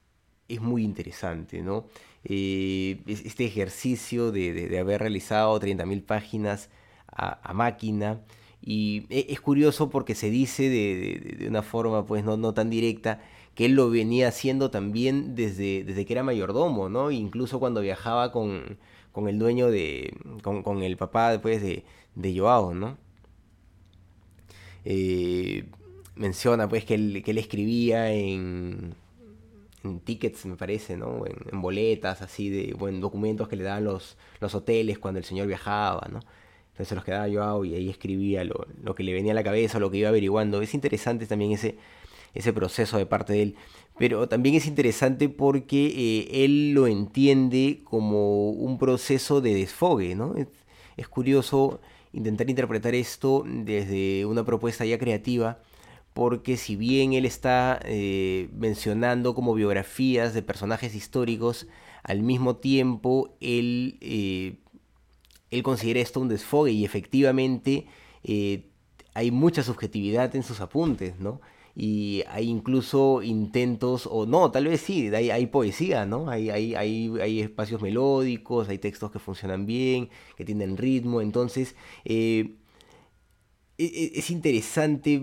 es 0.48 0.60
muy 0.60 0.82
interesante, 0.84 1.62
¿no? 1.62 1.86
Eh, 2.24 3.00
este 3.06 3.44
ejercicio 3.44 4.32
de, 4.32 4.76
haber 4.78 5.00
realizado 5.00 5.58
30.000 5.60 6.04
páginas 6.04 6.70
a, 7.06 7.52
máquina. 7.54 8.20
Y 8.60 9.06
e, 9.10 9.26
es 9.30 9.40
curioso 9.40 9.90
porque 9.90 10.14
se 10.14 10.30
dice 10.30 10.68
de, 10.68 11.46
una 11.48 11.62
forma 11.62 12.04
pues 12.06 12.24
no, 12.24 12.36
no 12.36 12.54
tan 12.54 12.70
directa 12.70 13.20
que 13.54 13.66
él 13.66 13.72
lo 13.72 13.90
venía 13.90 14.28
haciendo 14.28 14.70
también 14.70 15.34
desde, 15.34 15.84
desde 15.84 16.06
que 16.06 16.12
era 16.12 16.22
mayordomo, 16.22 16.88
¿no? 16.88 17.10
Incluso 17.10 17.58
cuando 17.60 17.80
viajaba 17.80 18.32
con, 18.32 18.78
con 19.12 19.28
el 19.28 19.38
dueño 19.38 19.70
de, 19.70 20.16
con, 20.42 20.82
el 20.82 20.96
papá 20.96 21.32
después 21.32 21.60
de, 21.62 21.84
de 22.14 22.38
Joao, 22.38 22.74
¿no? 22.74 22.98
Eh, 24.84 25.68
menciona 26.18 26.68
pues 26.68 26.84
que 26.84 26.94
él, 26.94 27.22
que 27.24 27.30
él 27.30 27.38
escribía 27.38 28.12
en, 28.12 28.94
en, 29.84 30.00
tickets, 30.00 30.46
me 30.46 30.56
parece, 30.56 30.96
¿no? 30.96 31.24
En, 31.26 31.60
boletas, 31.60 32.22
así, 32.22 32.50
de, 32.50 32.74
bueno, 32.74 33.00
documentos 33.00 33.48
que 33.48 33.56
le 33.56 33.64
daban 33.64 33.84
los, 33.84 34.16
los 34.40 34.54
hoteles 34.54 34.98
cuando 34.98 35.18
el 35.18 35.24
señor 35.24 35.46
viajaba, 35.46 36.06
¿no? 36.10 36.20
Entonces 36.72 36.94
los 36.94 37.04
quedaba 37.04 37.28
Joao 37.28 37.64
y 37.64 37.74
ahí 37.74 37.90
escribía 37.90 38.44
lo, 38.44 38.66
lo 38.82 38.94
que 38.94 39.02
le 39.02 39.12
venía 39.12 39.32
a 39.32 39.34
la 39.34 39.42
cabeza, 39.42 39.80
lo 39.80 39.90
que 39.90 39.98
iba 39.98 40.10
averiguando. 40.10 40.62
Es 40.62 40.74
interesante 40.74 41.26
también 41.26 41.52
ese, 41.52 41.76
ese 42.34 42.52
proceso 42.52 42.98
de 42.98 43.06
parte 43.06 43.32
de 43.32 43.42
él. 43.42 43.56
Pero 43.98 44.28
también 44.28 44.54
es 44.54 44.66
interesante 44.66 45.28
porque 45.28 45.86
eh, 45.86 46.44
él 46.44 46.72
lo 46.72 46.86
entiende 46.86 47.80
como 47.84 48.50
un 48.50 48.78
proceso 48.78 49.40
de 49.40 49.54
desfogue, 49.54 50.14
¿no? 50.14 50.34
Es, 50.96 51.08
curioso 51.08 51.80
intentar 52.12 52.48
interpretar 52.48 52.94
esto 52.94 53.44
desde 53.46 54.24
una 54.26 54.44
propuesta 54.44 54.84
ya 54.84 54.98
creativa, 54.98 55.58
porque 56.18 56.56
si 56.56 56.74
bien 56.74 57.12
él 57.12 57.24
está 57.24 57.78
eh, 57.84 58.48
mencionando 58.52 59.36
como 59.36 59.54
biografías 59.54 60.34
de 60.34 60.42
personajes 60.42 60.96
históricos, 60.96 61.68
al 62.02 62.22
mismo 62.22 62.56
tiempo 62.56 63.36
él, 63.40 63.98
eh, 64.00 64.58
él 65.52 65.62
considera 65.62 66.00
esto 66.00 66.18
un 66.18 66.26
desfogue 66.26 66.72
y 66.72 66.84
efectivamente 66.84 67.86
hay 69.14 69.30
mucha 69.30 69.62
subjetividad 69.62 70.34
en 70.34 70.42
sus 70.42 70.60
apuntes, 70.60 71.20
¿no? 71.20 71.40
y 71.76 72.24
hay 72.26 72.48
incluso 72.48 73.22
intentos, 73.22 74.08
o 74.10 74.26
no, 74.26 74.50
tal 74.50 74.64
vez 74.64 74.80
sí, 74.80 75.14
hay, 75.14 75.46
poesía, 75.46 76.04
¿no? 76.04 76.28
Hay, 76.28 76.50
hay, 76.50 76.74
hay, 76.74 77.40
espacios 77.40 77.80
melódicos, 77.80 78.68
hay 78.68 78.78
textos 78.78 79.12
que 79.12 79.20
funcionan 79.20 79.66
bien, 79.66 80.10
que 80.36 80.44
tienen 80.44 80.76
ritmo, 80.76 81.20
entonces 81.20 81.76
eh, 82.04 82.56
e, 83.78 83.84
e, 83.84 84.18
es 84.18 84.30
interesante 84.30 85.22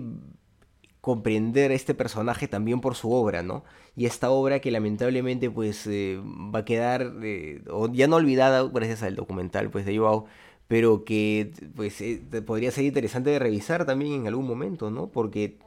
comprender 1.06 1.70
este 1.70 1.94
personaje 1.94 2.48
también 2.48 2.80
por 2.80 2.96
su 2.96 3.12
obra, 3.12 3.44
¿no? 3.44 3.62
Y 3.94 4.06
esta 4.06 4.28
obra 4.30 4.58
que 4.58 4.72
lamentablemente 4.72 5.48
pues 5.48 5.86
eh, 5.86 6.20
va 6.20 6.58
a 6.58 6.64
quedar, 6.64 7.12
eh, 7.22 7.62
ya 7.92 8.08
no 8.08 8.16
olvidada 8.16 8.64
gracias 8.64 9.04
al 9.04 9.14
documental 9.14 9.70
pues 9.70 9.86
de 9.86 9.96
Joao, 9.96 10.26
pero 10.66 11.04
que 11.04 11.52
pues 11.76 12.02
podría 12.44 12.72
ser 12.72 12.86
interesante 12.86 13.30
de 13.30 13.38
revisar 13.38 13.86
también 13.86 14.14
en 14.14 14.26
algún 14.26 14.48
momento, 14.48 14.90
¿no? 14.90 15.06
Porque 15.06 15.60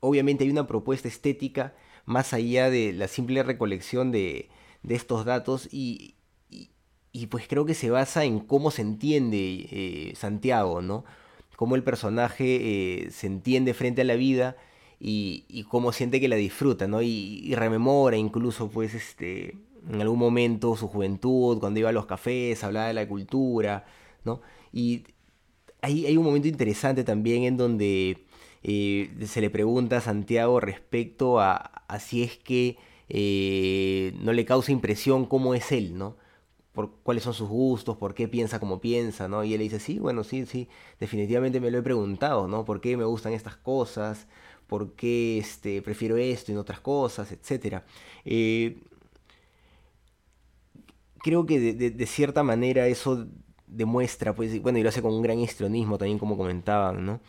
obviamente 0.00 0.44
hay 0.44 0.50
una 0.50 0.66
propuesta 0.66 1.08
estética 1.08 1.72
más 2.04 2.34
allá 2.34 2.68
de 2.68 2.92
la 2.92 3.08
simple 3.08 3.42
recolección 3.44 4.12
de, 4.12 4.50
estos 4.86 5.24
datos 5.24 5.70
y, 5.72 6.16
pues 7.30 7.48
creo 7.48 7.64
que 7.64 7.72
se 7.72 7.88
basa 7.88 8.24
en 8.24 8.40
cómo 8.40 8.70
se 8.70 8.82
entiende 8.82 9.68
eh, 9.70 10.12
Santiago, 10.16 10.82
¿no? 10.82 11.06
Cómo 11.56 11.76
el 11.76 11.82
personaje 11.82 13.04
eh, 13.04 13.10
se 13.10 13.26
entiende 13.26 13.74
frente 13.74 14.02
a 14.02 14.04
la 14.04 14.14
vida 14.14 14.56
y, 15.00 15.64
cómo 15.68 15.92
siente 15.92 16.20
que 16.20 16.28
la 16.28 16.36
disfruta, 16.36 16.86
¿no? 16.86 17.02
Y, 17.02 17.54
rememora 17.54 18.16
incluso, 18.16 18.70
pues, 18.70 18.94
este, 18.94 19.56
en 19.90 20.00
algún 20.00 20.18
momento 20.18 20.76
su 20.76 20.88
juventud, 20.88 21.58
cuando 21.58 21.80
iba 21.80 21.90
a 21.90 21.92
los 21.92 22.06
cafés, 22.06 22.64
hablaba 22.64 22.88
de 22.88 22.94
la 22.94 23.08
cultura, 23.08 23.84
¿no? 24.24 24.40
Y 24.72 25.04
hay, 25.82 26.06
hay 26.06 26.16
un 26.16 26.24
momento 26.24 26.48
interesante 26.48 27.04
también 27.04 27.44
en 27.44 27.56
donde 27.56 28.24
eh, 28.66 29.10
se 29.26 29.42
le 29.42 29.50
pregunta 29.50 29.98
a 29.98 30.00
Santiago 30.00 30.58
respecto 30.58 31.38
a, 31.38 31.84
si 32.00 32.22
es 32.22 32.38
que 32.38 32.78
eh, 33.10 34.14
no 34.22 34.32
le 34.32 34.46
causa 34.46 34.72
impresión 34.72 35.26
cómo 35.26 35.54
es 35.54 35.70
él, 35.70 35.98
¿no? 35.98 36.16
Por 36.74 36.90
cuáles 37.02 37.24
son 37.24 37.34
sus 37.34 37.48
gustos, 37.48 37.96
por 37.96 38.14
qué 38.14 38.28
piensa 38.28 38.60
como 38.60 38.80
piensa, 38.80 39.28
¿no? 39.28 39.44
Y 39.44 39.54
él 39.54 39.60
dice, 39.60 39.80
sí, 39.80 39.98
bueno, 39.98 40.24
sí, 40.24 40.44
sí, 40.46 40.68
definitivamente 41.00 41.60
me 41.60 41.70
lo 41.70 41.78
he 41.78 41.82
preguntado, 41.82 42.48
¿no? 42.48 42.64
¿Por 42.64 42.80
qué 42.80 42.96
me 42.96 43.04
gustan 43.04 43.32
estas 43.32 43.56
cosas? 43.56 44.26
¿Por 44.66 44.92
qué 44.92 45.38
este, 45.38 45.82
prefiero 45.82 46.16
esto 46.16 46.52
y 46.52 46.56
otras 46.56 46.80
cosas? 46.80 47.32
Etcétera. 47.32 47.84
Eh, 48.24 48.78
creo 51.22 51.46
que 51.46 51.58
de, 51.74 52.06
cierta 52.06 52.42
manera 52.42 52.86
eso 52.88 53.26
demuestra, 53.66 54.34
pues, 54.34 54.60
bueno, 54.62 54.78
y 54.78 54.82
lo 54.82 54.88
hace 54.90 55.02
con 55.02 55.14
un 55.14 55.22
gran 55.22 55.38
histrionismo 55.38 55.96
también, 55.98 56.18
como 56.18 56.36
comentaban, 56.36 57.04
¿no? 57.06 57.20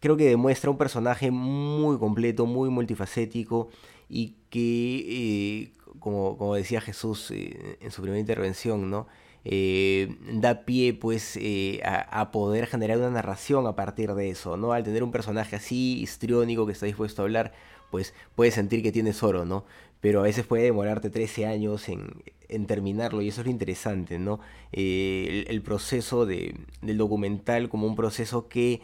creo 0.00 0.16
que 0.16 0.24
demuestra 0.24 0.70
un 0.70 0.78
personaje 0.78 1.30
muy 1.30 1.98
completo, 1.98 2.46
muy 2.46 2.70
multifacético 2.70 3.68
y 4.08 4.34
que, 4.50 5.62
eh, 5.62 5.72
como, 6.00 6.54
decía 6.54 6.80
Jesús 6.80 7.30
eh, 7.30 7.78
en 7.80 7.90
su 7.90 8.02
primera 8.02 8.18
intervención, 8.18 8.90
¿no? 8.90 9.06
Eh, 9.44 10.16
da 10.32 10.66
pie 10.66 10.92
pues 10.92 11.38
a, 11.84 12.30
poder 12.30 12.66
generar 12.66 12.98
una 12.98 13.10
narración 13.10 13.66
a 13.66 13.74
partir 13.74 14.12
de 14.14 14.30
eso, 14.30 14.56
¿no? 14.56 14.72
Al 14.72 14.82
tener 14.82 15.02
un 15.02 15.12
personaje 15.12 15.56
así, 15.56 16.00
histriónico, 16.00 16.66
que 16.66 16.72
está 16.72 16.86
dispuesto 16.86 17.22
a 17.22 17.24
hablar, 17.24 17.52
pues 17.90 18.14
puedes 18.34 18.54
sentir 18.54 18.82
que 18.82 18.92
tienes 18.92 19.22
oro, 19.22 19.44
¿no? 19.44 19.64
Pero 20.00 20.20
a 20.20 20.24
veces 20.24 20.46
puede 20.46 20.64
demorarte 20.64 21.10
13 21.10 21.46
años 21.46 21.88
en, 21.88 22.22
terminarlo 22.66 23.22
y 23.22 23.28
eso 23.28 23.42
es 23.42 23.46
lo 23.46 23.52
interesante, 23.52 24.18
¿no? 24.18 24.40
el, 24.72 25.62
proceso 25.62 26.26
de, 26.26 26.56
del 26.82 26.98
documental 26.98 27.68
como 27.68 27.86
un 27.86 27.94
proceso 27.94 28.48
que 28.48 28.82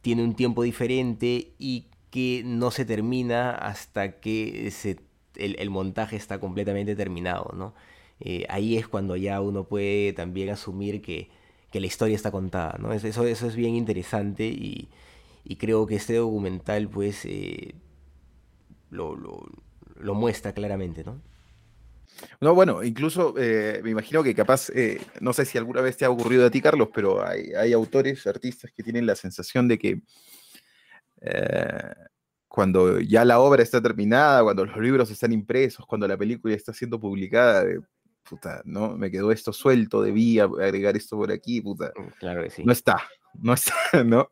tiene 0.00 0.22
un 0.22 0.34
tiempo 0.34 0.62
diferente 0.62 1.52
y 1.58 1.86
que 2.14 2.42
no 2.44 2.70
se 2.70 2.84
termina 2.84 3.50
hasta 3.50 4.20
que 4.20 4.70
el, 5.36 5.70
montaje 5.70 6.16
está 6.16 6.38
completamente 6.40 6.96
terminado, 6.96 7.52
¿no? 7.54 7.74
Eh, 8.20 8.46
ahí 8.48 8.76
es 8.76 8.86
cuando 8.88 9.16
ya 9.16 9.40
uno 9.40 9.64
puede 9.64 10.12
también 10.12 10.50
asumir 10.50 11.02
que, 11.02 11.30
la 11.72 11.86
historia 11.86 12.14
está 12.14 12.30
contada, 12.30 12.76
¿no? 12.78 12.92
Eso, 12.92 13.26
eso 13.26 13.48
es 13.48 13.56
bien 13.56 13.74
interesante 13.74 14.44
y, 14.46 14.88
creo 15.58 15.86
que 15.86 15.96
este 15.96 16.14
documental 16.14 16.88
pues 16.88 17.24
eh, 17.24 17.74
lo, 18.90 19.16
lo, 19.16 20.14
muestra 20.14 20.52
claramente, 20.52 21.02
¿no? 21.02 21.20
No, 22.40 22.54
bueno, 22.54 22.84
incluso 22.84 23.34
eh, 23.36 23.80
me 23.82 23.90
imagino 23.90 24.22
que 24.22 24.36
capaz, 24.36 24.70
no 25.20 25.32
sé 25.32 25.44
si 25.44 25.58
alguna 25.58 25.80
vez 25.80 25.96
te 25.96 26.04
ha 26.04 26.10
ocurrido 26.10 26.46
a 26.46 26.50
ti, 26.50 26.60
Carlos, 26.60 26.90
pero 26.94 27.26
hay, 27.26 27.72
autores, 27.72 28.24
artistas 28.28 28.70
que 28.70 28.84
tienen 28.84 29.04
la 29.04 29.16
sensación 29.16 29.66
de 29.66 29.78
que 29.78 30.00
cuando 32.54 33.00
ya 33.00 33.24
la 33.24 33.40
obra 33.40 33.64
está 33.64 33.82
terminada, 33.82 34.44
cuando 34.44 34.64
los 34.64 34.76
libros 34.76 35.10
están 35.10 35.32
impresos, 35.32 35.84
cuando 35.86 36.06
la 36.06 36.16
película 36.16 36.54
está 36.54 36.72
siendo 36.72 37.00
publicada, 37.00 37.64
puta, 38.22 38.62
¿no? 38.64 38.96
Me 38.96 39.10
quedó 39.10 39.32
esto 39.32 39.52
suelto, 39.52 40.00
debía 40.00 40.44
agregar 40.44 40.96
esto 40.96 41.16
por 41.16 41.32
aquí, 41.32 41.60
puta. 41.60 41.92
Mm, 41.96 42.18
claro 42.20 42.44
que 42.44 42.50
sí. 42.50 42.62
No 42.64 42.70
está, 42.70 43.02
no 43.42 43.54
está, 43.54 43.74
¿no? 44.04 44.30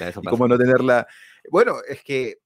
y 0.00 0.26
cómo 0.26 0.48
no 0.48 0.58
tenerla. 0.58 1.06
Bueno, 1.52 1.76
es 1.88 2.02
que 2.02 2.38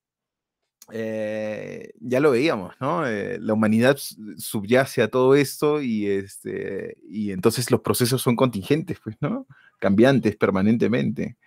eh, 0.93 1.95
ya 1.99 2.21
lo 2.21 2.33
veíamos, 2.33 2.75
¿no? 2.79 3.07
Eh, 3.07 3.39
la 3.41 3.55
humanidad 3.55 3.97
subyace 4.37 5.01
a 5.01 5.09
todo 5.09 5.35
esto 5.35 5.81
y, 5.81 6.09
este, 6.09 6.99
y 7.09 7.31
entonces 7.31 7.71
los 7.71 7.81
procesos 7.81 8.21
son 8.21 8.37
contingentes, 8.37 8.99
pues, 9.03 9.17
¿no? 9.21 9.47
Cambiantes 9.79 10.37
permanentemente. 10.37 11.39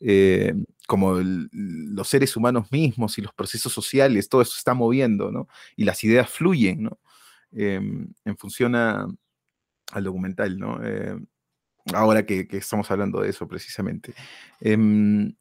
Eh, 0.00 0.54
como 0.86 1.18
los 1.20 2.08
seres 2.08 2.36
humanos 2.36 2.70
mismos 2.70 3.18
y 3.18 3.22
los 3.22 3.32
procesos 3.34 3.72
sociales, 3.72 4.28
todo 4.28 4.42
eso 4.42 4.54
está 4.56 4.74
moviendo, 4.74 5.32
¿no? 5.32 5.48
Y 5.74 5.84
las 5.84 6.04
ideas 6.04 6.30
fluyen, 6.30 6.84
¿no? 6.84 7.00
Em, 7.52 8.12
en 8.24 8.36
función 8.36 8.74
al 8.74 10.04
documental, 10.04 10.58
¿no? 10.58 10.80
ahora 11.94 12.26
que, 12.26 12.48
estamos 12.50 12.90
hablando 12.90 13.20
de 13.20 13.30
eso 13.30 13.46
precisamente. 13.48 14.14
Em, 14.60 15.34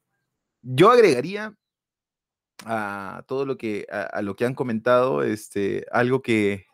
yo 0.61 0.91
agregaría 0.91 1.55
a 2.65 3.23
todo 3.27 3.45
lo 3.45 3.57
que, 3.57 3.85
a, 3.89 4.21
lo 4.21 4.35
que 4.35 4.45
han 4.45 4.55
comentado, 4.55 5.23
este, 5.23 5.85
algo 5.91 6.21
que, 6.21 6.65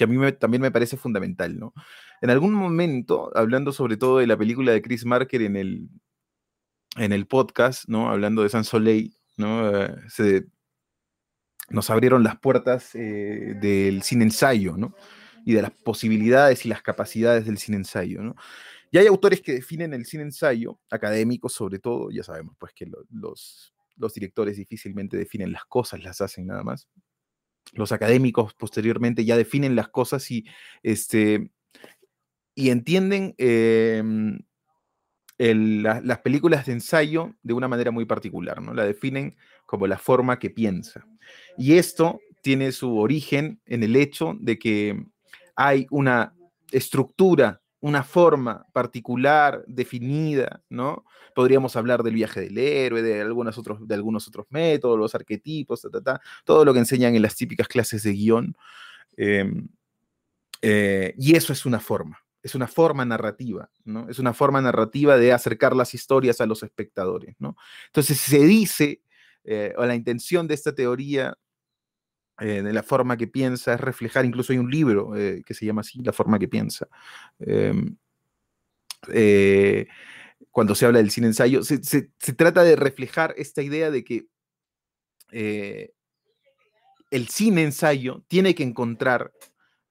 a 0.00 0.06
mí 0.06 0.32
también 0.32 0.62
me 0.62 0.70
parece 0.70 0.96
fundamental, 0.96 1.58
¿no? 1.58 1.74
En 2.20 2.30
algún 2.30 2.52
momento, 2.54 3.30
hablando 3.36 3.72
sobre 3.72 3.96
todo 3.96 4.18
de 4.18 4.26
la 4.26 4.36
película 4.36 4.72
de 4.72 4.82
Chris 4.82 5.04
Marker 5.04 5.42
en 5.42 5.56
el, 5.56 5.88
en 6.98 7.12
el 7.12 7.26
podcast, 7.26 7.88
¿no? 7.88 8.10
Hablando 8.10 8.42
de 8.42 8.48
San 8.48 8.64
Soleil, 8.64 9.14
¿no? 9.36 9.84
Eh, 9.84 10.44
nos 11.70 11.90
abrieron 11.90 12.22
las 12.22 12.38
puertas 12.38 12.94
eh, 12.94 13.54
del 13.60 14.02
cine 14.02 14.24
ensayo, 14.24 14.76
¿no? 14.76 14.94
Y 15.44 15.52
de 15.52 15.62
las 15.62 15.70
posibilidades 15.70 16.64
y 16.64 16.68
las 16.68 16.82
capacidades 16.82 17.46
del 17.46 17.58
cine 17.58 17.78
ensayo, 17.78 18.22
¿no? 18.22 18.36
Y 18.90 18.98
hay 18.98 19.06
autores 19.06 19.42
que 19.42 19.52
definen 19.52 19.92
el 19.92 20.06
cine 20.06 20.22
ensayo, 20.22 20.80
académicos 20.90 21.52
sobre 21.52 21.78
todo, 21.78 22.10
ya 22.10 22.22
sabemos 22.22 22.56
pues 22.58 22.72
que 22.74 22.86
los 22.86 24.14
directores 24.14 24.56
difícilmente 24.56 25.16
definen 25.16 25.52
las 25.52 25.66
cosas, 25.66 26.02
las 26.02 26.20
hacen 26.22 26.46
nada 26.46 26.62
más. 26.62 26.88
Los 27.72 27.92
académicos 27.92 28.54
posteriormente 28.54 29.26
ya 29.26 29.36
definen 29.36 29.76
las 29.76 29.88
cosas 29.88 30.30
y, 30.30 30.46
este, 30.82 31.50
y 32.54 32.70
entienden 32.70 33.34
las 35.38 36.18
películas 36.18 36.66
de 36.66 36.72
ensayo 36.72 37.34
de 37.42 37.54
una 37.54 37.68
manera 37.68 37.90
muy 37.90 38.04
particular, 38.04 38.60
¿no? 38.60 38.74
La 38.74 38.84
definen 38.84 39.36
como 39.66 39.86
la 39.86 39.98
forma 39.98 40.38
que 40.38 40.50
piensa. 40.50 41.06
Y 41.56 41.74
esto 41.74 42.20
tiene 42.42 42.72
su 42.72 42.98
origen 42.98 43.60
en 43.66 43.82
el 43.82 43.96
hecho 43.96 44.36
de 44.40 44.58
que 44.58 45.04
hay 45.54 45.86
una 45.90 46.34
estructura 46.72 47.60
una 47.80 48.02
forma 48.02 48.66
particular, 48.72 49.64
definida, 49.66 50.62
¿no? 50.68 51.04
Podríamos 51.34 51.76
hablar 51.76 52.02
del 52.02 52.14
viaje 52.14 52.40
del 52.40 52.58
héroe, 52.58 53.02
de, 53.02 53.22
otros, 53.24 53.86
de 53.86 53.94
algunos 53.94 54.26
otros 54.26 54.46
métodos, 54.50 54.98
los 54.98 55.14
arquetipos, 55.14 55.86
todo 56.44 56.64
lo 56.64 56.72
que 56.72 56.80
enseñan 56.80 57.14
en 57.14 57.22
las 57.22 57.36
típicas 57.36 57.68
clases 57.68 58.02
de 58.02 58.12
guion. 58.12 58.56
Em, 59.16 59.68
eh, 60.60 61.14
y 61.16 61.36
eso 61.36 61.52
es 61.52 61.66
una 61.66 61.78
forma, 61.78 62.18
es 62.48 62.54
una 62.54 62.66
forma 62.66 63.04
narrativa, 63.04 63.70
¿no? 63.84 64.08
Es 64.08 64.18
una 64.18 64.32
forma 64.32 64.60
narrativa 64.60 65.16
de 65.16 65.32
acercar 65.32 65.76
las 65.76 65.94
historias 65.94 66.40
a 66.40 66.46
los 66.46 66.62
espectadores, 66.62 67.36
¿no? 67.38 67.56
Entonces 67.86 68.18
se 68.18 68.38
dice, 68.38 69.02
eh, 69.44 69.74
o 69.76 69.84
la 69.84 69.94
intención 69.94 70.48
de 70.48 70.54
esta 70.54 70.74
teoría 70.74 71.36
eh, 72.40 72.62
de 72.62 72.72
la 72.72 72.82
forma 72.82 73.16
que 73.16 73.26
piensa, 73.26 73.74
es 73.74 73.80
reflejar, 73.80 74.24
incluso 74.24 74.52
hay 74.52 74.58
un 74.58 74.70
libro 74.70 75.14
eh, 75.16 75.42
que 75.44 75.54
se 75.54 75.66
llama 75.66 75.82
así, 75.82 76.00
La 76.02 76.12
forma 76.12 76.38
que 76.38 76.48
piensa. 76.48 76.88
Em, 77.38 77.96
cuando 80.50 80.74
se 80.74 80.86
habla 80.86 80.98
del 80.98 81.10
cine 81.10 81.28
ensayo, 81.28 81.62
se, 81.62 81.78
trata 82.36 82.64
de 82.64 82.76
reflejar 82.76 83.34
esta 83.36 83.62
idea 83.62 83.90
de 83.90 84.04
que 84.04 84.26
el 87.10 87.28
cine 87.28 87.62
ensayo 87.62 88.24
tiene 88.28 88.54
que 88.54 88.62
encontrar, 88.62 89.32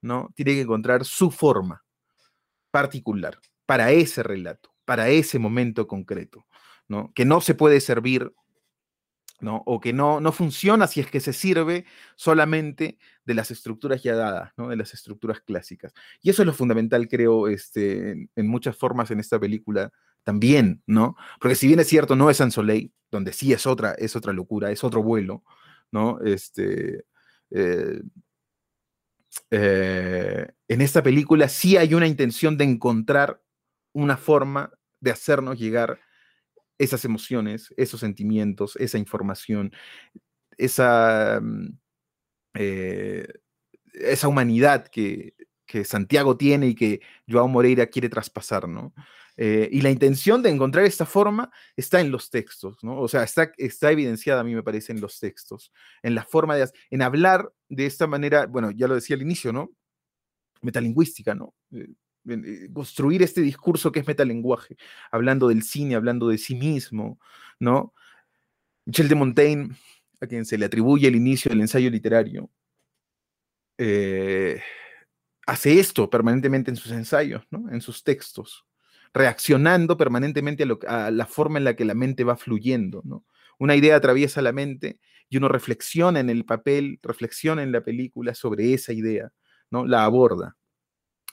¿no? 0.01 0.31
Tiene 0.35 0.53
que 0.53 0.61
encontrar 0.61 1.05
su 1.05 1.31
forma 1.31 1.86
particular 2.77 3.39
para 3.65 3.91
ese 3.91 4.21
relato, 4.21 4.71
para 4.85 5.09
ese 5.09 5.39
momento 5.39 5.87
concreto, 5.87 6.45
¿no? 6.87 7.11
Que 7.15 7.25
no 7.25 7.41
se 7.41 7.55
puede 7.55 7.81
servir 7.81 8.31
¿no? 9.39 9.63
O 9.65 9.79
que 9.79 9.93
no, 9.93 10.19
no 10.19 10.31
funciona 10.31 10.87
si 10.87 10.99
es 10.99 11.07
que 11.07 11.19
se 11.19 11.33
sirve 11.33 11.85
solamente 12.15 12.97
de 13.25 13.33
las 13.33 13.51
estructuras 13.51 14.01
ya 14.03 14.15
dadas, 14.15 14.51
¿no? 14.57 14.67
De 14.69 14.75
las 14.75 14.93
estructuras 14.93 15.41
clásicas. 15.41 15.93
Y 16.21 16.29
eso 16.29 16.43
es 16.43 16.45
lo 16.47 16.53
fundamental, 16.53 17.07
creo, 17.07 17.47
este, 17.47 18.29
en, 18.35 18.47
muchas 18.47 18.75
formas 18.75 19.11
en 19.11 19.19
esta 19.19 19.39
película 19.39 19.91
también, 20.23 20.81
¿no? 20.85 21.15
Porque 21.39 21.55
si 21.55 21.67
bien 21.67 21.79
es 21.79 21.87
cierto, 21.87 22.15
no 22.15 22.29
es 22.29 22.37
San 22.37 22.51
Soleil, 22.51 22.91
donde 23.11 23.33
sí 23.33 23.53
es 23.53 23.65
otra, 23.65 23.93
es 23.93 24.15
otra 24.15 24.33
locura, 24.33 24.71
es 24.71 24.83
otro 24.83 25.01
vuelo, 25.03 25.43
¿no? 25.91 26.19
Este, 26.21 27.05
eh, 27.51 28.01
eh, 29.51 30.47
en 30.67 30.81
esta 30.81 31.03
película 31.03 31.49
sí 31.49 31.77
hay 31.77 31.93
una 31.93 32.07
intención 32.07 32.57
de 32.57 32.65
encontrar 32.65 33.41
una 33.93 34.17
forma 34.17 34.71
de 34.99 35.11
hacernos 35.11 35.59
llegar 35.59 35.99
esas 36.77 37.05
emociones, 37.05 37.73
esos 37.77 37.99
sentimientos, 37.99 38.75
esa 38.77 38.97
información, 38.97 39.71
esa, 40.57 41.39
mm, 41.41 41.79
eh, 42.55 43.27
esa 43.93 44.27
humanidad 44.27 44.87
que, 44.87 45.33
Santiago 45.85 46.37
tiene 46.37 46.67
y 46.67 46.75
que 46.75 47.01
Joao 47.29 47.47
Moreira 47.47 47.87
quiere 47.87 48.09
traspasar, 48.09 48.67
¿no? 48.69 48.93
Eh, 49.39 49.69
y 49.71 49.81
la 49.81 49.91
intención 49.91 50.41
de 50.41 50.49
encontrar 50.49 50.85
esta 50.85 51.05
forma 51.05 51.51
está 51.75 52.01
en 52.01 52.09
los 52.11 52.31
textos, 52.31 52.83
¿no? 52.83 52.99
O 52.99 53.07
sea, 53.07 53.23
está, 53.23 53.51
está 53.57 53.91
evidenciada, 53.91 54.41
a 54.41 54.43
mí 54.43 54.55
me 54.55 54.63
parece, 54.63 54.91
en 54.91 54.99
los 54.99 55.19
textos, 55.19 55.71
en 56.01 56.15
la 56.15 56.23
forma 56.25 56.55
de, 56.55 56.67
en 56.89 57.03
hablar 57.03 57.51
de 57.69 57.85
esta 57.85 58.07
manera, 58.07 58.47
bueno, 58.47 58.71
ya 58.71 58.87
lo 58.87 58.95
decía 58.95 59.15
al 59.15 59.21
inicio, 59.21 59.53
¿no? 59.53 59.69
Metalingüística, 60.61 61.35
¿no? 61.35 61.53
Eh, 61.71 61.87
eh, 62.29 62.69
construir 62.73 63.21
este 63.21 63.41
discurso 63.41 63.91
que 63.91 63.99
es 63.99 64.07
metalenguaje, 64.07 64.75
hablando 65.11 65.49
del 65.49 65.61
cine, 65.61 65.93
hablando 65.95 66.29
de 66.29 66.39
sí 66.39 66.55
mismo, 66.55 67.19
¿no? 67.59 67.93
Michel 68.85 69.07
de 69.07 69.15
Montaigne, 69.15 69.75
a 70.19 70.25
quien 70.25 70.45
se 70.45 70.57
le 70.57 70.65
atribuye 70.65 71.07
el 71.07 71.15
inicio 71.15 71.49
del 71.49 71.61
ensayo 71.61 71.91
literario, 71.91 72.49
hace 75.45 75.79
esto 75.79 76.09
permanentemente 76.09 76.71
en 76.71 76.77
sus 76.77 76.91
ensayos, 76.91 77.43
¿no? 77.51 77.71
en 77.71 77.79
sus 77.79 78.03
textos, 78.03 78.65
reaccionando 79.13 79.97
permanentemente 79.97 80.65
a, 80.87 81.11
la 81.11 81.25
forma 81.25 81.57
en 81.57 81.63
la 81.63 81.75
que 81.75 81.85
la 81.85 81.93
mente 81.93 82.23
va 82.23 82.37
fluyendo. 82.37 83.01
¿no? 83.03 83.25
Una 83.59 83.75
idea 83.75 83.95
atraviesa 83.95 84.41
la 84.41 84.51
mente 84.51 84.99
y 85.29 85.37
uno 85.37 85.47
reflexiona 85.47 86.19
en 86.19 86.29
el 86.29 86.45
papel, 86.45 86.99
reflexiona 87.01 87.63
en 87.63 87.71
la 87.71 87.81
película 87.81 88.33
sobre 88.33 88.73
esa 88.73 88.93
idea, 88.93 89.31
¿no? 89.69 89.85
la 89.85 90.03
aborda 90.03 90.55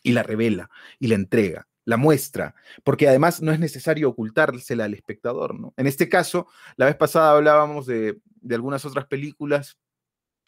y 0.03 0.13
la 0.13 0.23
revela 0.23 0.71
y 0.99 1.09
la 1.09 1.17
entrega, 1.17 1.67
la 1.85 1.97
muestra, 1.97 2.55
porque 2.85 3.09
además 3.09 3.43
no 3.43 3.53
es 3.53 3.59
necesario 3.59 4.09
ocultársela 4.09 4.85
al 4.85 4.95
espectador, 4.95 5.59
¿no? 5.59 5.75
En 5.77 5.87
este 5.87 6.09
caso, 6.09 6.47
la 6.77 6.87
vez 6.87 6.97
pasada 6.97 7.33
hablábamos 7.33 7.87
de, 7.87 8.19
algunas 8.51 8.85
otras 8.85 9.07
películas 9.07 9.79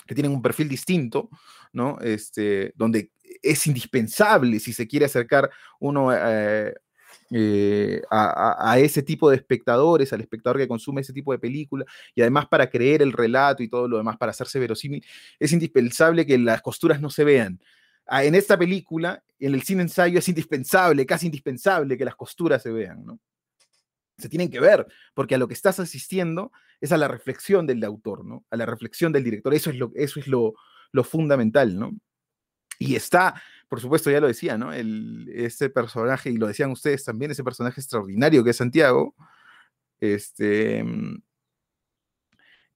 que 0.07 0.14
tienen 0.14 0.33
un 0.33 0.43
perfil 0.43 0.68
distinto, 0.68 1.31
¿no? 1.72 1.99
Este, 2.01 2.72
donde 2.77 3.11
es 3.43 3.66
indispensable, 3.66 4.61
si 4.61 4.72
se 4.72 4.87
quiere 4.87 5.07
acercar 5.07 5.51
uno 5.81 6.12
eh, 6.14 6.74
eh, 7.31 8.03
a, 8.11 8.79
ese 8.79 9.03
tipo 9.03 9.31
de 9.31 9.37
espectadores, 9.37 10.12
al 10.12 10.21
espectador 10.21 10.59
que 10.59 10.69
consume 10.69 11.01
ese 11.01 11.12
tipo 11.12 11.33
de 11.33 11.39
película, 11.39 11.85
y 12.14 12.21
además 12.21 12.47
para 12.47 12.71
creer 12.71 13.03
el 13.03 13.12
relato 13.12 13.62
y 13.62 13.69
todo 13.69 13.89
lo 13.89 13.97
demás, 13.97 14.17
para 14.17 14.31
hacerse 14.31 14.59
verosímil, 14.59 15.05
es 15.39 15.53
indispensable 15.53 16.27
que 16.27 16.39
las 16.39 16.62
costuras 16.62 17.01
no 17.01 17.11
se 17.11 17.25
vean, 17.25 17.61
Ah, 18.07 18.25
en 18.25 18.37
esta 18.37 18.57
película, 18.57 19.23
en 19.41 19.55
el 19.55 19.62
cine 19.62 19.83
ensayo, 19.83 20.19
es 20.19 20.29
indispensable, 20.29 21.05
casi 21.05 21.27
indispensable 21.27 21.99
que 21.99 22.05
las 22.05 22.14
costuras 22.14 22.62
se 22.62 22.71
vean. 22.71 23.05
Se 24.17 24.29
tienen 24.29 24.51
que 24.51 24.61
ver, 24.61 24.87
porque 25.12 25.35
a 25.35 25.39
lo 25.39 25.49
que 25.49 25.55
estás 25.55 25.81
asistiendo 25.81 26.53
es 26.81 26.93
a 26.93 26.97
la 26.97 27.09
reflexión 27.09 27.67
del 27.67 27.83
autor, 27.85 28.25
¿no? 28.25 28.45
A 28.51 28.57
la 28.57 28.64
reflexión 28.64 29.12
del 29.12 29.25
director. 29.25 29.53
Eso 29.55 29.71
es 29.71 29.77
lo, 29.77 29.91
eso 29.95 30.21
es 30.21 30.29
lo, 30.29 30.55
fundamental, 31.05 31.79
¿no? 31.79 31.93
Y 32.79 32.95
está, 32.95 33.43
por 33.69 33.81
supuesto, 33.81 34.11
ya 34.11 34.21
lo 34.21 34.29
decía, 34.29 34.59
¿no? 34.59 34.73
El, 34.73 35.29
ese 35.35 35.71
personaje, 35.71 36.31
y 36.31 36.37
lo 36.37 36.47
decían 36.47 36.71
ustedes 36.71 37.05
también, 37.05 37.31
ese 37.31 37.45
personaje 37.45 37.81
extraordinario 37.81 38.45
que 38.45 38.51
es 38.51 38.57
Santiago, 38.57 39.14
este, 40.01 40.85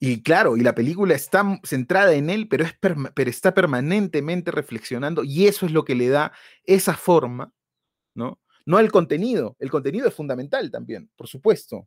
y 0.03 0.22
claro, 0.22 0.57
y 0.57 0.62
la 0.62 0.74
película 0.74 1.14
está 1.14 1.61
centrada 1.62 2.14
en 2.14 2.30
él, 2.30 2.49
pero, 2.49 2.64
es 2.64 2.74
pero 3.14 3.30
está 3.30 3.53
permanentemente 3.53 4.51
reflexionando 4.51 5.24
y 5.24 5.47
eso 5.47 5.66
es 5.66 5.72
lo 5.72 5.84
que 5.84 5.95
le 5.95 6.09
da 6.09 6.32
esa 6.64 6.95
forma, 6.95 7.53
¿no? 8.14 8.41
No 8.66 8.78
el 8.78 8.91
contenido, 8.91 9.57
el 9.59 9.70
contenido 9.70 10.09
es 10.09 10.14
fundamental 10.14 10.70
también, 10.70 11.11
por 11.16 11.28
supuesto. 11.28 11.86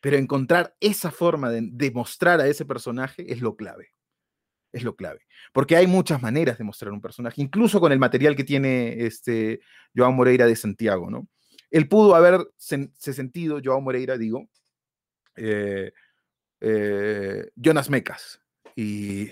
Pero 0.00 0.16
encontrar 0.16 0.76
esa 0.80 1.10
forma 1.10 1.50
de, 1.50 1.68
de 1.72 1.90
mostrar 1.90 2.40
a 2.40 2.46
ese 2.46 2.64
personaje 2.64 3.32
es 3.32 3.40
lo 3.40 3.56
clave. 3.56 3.88
Es 4.72 4.82
lo 4.82 4.96
clave. 4.96 5.20
Porque 5.52 5.76
hay 5.76 5.86
muchas 5.86 6.20
maneras 6.20 6.58
de 6.58 6.64
mostrar 6.64 6.92
un 6.92 7.00
personaje, 7.00 7.40
incluso 7.40 7.80
con 7.80 7.92
el 7.92 7.98
material 7.98 8.36
que 8.36 8.44
tiene 8.44 9.04
este 9.04 9.60
Joao 9.96 10.12
Moreira 10.12 10.46
de 10.46 10.56
Santiago, 10.56 11.10
¿no? 11.10 11.28
Él 11.70 11.88
pudo 11.88 12.14
haber 12.14 12.46
se 12.56 12.88
sentido, 12.96 13.60
Joao 13.62 13.80
Moreira, 13.80 14.16
digo, 14.16 14.48
eh, 15.36 15.92
eh, 16.60 17.50
Jonas 17.56 17.90
Mecas. 17.90 18.40
Y, 18.74 19.30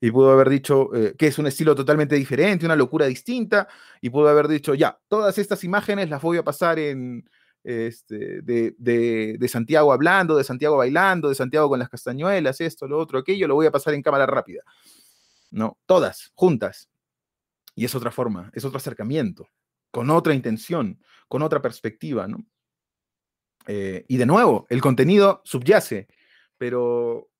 y 0.00 0.10
pudo 0.10 0.30
haber 0.30 0.48
dicho 0.48 0.90
que 1.18 1.26
es 1.26 1.38
un 1.38 1.46
estilo 1.46 1.74
totalmente 1.74 2.14
diferente, 2.14 2.64
una 2.64 2.76
locura 2.76 3.06
distinta, 3.06 3.68
y 4.00 4.10
pudo 4.10 4.28
haber 4.28 4.48
dicho, 4.48 4.74
ya, 4.74 4.98
todas 5.08 5.36
estas 5.38 5.64
imágenes 5.64 6.08
las 6.08 6.22
voy 6.22 6.38
a 6.38 6.44
pasar 6.44 6.78
en, 6.78 7.28
este, 7.64 8.42
de, 8.42 8.74
de, 8.78 9.48
Santiago 9.48 9.92
hablando, 9.92 10.36
de 10.36 10.44
Santiago 10.44 10.76
bailando, 10.76 11.28
de 11.28 11.34
Santiago 11.34 11.68
con 11.68 11.78
las 11.78 11.88
castañuelas, 11.88 12.60
esto, 12.60 12.86
lo 12.86 12.98
otro, 12.98 13.18
aquello, 13.18 13.48
lo 13.48 13.54
voy 13.54 13.66
a 13.66 13.72
pasar 13.72 13.94
en 13.94 14.02
cámara 14.02 14.26
rápida. 14.26 14.62
No, 15.50 15.78
todas, 15.86 16.32
juntas. 16.34 16.88
Y 17.74 17.84
es 17.84 17.94
otra 17.94 18.10
forma, 18.10 18.50
es 18.54 18.64
otro 18.64 18.78
acercamiento, 18.78 19.48
con 19.90 20.10
otra 20.10 20.34
intención, 20.34 21.00
con 21.28 21.42
otra 21.42 21.62
perspectiva, 21.62 22.26
¿no? 22.26 22.44
Eh, 23.66 24.04
y 24.08 24.16
de 24.16 24.26
nuevo, 24.26 24.66
el 24.70 24.80
contenido 24.80 25.42
subyace, 25.44 26.08
pero 26.56 27.30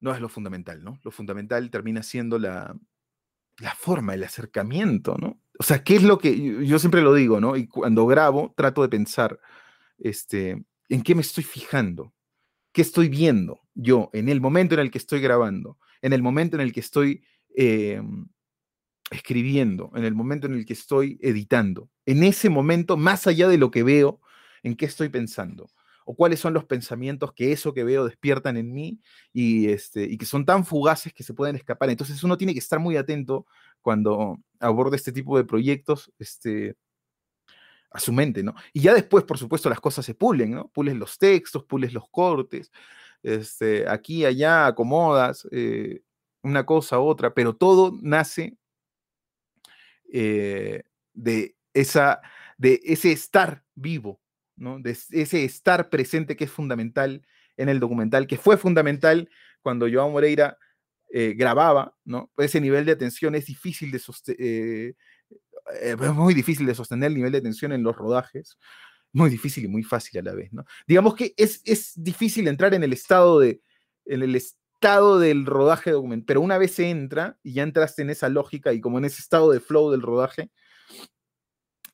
no 0.00 0.14
es 0.14 0.20
lo 0.20 0.28
fundamental, 0.28 0.82
¿no? 0.82 0.98
Lo 1.02 1.10
fundamental 1.10 1.70
termina 1.70 2.02
siendo 2.02 2.38
la, 2.38 2.74
la 3.58 3.74
forma, 3.74 4.14
el 4.14 4.24
acercamiento, 4.24 5.16
¿no? 5.18 5.39
O 5.60 5.62
sea, 5.62 5.84
¿qué 5.84 5.96
es 5.96 6.02
lo 6.02 6.16
que 6.18 6.64
yo 6.66 6.78
siempre 6.78 7.02
lo 7.02 7.12
digo, 7.12 7.38
¿no? 7.38 7.54
Y 7.54 7.66
cuando 7.66 8.06
grabo 8.06 8.54
trato 8.56 8.80
de 8.80 8.88
pensar, 8.88 9.38
este, 9.98 10.64
¿en 10.88 11.02
qué 11.02 11.14
me 11.14 11.20
estoy 11.20 11.44
fijando? 11.44 12.14
¿Qué 12.72 12.80
estoy 12.80 13.10
viendo 13.10 13.60
yo 13.74 14.08
en 14.14 14.30
el 14.30 14.40
momento 14.40 14.72
en 14.72 14.80
el 14.80 14.90
que 14.90 14.96
estoy 14.96 15.20
grabando? 15.20 15.76
En 16.00 16.14
el 16.14 16.22
momento 16.22 16.56
en 16.56 16.62
el 16.62 16.72
que 16.72 16.80
estoy 16.80 17.24
em, 17.54 18.26
escribiendo, 19.10 19.92
en 19.96 20.04
el 20.04 20.14
momento 20.14 20.46
en 20.46 20.54
el 20.54 20.64
que 20.64 20.72
estoy 20.72 21.18
editando. 21.20 21.90
En 22.06 22.22
ese 22.22 22.48
momento, 22.48 22.96
más 22.96 23.26
allá 23.26 23.46
de 23.46 23.58
lo 23.58 23.70
que 23.70 23.82
veo, 23.82 24.22
¿en 24.62 24.76
qué 24.76 24.86
estoy 24.86 25.10
pensando? 25.10 25.70
o 26.10 26.14
cuáles 26.16 26.40
son 26.40 26.52
los 26.54 26.64
pensamientos 26.64 27.32
que 27.32 27.52
eso 27.52 27.72
que 27.72 27.84
veo 27.84 28.04
despiertan 28.04 28.56
en 28.56 28.72
mí 28.72 29.00
y, 29.32 29.68
este, 29.68 30.02
y 30.04 30.18
que 30.18 30.26
son 30.26 30.44
tan 30.44 30.64
fugaces 30.64 31.12
que 31.12 31.22
se 31.22 31.34
pueden 31.34 31.54
escapar. 31.54 31.88
Entonces 31.88 32.24
uno 32.24 32.36
tiene 32.36 32.52
que 32.52 32.58
estar 32.58 32.80
muy 32.80 32.96
atento 32.96 33.46
cuando 33.80 34.38
aborda 34.58 34.96
este 34.96 35.12
tipo 35.12 35.36
de 35.36 35.44
proyectos 35.44 36.12
este, 36.18 36.76
a 37.90 37.98
su 37.98 38.12
mente, 38.12 38.42
¿no? 38.42 38.54
Y 38.72 38.80
ya 38.80 38.94
después, 38.94 39.24
por 39.24 39.38
supuesto, 39.38 39.68
las 39.68 39.80
cosas 39.80 40.04
se 40.04 40.14
pulen, 40.14 40.52
¿no? 40.52 40.68
Pules 40.68 40.96
los 40.96 41.18
textos, 41.18 41.64
pules 41.64 41.92
los 41.92 42.08
cortes, 42.10 42.70
este, 43.22 43.88
aquí, 43.88 44.24
allá, 44.24 44.66
acomodas 44.66 45.46
eh, 45.50 46.02
una 46.42 46.64
cosa, 46.64 47.00
otra, 47.00 47.34
pero 47.34 47.54
todo 47.54 47.92
nace 48.00 48.56
eh, 50.12 50.82
de, 51.12 51.56
esa, 51.74 52.20
de 52.56 52.80
ese 52.84 53.12
estar 53.12 53.64
vivo, 53.74 54.20
de 54.56 54.90
ese 54.90 55.44
estar 55.44 55.88
presente 55.90 56.36
que 56.36 56.44
es 56.44 56.50
fundamental 56.50 57.26
en 57.56 57.68
el 57.68 57.80
documental, 57.80 58.26
que 58.26 58.36
fue 58.36 58.56
fundamental 58.56 59.28
cuando 59.62 59.86
Joao 59.90 60.10
Moreira 60.10 60.58
eh, 61.12 61.34
grababa, 61.36 61.96
¿no? 62.04 62.30
Ese 62.38 62.60
nivel 62.60 62.84
de 62.86 62.92
atención 62.92 63.34
es 63.34 63.46
difícil 63.46 63.90
de 63.90 63.98
sostener, 63.98 64.40
eh, 64.40 64.94
eh, 65.82 65.96
es 66.00 66.14
muy 66.14 66.34
difícil 66.34 66.66
de 66.66 66.74
sostener 66.74 67.08
el 67.08 67.16
nivel 67.16 67.32
de 67.32 67.38
atención 67.38 67.72
en 67.72 67.82
los 67.82 67.96
rodajes, 67.96 68.58
muy 69.12 69.28
difícil 69.28 69.64
y 69.64 69.68
muy 69.68 69.82
fácil 69.82 70.20
a 70.20 70.22
la 70.22 70.34
vez, 70.34 70.52
¿no? 70.52 70.64
Digamos 70.86 71.16
que 71.16 71.34
es, 71.36 71.62
es 71.64 71.94
difícil 71.96 72.46
entrar 72.46 72.74
en 72.74 72.84
el 72.84 72.92
estado 72.92 73.40
de, 73.40 73.60
en 74.04 74.22
el 74.22 74.36
estado 74.36 75.18
del 75.18 75.46
rodaje 75.46 75.90
documental, 75.90 76.26
pero 76.26 76.42
una 76.42 76.58
vez 76.58 76.74
se 76.74 76.88
entra 76.88 77.36
y 77.42 77.54
ya 77.54 77.64
entraste 77.64 78.02
en 78.02 78.10
esa 78.10 78.28
lógica 78.28 78.72
y 78.72 78.80
como 78.80 78.98
en 78.98 79.06
ese 79.06 79.20
estado 79.20 79.50
de 79.50 79.58
flow 79.58 79.90
del 79.90 80.02
rodaje, 80.02 80.50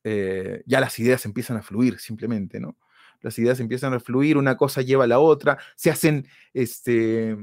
ya 0.05 0.79
las 0.79 0.97
ideas 1.01 1.25
empiezan 1.25 1.57
a 1.57 1.63
fluir 1.63 1.99
simplemente, 1.99 2.61
¿no? 2.61 2.77
Las 3.23 3.39
ideas 3.39 3.59
empiezan 3.61 3.95
a 3.95 3.99
fluir, 3.99 4.37
una 4.37 4.57
cosa 4.57 4.83
lleva 4.83 5.05
a 5.05 5.09
la 5.09 5.19
otra, 5.19 5.59
se 5.75 5.91
hacen 5.91 6.29
este, 6.53 7.37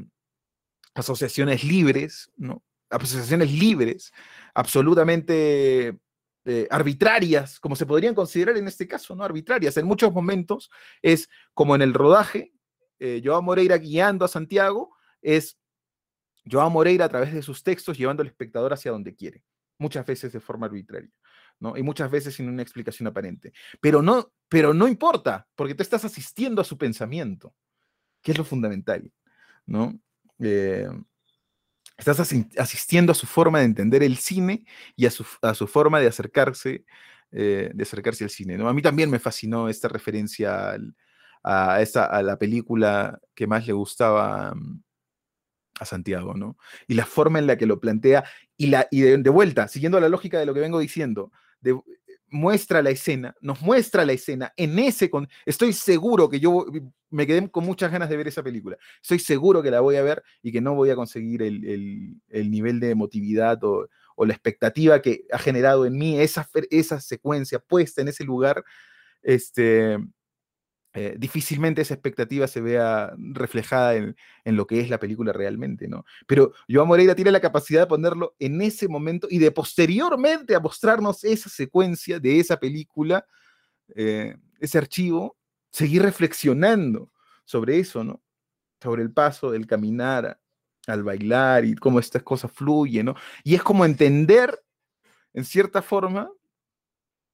asociaciones 0.93 1.63
libres, 1.63 2.31
¿no? 2.37 2.63
Asociaciones 2.89 3.51
libres, 3.51 4.11
absolutamente 4.53 5.97
eh, 6.45 6.67
arbitrarias, 6.69 7.59
como 7.59 7.75
se 7.75 7.85
podrían 7.85 8.13
considerar 8.13 8.57
en 8.57 8.67
este 8.67 8.87
caso, 8.87 9.15
¿no? 9.15 9.23
Arbitrarias. 9.23 9.77
En 9.77 9.87
muchos 9.87 10.13
momentos 10.13 10.69
es 11.01 11.29
como 11.53 11.75
en 11.75 11.81
el 11.81 11.93
rodaje, 11.93 12.53
eh, 12.99 13.21
Joao 13.23 13.41
Moreira 13.41 13.77
guiando 13.77 14.25
a 14.25 14.27
Santiago, 14.27 14.95
es 15.21 15.57
Joao 16.49 16.69
Moreira 16.69 17.05
a 17.05 17.09
través 17.09 17.33
de 17.33 17.41
sus 17.41 17.63
textos 17.63 17.97
llevando 17.97 18.21
al 18.21 18.27
espectador 18.27 18.73
hacia 18.73 18.91
donde 18.91 19.15
quiere, 19.15 19.43
muchas 19.77 20.05
veces 20.05 20.33
de 20.33 20.39
forma 20.39 20.67
arbitraria. 20.67 21.11
Y 21.75 21.83
muchas 21.83 22.11
veces 22.11 22.35
sin 22.35 22.49
una 22.49 22.61
explicación 22.61 23.07
aparente. 23.07 23.53
Pero 23.79 24.01
no, 24.01 24.33
pero 24.49 24.73
no 24.73 24.87
importa, 24.87 25.47
porque 25.55 25.75
tú 25.75 25.81
estás 25.81 26.03
asistiendo 26.03 26.61
a 26.61 26.65
su 26.65 26.77
pensamiento, 26.77 27.55
que 28.21 28.31
es 28.33 28.37
lo 28.37 28.43
fundamental, 28.43 29.11
¿no? 29.65 29.97
Eh, 30.43 30.87
estás 31.97 32.19
asistiendo 32.19 33.11
a 33.11 33.15
su 33.15 33.27
forma 33.27 33.59
de 33.59 33.65
entender 33.65 34.03
el 34.03 34.17
cine 34.17 34.65
y 34.95 35.05
a 35.05 35.11
su, 35.11 35.23
forma 35.67 35.99
de 35.99 36.07
acercarse, 36.07 36.85
eh, 37.31 37.71
de 37.73 37.83
acercarse 37.83 38.23
al 38.23 38.29
cine, 38.29 38.57
¿no? 38.57 38.67
A 38.67 38.73
mí 38.73 38.81
también 38.81 39.09
me 39.09 39.19
fascinó 39.19 39.69
esta 39.69 39.87
referencia 39.87 40.75
a, 41.43 41.75
a 41.75 42.23
la 42.23 42.37
película 42.37 43.19
que 43.33 43.47
más 43.47 43.67
le 43.67 43.73
gustaba 43.73 44.53
mm, 44.55 44.83
a 45.79 45.85
Santiago, 45.85 46.33
¿no? 46.33 46.57
Y 46.87 46.95
la 46.95 47.05
forma 47.05 47.39
en 47.39 47.47
la 47.47 47.57
que 47.57 47.65
lo 47.65 47.79
plantea, 47.79 48.23
y, 48.57 48.67
la, 48.67 48.87
y 48.91 49.01
de, 49.01 49.29
vuelta, 49.29 49.67
siguiendo 49.67 49.99
la 49.99 50.09
lógica 50.09 50.39
de 50.39 50.45
lo 50.45 50.53
que 50.53 50.59
vengo 50.59 50.79
diciendo, 50.79 51.31
muestra 52.33 52.81
la 52.81 52.89
escena, 52.89 53.35
nos 53.39 53.61
muestra 53.61 54.05
la 54.05 54.13
escena 54.13 54.53
en 54.57 54.77
ese... 54.79 55.09
Con, 55.09 55.29
estoy 55.45 55.71
seguro 55.71 56.29
que 56.29 56.39
yo 56.39 56.65
me 57.09 57.27
quedé 57.27 57.49
con 57.49 57.65
muchas 57.65 57.91
ganas 57.91 58.09
de 58.09 58.17
ver 58.17 58.27
esa 58.27 58.43
película. 58.43 58.77
Estoy 59.01 59.19
seguro 59.19 59.61
que 59.61 59.71
la 59.71 59.79
voy 59.79 59.95
a 59.95 60.03
ver 60.03 60.23
y 60.41 60.51
que 60.51 60.59
no 60.59 60.75
voy 60.75 60.89
a 60.89 60.95
conseguir 60.95 61.43
el, 61.43 62.51
nivel 62.51 62.79
de 62.79 62.89
emotividad 62.89 63.63
o, 63.63 63.87
o, 64.15 64.25
la 64.25 64.33
expectativa 64.33 65.01
que 65.01 65.25
ha 65.31 65.37
generado 65.37 65.85
en 65.85 65.97
mí 65.97 66.19
esa, 66.19 66.49
esa 66.69 66.99
secuencia 66.99 67.59
puesta 67.59 68.01
en 68.01 68.07
ese 68.07 68.23
lugar. 68.23 68.63
Este, 69.21 69.97
eh, 70.95 71.15
difícilmente 71.17 71.81
esa 71.81 71.95
expectativa 71.95 72.47
se 72.47 72.61
vea 72.61 73.13
reflejada 73.17 73.95
en, 73.95 74.15
lo 74.45 74.67
que 74.67 74.79
es 74.79 74.91
la 74.91 74.99
película 74.99 75.33
realmente, 75.33 75.87
¿no? 75.87 76.05
Pero 76.27 76.53
Joan 76.69 76.87
Moreira 76.87 77.15
tiene 77.15 77.31
la 77.31 77.39
capacidad 77.39 77.81
de 77.81 77.87
ponerlo 77.87 78.35
en 78.37 78.61
ese 78.61 78.87
momento 78.87 79.27
y 79.29 79.39
de 79.39 79.51
posteriormente 79.51 80.53
a 80.53 80.59
mostrarnos 80.59 81.23
esa 81.23 81.49
secuencia 81.49 82.19
de 82.19 82.39
esa 82.39 82.57
película, 82.57 83.25
eh, 83.95 84.35
ese 84.59 84.77
archivo, 84.77 85.35
seguir 85.71 86.03
reflexionando 86.03 87.11
sobre 87.43 87.79
eso, 87.79 88.03
¿no? 88.03 88.21
Sobre 88.79 89.01
el 89.01 89.11
paso 89.11 89.49
del 89.49 89.65
caminar 89.65 90.39
al 90.85 91.03
bailar 91.03 91.65
y 91.65 91.73
cómo 91.73 91.99
estas 91.99 92.21
cosas 92.21 92.51
fluyen, 92.51 93.07
¿no? 93.07 93.15
Y 93.43 93.55
es 93.55 93.63
como 93.63 93.83
entender, 93.83 94.63
en 95.33 95.43
cierta 95.43 95.81
forma, 95.81 96.29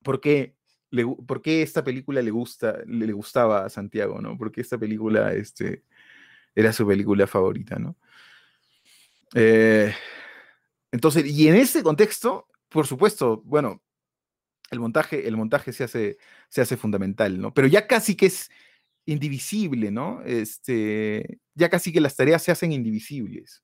porque 0.01 0.55
por 1.25 1.41
qué 1.41 1.61
esta 1.61 1.83
película 1.83 2.21
le, 2.21 2.31
gusta, 2.31 2.79
le, 2.85 3.11
gustaba 3.11 3.65
a 3.65 3.69
Santiago, 3.69 4.21
¿no? 4.21 4.37
Porque 4.37 4.61
esta 4.61 4.77
película 4.77 5.33
este, 5.33 5.83
era 6.55 6.73
su 6.73 6.85
película 6.87 7.27
favorita, 7.27 7.77
¿no? 7.77 7.95
Eh, 9.35 9.93
entonces, 10.91 11.25
y 11.25 11.47
en 11.47 11.55
ese 11.55 11.83
contexto, 11.83 12.47
por 12.69 12.87
supuesto, 12.87 13.41
bueno, 13.45 13.81
el 14.71 14.79
montaje, 14.79 15.27
el 15.27 15.37
montaje 15.37 15.73
se, 15.73 15.83
hace, 15.83 16.17
se 16.49 16.61
hace 16.61 16.77
fundamental, 16.77 17.39
¿no? 17.39 17.53
Pero 17.53 17.67
ya 17.67 17.87
casi 17.87 18.15
que 18.15 18.27
es 18.27 18.49
indivisible, 19.05 19.91
¿no? 19.91 20.21
Este, 20.23 21.39
ya 21.55 21.69
casi 21.69 21.91
que 21.91 22.01
las 22.01 22.15
tareas 22.15 22.43
se 22.43 22.51
hacen 22.51 22.71
indivisibles, 22.71 23.63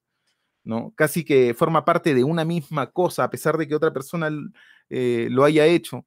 ¿no? 0.63 0.93
Casi 0.95 1.23
que 1.23 1.53
forma 1.53 1.85
parte 1.85 2.13
de 2.13 2.23
una 2.23 2.45
misma 2.45 2.91
cosa, 2.91 3.23
a 3.23 3.29
pesar 3.29 3.57
de 3.57 3.67
que 3.67 3.75
otra 3.75 3.93
persona 3.93 4.31
eh, 4.89 5.27
lo 5.29 5.43
haya 5.43 5.65
hecho. 5.65 6.05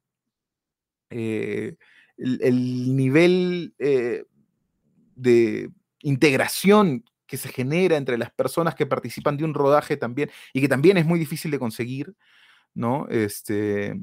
Eh, 1.10 1.76
el, 2.16 2.96
nivel 2.96 3.74
eh, 3.78 4.24
de 5.14 5.70
integración 6.02 7.04
que 7.26 7.36
se 7.36 7.48
genera 7.48 7.96
entre 7.96 8.18
las 8.18 8.30
personas 8.30 8.74
que 8.74 8.86
participan 8.86 9.36
de 9.36 9.44
un 9.44 9.54
rodaje 9.54 9.96
también, 9.96 10.30
y 10.52 10.60
que 10.60 10.68
también 10.68 10.96
es 10.96 11.06
muy 11.06 11.18
difícil 11.18 11.50
de 11.50 11.58
conseguir, 11.58 12.14
¿no? 12.74 13.06
Este, 13.08 13.94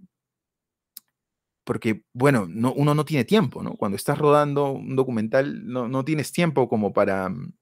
porque, 1.65 2.03
bueno, 2.13 2.45
no, 2.47 2.71
uno 2.73 2.93
no 2.93 3.05
tiene 3.05 3.25
tiempo, 3.25 3.63
¿no? 3.63 3.75
Cuando 3.75 3.95
estás 3.97 4.17
rodando 4.17 4.71
un 4.71 4.95
documental, 4.95 5.67
no, 5.67 5.87
no 5.87 6.05
tienes 6.05 6.31
tiempo 6.31 6.69
como 6.69 6.93
para 6.93 7.29
mm, 7.29 7.53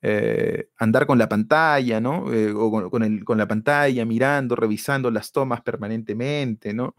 eh, 0.00 0.70
andar 0.78 1.06
con 1.06 1.18
la 1.18 1.28
pantalla, 1.28 2.00
¿no? 2.00 2.32
Eh, 2.32 2.52
o 2.52 2.90
con, 2.90 3.38
la 3.38 3.48
pantalla, 3.48 4.04
mirando, 4.04 4.54
revisando 4.54 5.10
las 5.10 5.32
tomas 5.32 5.60
permanentemente, 5.62 6.72
¿no? 6.72 6.94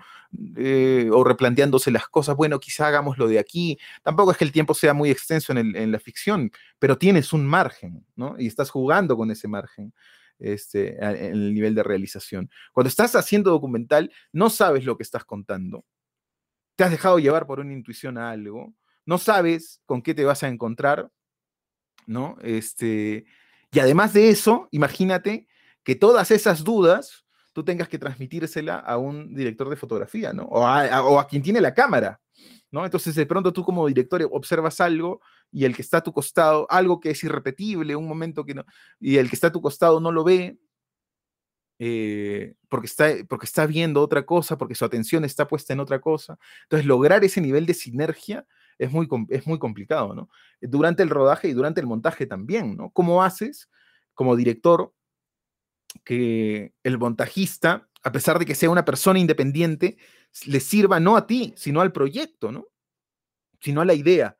Eh, 0.58 1.10
o 1.14 1.24
replanteándose 1.24 1.92
las 1.92 2.10
cosas, 2.10 2.36
bueno, 2.36 2.60
quizá 2.60 2.88
hagamos 2.88 3.18
lo 3.18 3.28
de 3.28 3.40
aquí. 3.40 3.78
Tampoco 4.04 4.32
es 4.32 4.38
que 4.38 4.44
el 4.44 4.52
tiempo 4.52 4.74
sea 4.74 4.94
muy 4.94 5.10
extenso 5.12 5.54
en, 5.54 5.92
la 5.92 6.00
ficción, 6.00 6.52
pero 6.78 6.98
tienes 6.98 7.32
un 7.32 7.46
margen, 7.46 8.06
¿no? 8.16 8.36
Y 8.38 8.48
estás 8.48 8.70
jugando 8.70 9.16
con 9.16 9.32
ese 9.32 9.48
margen. 9.48 9.94
Este, 10.42 10.96
en 11.04 11.34
el 11.34 11.54
nivel 11.54 11.76
de 11.76 11.84
realización. 11.84 12.50
Cuando 12.72 12.88
estás 12.88 13.14
haciendo 13.18 13.52
documental, 13.52 14.10
no 14.32 14.50
sabes 14.50 14.86
lo 14.86 14.96
que 14.96 15.04
estás 15.04 15.26
contando. 15.26 15.84
Te 16.78 16.86
has 16.86 16.92
dejado 16.92 17.20
llevar 17.20 17.46
por 17.46 17.60
una 17.60 17.74
intuición 17.74 18.18
a 18.18 18.32
algo, 18.32 18.74
no 19.06 19.18
sabes 19.18 19.82
con 19.86 20.02
qué 20.02 20.14
te 20.14 20.24
vas 20.24 20.44
a 20.44 20.48
encontrar, 20.48 21.12
¿no? 22.10 22.38
Este, 22.42 23.26
y 23.72 23.80
además 23.80 24.14
de 24.14 24.30
eso, 24.30 24.68
imagínate 24.72 25.48
que 25.84 25.96
todas 25.96 26.32
esas 26.32 26.64
dudas 26.64 27.26
tú 27.54 27.64
tengas 27.64 27.88
que 27.88 28.00
transmitírsela 28.00 28.80
a 28.80 28.98
un 28.98 29.34
director 29.36 29.70
de 29.70 29.76
fotografía, 29.76 30.34
¿no? 30.34 30.44
O 30.46 30.66
a, 30.66 31.28
quien 31.28 31.44
tiene 31.44 31.62
la 31.62 31.74
cámara, 31.74 32.20
¿no? 32.72 32.84
Entonces 32.84 33.14
de 33.14 33.28
pronto 33.28 33.54
tú 33.54 33.64
como 33.64 33.88
director 33.88 34.28
observas 34.32 34.82
algo 34.82 35.22
y 35.52 35.66
el 35.66 35.76
que 35.76 35.84
está 35.84 35.98
a 35.98 36.04
tu 36.04 36.12
costado, 36.12 36.66
algo 36.70 37.00
que 37.00 37.12
es 37.12 37.24
irrepetible, 37.24 37.96
un 37.96 38.08
momento 38.08 38.44
que 38.44 38.56
no, 38.56 38.66
y 39.00 39.18
el 39.18 39.30
que 39.30 39.36
está 39.36 39.48
a 39.48 39.52
tu 39.52 39.62
costado 39.62 40.00
no 40.00 40.12
lo 40.12 40.24
ve, 40.24 40.58
eh, 41.78 42.56
porque, 42.70 42.88
está, 42.88 43.10
porque 43.28 43.46
está 43.46 43.68
viendo 43.68 44.02
otra 44.02 44.26
cosa, 44.26 44.58
porque 44.58 44.76
su 44.76 44.84
atención 44.84 45.24
está 45.26 45.48
puesta 45.48 45.74
en 45.74 45.80
otra 45.80 46.02
cosa. 46.02 46.38
Entonces, 46.64 46.86
lograr 46.86 47.24
ese 47.24 47.40
nivel 47.40 47.66
de 47.66 47.74
sinergia 47.74 48.46
es 48.80 48.92
muy, 48.92 49.08
es 49.30 49.46
muy 49.46 49.60
complicado, 49.60 50.16
¿no? 50.16 50.30
Durante 50.62 51.04
el 51.04 51.10
rodaje 51.10 51.50
y 51.50 51.54
durante 51.54 51.82
el 51.82 51.88
montaje 51.88 52.26
también, 52.26 52.78
¿no? 52.78 52.90
¿Cómo 52.92 53.22
haces 53.22 53.70
como 54.14 54.36
director 54.36 54.94
que 56.04 56.74
el 56.84 56.98
montajista, 56.98 57.90
a 58.04 58.12
pesar 58.12 58.40
de 58.40 58.46
que 58.46 58.56
sea 58.56 58.70
una 58.70 58.86
persona 58.86 59.20
independiente, 59.20 59.98
le 60.46 60.60
sirva 60.60 61.00
no 61.00 61.18
a 61.18 61.28
ti, 61.28 61.54
sino 61.58 61.82
al 61.82 61.92
proyecto, 61.92 62.52
¿no? 62.52 62.68
Sino 63.60 63.82
a 63.82 63.86
la 63.86 63.94
idea 63.94 64.38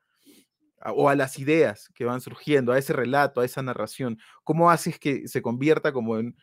o 0.82 1.10
a 1.10 1.14
las 1.14 1.38
ideas 1.38 1.90
que 1.94 2.06
van 2.06 2.22
surgiendo, 2.22 2.72
a 2.72 2.78
ese 2.78 2.94
relato, 2.94 3.40
a 3.40 3.44
esa 3.44 3.62
narración. 3.62 4.18
¿Cómo 4.44 4.70
haces 4.70 4.98
que 4.98 5.28
se 5.28 5.42
convierta 5.42 5.92
como 5.92 6.18
en, 6.18 6.36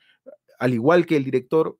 al 0.60 0.74
igual 0.76 1.08
que 1.08 1.18
el 1.18 1.24
director, 1.24 1.80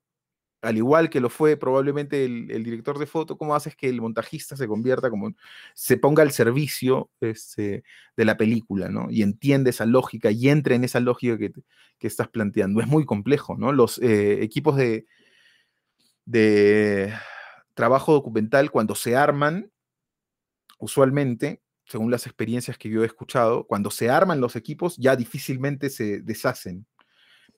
al 0.60 0.76
igual 0.76 1.08
que 1.10 1.20
lo 1.20 1.30
fue 1.30 1.56
probablemente 1.56 2.24
el, 2.24 2.64
director 2.64 2.98
de 2.98 3.06
foto, 3.06 3.38
¿cómo 3.38 3.54
haces 3.54 3.76
que 3.76 3.88
el 3.88 4.00
montajista 4.00 4.56
se 4.56 4.66
convierta 4.66 5.10
como, 5.10 5.32
se 5.74 5.96
ponga 5.96 6.22
al 6.22 6.32
servicio 6.32 7.10
este, 7.20 7.84
de 8.16 8.24
la 8.24 8.36
película, 8.36 8.88
¿no? 8.88 9.08
Y 9.10 9.22
entiende 9.22 9.70
esa 9.70 9.86
lógica 9.86 10.30
y 10.30 10.48
entre 10.48 10.74
en 10.74 10.84
esa 10.84 11.00
lógica 11.00 11.38
que, 11.38 11.52
estás 12.00 12.28
planteando. 12.28 12.80
Es 12.80 12.86
muy 12.86 13.04
complejo, 13.04 13.56
¿no? 13.56 13.72
Los 13.72 13.98
eh, 13.98 14.42
equipos 14.42 14.76
de, 14.76 15.06
de 16.24 17.12
trabajo 17.74 18.12
documental, 18.12 18.70
cuando 18.70 18.94
se 18.94 19.16
arman, 19.16 19.70
usualmente, 20.78 21.62
según 21.86 22.10
las 22.10 22.26
experiencias 22.26 22.78
que 22.78 22.88
yo 22.88 23.02
he 23.02 23.06
escuchado, 23.06 23.66
cuando 23.66 23.90
se 23.90 24.10
arman 24.10 24.40
los 24.40 24.56
equipos 24.56 24.96
ya 24.96 25.16
difícilmente 25.16 25.90
se 25.90 26.20
deshacen 26.20 26.86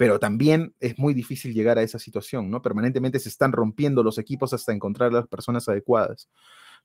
pero 0.00 0.18
también 0.18 0.74
es 0.80 0.98
muy 0.98 1.12
difícil 1.12 1.52
llegar 1.52 1.76
a 1.76 1.82
esa 1.82 1.98
situación, 1.98 2.50
¿no? 2.50 2.62
Permanentemente 2.62 3.18
se 3.18 3.28
están 3.28 3.52
rompiendo 3.52 4.02
los 4.02 4.16
equipos 4.16 4.54
hasta 4.54 4.72
encontrar 4.72 5.12
las 5.12 5.28
personas 5.28 5.68
adecuadas, 5.68 6.30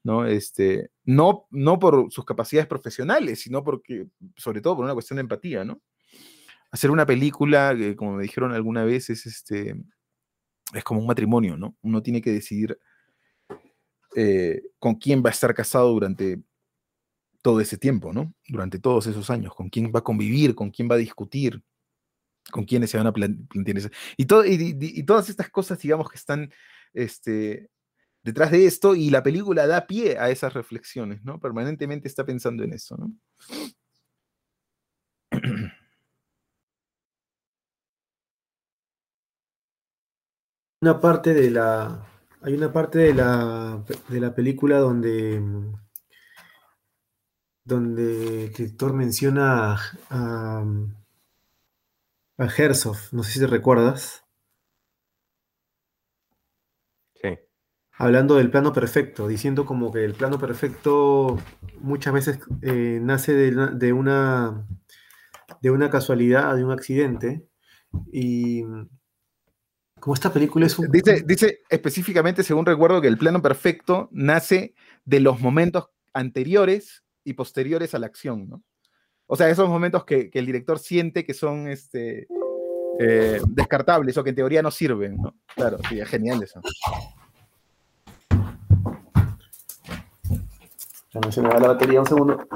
¿no? 0.04 0.26
Este, 0.26 0.92
no, 1.06 1.48
no 1.50 1.80
por 1.80 2.12
sus 2.12 2.26
capacidades 2.26 2.68
profesionales, 2.68 3.40
sino 3.40 3.64
porque, 3.64 4.08
sobre 4.36 4.60
todo 4.60 4.76
por 4.76 4.84
una 4.84 4.94
cuestión 4.94 5.16
de 5.16 5.22
empatía, 5.22 5.64
¿no? 5.64 5.80
Hacer 6.72 6.92
una 6.92 7.06
película, 7.06 7.74
como 7.96 8.18
me 8.18 8.24
dijeron 8.24 8.52
alguna 8.52 8.84
vez, 8.84 9.10
es, 9.10 9.26
este, 9.26 9.78
es 10.74 10.84
como 10.84 11.00
un 11.00 11.08
matrimonio, 11.08 11.56
¿no? 11.56 11.78
Uno 11.84 12.04
tiene 12.04 12.22
que 12.22 12.34
decidir 12.34 12.78
eh, 14.14 14.62
con 14.78 14.96
quién 14.96 15.24
va 15.24 15.30
a 15.30 15.32
estar 15.32 15.54
casado 15.54 15.90
durante 15.94 16.42
todo 17.42 17.62
ese 17.62 17.78
tiempo, 17.78 18.12
¿no? 18.12 18.34
Durante 18.50 18.78
todos 18.78 19.08
esos 19.08 19.30
años, 19.30 19.56
con 19.56 19.70
quién 19.70 19.90
va 19.96 20.00
a 20.00 20.04
convivir, 20.04 20.54
con 20.54 20.70
quién 20.70 20.90
va 20.92 20.96
a 20.96 20.98
discutir, 20.98 21.64
con 22.52 22.66
quienes 22.66 22.90
se 22.92 22.98
van 22.98 23.08
a 23.08 23.14
plantear 23.14 23.92
y, 24.18 24.26
todo, 24.26 24.46
y, 24.46 25.04
todas 25.04 25.30
estas 25.30 25.50
cosas, 25.50 25.80
digamos, 25.80 26.10
que 26.10 26.18
están 26.18 26.52
este, 26.94 27.70
detrás 28.24 28.52
de 28.52 28.66
esto, 28.66 28.96
y 28.96 29.10
la 29.10 29.24
película 29.24 29.68
da 29.68 29.88
pie 29.88 30.18
a 30.20 30.30
esas 30.30 30.54
reflexiones, 30.54 31.24
¿no? 31.24 31.40
Permanentemente 31.40 32.08
está 32.08 32.26
pensando 32.26 32.64
en 32.64 32.74
eso, 32.74 32.98
¿no? 32.98 33.12
Una 40.82 41.00
parte 41.02 41.34
de 41.34 41.50
la. 41.52 42.06
Hay 42.42 42.54
una 42.54 42.72
parte 42.72 43.00
de 43.00 43.14
la, 43.14 43.84
de 44.08 44.20
la 44.20 44.36
película 44.36 44.78
donde. 44.78 45.42
donde 47.64 48.46
el 48.46 48.54
director 48.54 48.94
menciona 48.94 49.80
Herzog, 52.38 52.98
no 53.12 53.24
sé 53.24 53.34
si 53.34 53.40
te 53.40 53.48
recuerdas. 53.48 54.26
Sí. 57.22 57.40
Hablando 57.94 58.36
del 58.36 58.52
plano 58.52 58.74
perfecto, 58.74 59.28
diciendo 59.28 59.66
como 59.66 59.92
que 59.92 60.04
el 60.04 60.14
plano 60.14 60.38
perfecto 60.38 61.40
muchas 61.80 62.14
veces 62.14 62.40
eh, 62.62 63.00
nace 63.02 63.34
de, 63.34 63.94
una, 63.94 64.68
de 65.62 65.72
una 65.72 65.90
casualidad, 65.90 66.56
de 66.56 66.66
un 66.66 66.72
accidente. 66.72 67.48
Y 68.12 68.64
como 70.00 70.14
esta 70.14 70.34
película 70.34 70.66
es 70.66 70.78
un... 70.78 70.92
Dice, 70.92 71.24
dice 71.26 71.62
específicamente, 71.70 72.44
según 72.44 72.66
recuerdo, 72.66 73.02
que 73.02 73.08
el 73.08 73.18
plano 73.18 73.42
perfecto 73.42 74.10
nace 74.12 74.76
de 75.06 75.22
los 75.22 75.40
momentos 75.40 75.86
anteriores 76.14 77.04
y 77.24 77.34
posteriores 77.34 77.96
a 77.96 78.00
la 78.00 78.08
acción, 78.08 78.50
¿no? 78.50 78.64
O 79.28 79.36
sea, 79.36 79.50
esos 79.50 79.68
momentos 79.68 80.06
que, 80.06 80.30
el 80.34 80.46
director 80.46 80.78
siente 80.78 81.26
que 81.26 81.34
son 81.34 81.68
este, 81.68 82.28
eh, 83.00 83.42
descartables 83.48 84.18
o 84.18 84.24
que 84.24 84.30
en 84.30 84.36
teoría 84.36 84.62
no 84.62 84.72
sirven. 84.72 85.18
Claro, 85.56 85.78
sí, 85.90 86.00
es 86.00 86.08
genial 86.08 86.44
eso. 86.44 86.62
Ya 91.12 91.22
no 91.22 91.32
se 91.32 91.42
me 91.42 91.50
va 91.50 91.60
la 91.60 91.68
batería 91.70 92.00
un 92.02 92.06
segundo. 92.06 92.48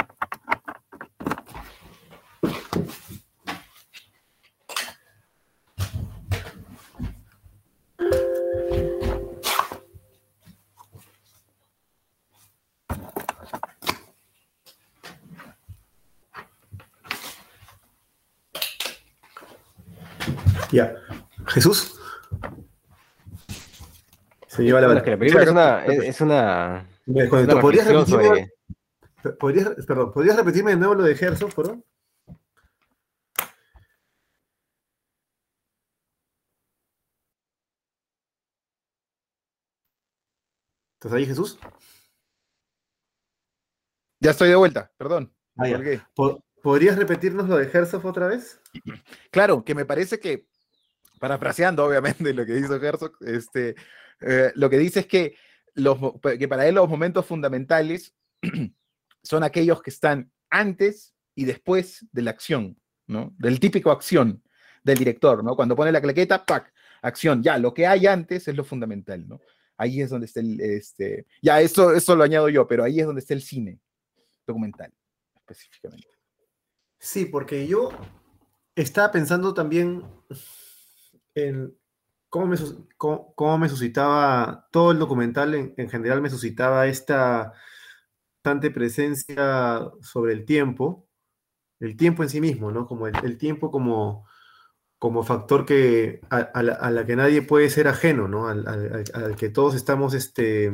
Ya. 20.71 20.93
Jesús. 21.47 21.99
Se 24.59 24.65
lleva 24.65 24.81
la, 24.81 25.01
que 25.01 25.11
la 25.11 25.17
película 25.17 25.43
es 25.43 25.49
una. 25.49 25.85
Es 25.85 26.19
una, 26.19 26.89
¿Podrías, 27.61 27.87
repetirme, 27.87 28.51
¿podrías, 29.39 29.69
perdón, 29.87 30.11
¿Podrías 30.11 30.35
repetirme 30.35 30.71
de 30.71 30.77
nuevo 30.77 30.95
lo 30.95 31.03
de 31.03 31.13
Herzog, 31.13 31.53
por 31.53 31.65
favor? 31.67 31.83
¿Estás 40.95 41.13
ahí, 41.13 41.25
Jesús? 41.25 41.57
Ya 44.19 44.31
estoy 44.31 44.49
de 44.49 44.55
vuelta, 44.57 44.91
perdón. 44.97 45.33
Ah, 45.55 45.69
¿Podrías 46.61 46.97
repetirnos 46.97 47.47
lo 47.47 47.55
de 47.55 47.71
Herzog 47.71 48.05
otra 48.05 48.27
vez? 48.27 48.59
Claro, 49.31 49.63
que 49.63 49.73
me 49.73 49.85
parece 49.85 50.19
que 50.19 50.48
parafraseando 51.19 51.85
obviamente 51.85 52.33
lo 52.33 52.45
que 52.45 52.53
dice 52.53 52.75
Herzog, 52.75 53.13
este, 53.21 53.75
eh, 54.21 54.51
lo 54.55 54.69
que 54.69 54.77
dice 54.77 55.01
es 55.01 55.07
que, 55.07 55.35
los, 55.75 55.97
que 56.37 56.47
para 56.47 56.67
él 56.67 56.75
los 56.75 56.89
momentos 56.89 57.25
fundamentales 57.25 58.15
son 59.23 59.43
aquellos 59.43 59.81
que 59.81 59.89
están 59.89 60.31
antes 60.49 61.13
y 61.35 61.45
después 61.45 62.05
de 62.11 62.21
la 62.21 62.31
acción, 62.31 62.77
¿no? 63.07 63.33
Del 63.37 63.59
típico 63.59 63.91
acción 63.91 64.43
del 64.83 64.97
director, 64.97 65.43
¿no? 65.43 65.55
Cuando 65.55 65.75
pone 65.75 65.91
la 65.91 66.01
claqueta, 66.01 66.45
¡pac! 66.45 66.73
Acción, 67.01 67.41
ya, 67.43 67.57
lo 67.57 67.73
que 67.73 67.87
hay 67.87 68.07
antes 68.07 68.47
es 68.47 68.55
lo 68.55 68.63
fundamental, 68.63 69.27
¿no? 69.27 69.39
Ahí 69.77 70.01
es 70.01 70.09
donde 70.09 70.25
está 70.25 70.41
el, 70.41 70.59
este, 70.59 71.25
ya, 71.41 71.61
eso, 71.61 71.93
eso 71.93 72.15
lo 72.15 72.23
añado 72.23 72.49
yo, 72.49 72.67
pero 72.67 72.83
ahí 72.83 72.99
es 72.99 73.05
donde 73.05 73.21
está 73.21 73.33
el 73.33 73.41
cine 73.41 73.79
documental, 74.45 74.91
específicamente. 75.35 76.09
Sí, 76.97 77.25
porque 77.25 77.65
yo 77.65 77.91
estaba 78.75 79.11
pensando 79.11 79.53
también 79.53 80.03
cómo 82.29 82.47
me, 83.57 83.69
suscitaba, 83.69 84.67
todo 84.71 84.91
el 84.91 84.99
documental 84.99 85.73
en, 85.75 85.89
general 85.89 86.21
me 86.21 86.29
suscitaba 86.29 86.87
esta 86.87 87.53
tanta 88.41 88.71
presencia 88.71 89.91
sobre 90.01 90.33
el 90.33 90.45
tiempo, 90.45 91.07
el 91.79 91.97
tiempo 91.97 92.23
en 92.23 92.29
sí 92.29 92.41
mismo, 92.41 92.71
¿no? 92.71 92.85
Como 92.87 93.07
el, 93.07 93.37
tiempo 93.37 93.71
como, 93.71 94.27
como 94.97 95.23
factor 95.23 95.65
que, 95.65 96.21
a, 96.29 96.63
la, 96.63 97.05
que 97.05 97.15
nadie 97.15 97.41
puede 97.41 97.69
ser 97.69 97.87
ajeno, 97.87 98.27
¿no? 98.27 98.47
Al, 98.47 99.35
que 99.37 99.49
todos 99.49 99.75
estamos 99.75 100.13
este, 100.13 100.71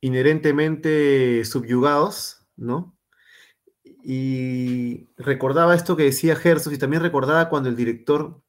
inherentemente 0.00 1.44
subyugados, 1.44 2.46
¿no? 2.56 2.99
Y 4.02 5.08
recordaba 5.16 5.74
esto 5.74 5.96
que 5.96 6.04
decía 6.04 6.38
Herzog 6.42 6.72
y 6.72 6.78
también 6.78 7.02
recordaba 7.02 7.48
cuando 7.48 7.68
el 7.68 7.76
director 7.76 8.42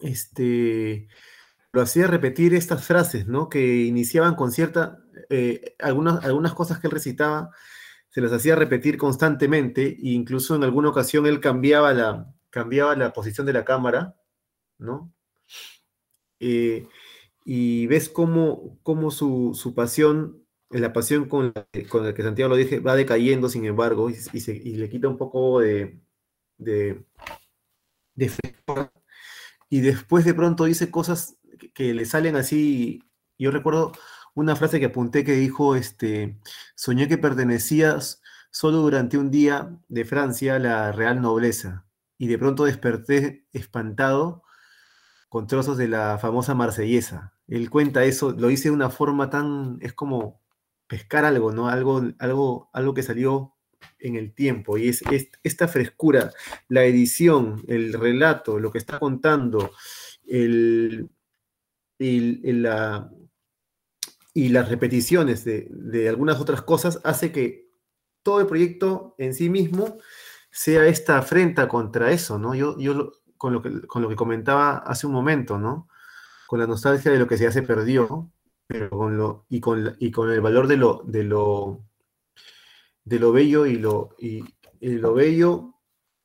este, 0.00 1.08
lo 1.72 1.82
hacía 1.82 2.06
repetir 2.06 2.54
estas 2.54 2.84
frases, 2.84 3.26
¿no? 3.26 3.48
Que 3.48 3.84
iniciaban 3.84 4.34
con 4.34 4.52
cierta, 4.52 4.98
eh, 5.30 5.74
algunas, 5.78 6.24
algunas 6.24 6.54
cosas 6.54 6.78
que 6.78 6.86
él 6.86 6.92
recitaba 6.92 7.50
se 8.10 8.20
las 8.20 8.32
hacía 8.32 8.56
repetir 8.56 8.96
constantemente 8.96 9.86
e 9.86 10.10
incluso 10.10 10.56
en 10.56 10.64
alguna 10.64 10.88
ocasión 10.88 11.26
él 11.26 11.40
cambiaba 11.40 11.92
la, 11.92 12.34
cambiaba 12.50 12.96
la 12.96 13.12
posición 13.12 13.46
de 13.46 13.52
la 13.52 13.64
cámara, 13.64 14.16
¿no? 14.78 15.12
Eh, 16.40 16.88
y 17.44 17.86
ves 17.86 18.08
cómo, 18.08 18.78
cómo 18.82 19.10
su, 19.10 19.52
su, 19.54 19.74
pasión, 19.74 20.44
la 20.70 20.92
pasión 20.92 21.28
con 21.28 21.52
la, 21.54 21.66
con 21.88 22.12
que 22.14 22.22
Santiago 22.22 22.50
lo 22.50 22.56
dije, 22.56 22.80
va 22.80 22.94
decayendo, 22.94 23.48
sin 23.48 23.64
embargo, 23.64 24.10
y, 24.10 24.16
y, 24.32 24.76
le 24.76 24.88
quita 24.88 25.08
un 25.08 25.16
poco 25.16 25.60
de, 25.60 26.00
de, 26.58 27.04
de 28.14 28.30
y 29.70 29.80
después 29.80 30.24
de 30.24 30.34
pronto 30.34 30.64
dice 30.64 30.90
cosas 30.90 31.36
que, 31.74 31.94
le 31.94 32.04
salen 32.06 32.36
así. 32.36 33.02
Yo 33.38 33.50
recuerdo 33.50 33.92
una 34.34 34.56
frase 34.56 34.80
que 34.80 34.86
apunté 34.86 35.24
que 35.24 35.32
dijo, 35.34 35.76
este, 35.76 36.38
soñé 36.74 37.08
que 37.08 37.18
pertenecías 37.18 38.22
solo 38.50 38.78
durante 38.78 39.18
un 39.18 39.30
día 39.30 39.78
de 39.88 40.04
Francia 40.04 40.56
a 40.56 40.58
la 40.58 40.92
real 40.92 41.20
nobleza 41.20 41.86
y 42.18 42.28
de 42.28 42.38
pronto 42.38 42.64
desperté 42.64 43.46
espantado 43.52 44.42
con 45.28 45.46
trozos 45.46 45.76
de 45.76 45.88
la 45.88 46.18
famosa 46.18 46.54
marsellesa. 46.54 47.34
Él 47.46 47.70
cuenta 47.70 48.04
eso, 48.04 48.32
lo 48.32 48.48
dice 48.48 48.68
de 48.68 48.74
una 48.74 48.90
forma 48.90 49.30
tan, 49.30 49.78
es 49.80 49.92
como 49.92 50.40
pescar 50.88 51.24
algo, 51.24 51.52
¿no? 51.52 51.68
Algo, 51.68 52.02
algo, 52.18 52.70
algo 52.72 52.94
que 52.94 53.02
salió 53.02 53.54
en 54.00 54.16
el 54.16 54.34
tiempo 54.34 54.78
y 54.78 54.88
es, 54.88 55.02
esta 55.42 55.68
frescura, 55.68 56.32
la 56.68 56.84
edición, 56.84 57.62
el 57.68 57.92
relato, 57.92 58.58
lo 58.58 58.72
que 58.72 58.78
está 58.78 58.98
contando, 58.98 59.70
el, 60.26 61.10
la, 61.98 63.10
y 64.34 64.48
las 64.48 64.68
repeticiones 64.68 65.44
de, 65.44 66.08
algunas 66.08 66.40
otras 66.40 66.62
cosas 66.62 67.00
hace 67.04 67.32
que 67.32 67.68
todo 68.22 68.40
el 68.40 68.46
proyecto 68.46 69.14
en 69.18 69.34
sí 69.34 69.48
mismo 69.48 69.98
sea 70.50 70.86
esta 70.86 71.18
afrenta 71.18 71.68
contra 71.68 72.10
eso, 72.10 72.38
¿no? 72.38 72.54
Yo, 72.54 72.78
yo 72.78 73.12
con, 73.36 73.52
lo 73.52 73.62
que, 73.62 73.86
con 73.86 74.02
lo 74.02 74.08
que 74.08 74.16
comentaba 74.16 74.78
hace 74.78 75.06
un 75.06 75.12
momento, 75.12 75.58
¿no? 75.58 75.88
Con 76.46 76.58
la 76.58 76.66
nostalgia 76.66 77.12
de 77.12 77.18
lo 77.18 77.26
que 77.26 77.36
se 77.36 77.46
hace 77.46 77.62
perdió, 77.62 78.30
pero 78.68 78.90
con 78.90 79.16
lo, 79.16 79.46
y, 79.48 79.60
con, 79.60 79.96
y 79.98 80.12
con 80.12 80.30
el 80.30 80.40
valor 80.40 80.68
de 80.68 80.76
lo, 80.76 81.02
de 81.04 81.24
lo 81.24 81.82
de 83.08 83.18
lo 83.18 83.32
bello 83.32 83.64
y 83.64 83.76
lo, 83.76 84.14
y, 84.18 84.44
lo 84.80 85.14
bello 85.14 85.74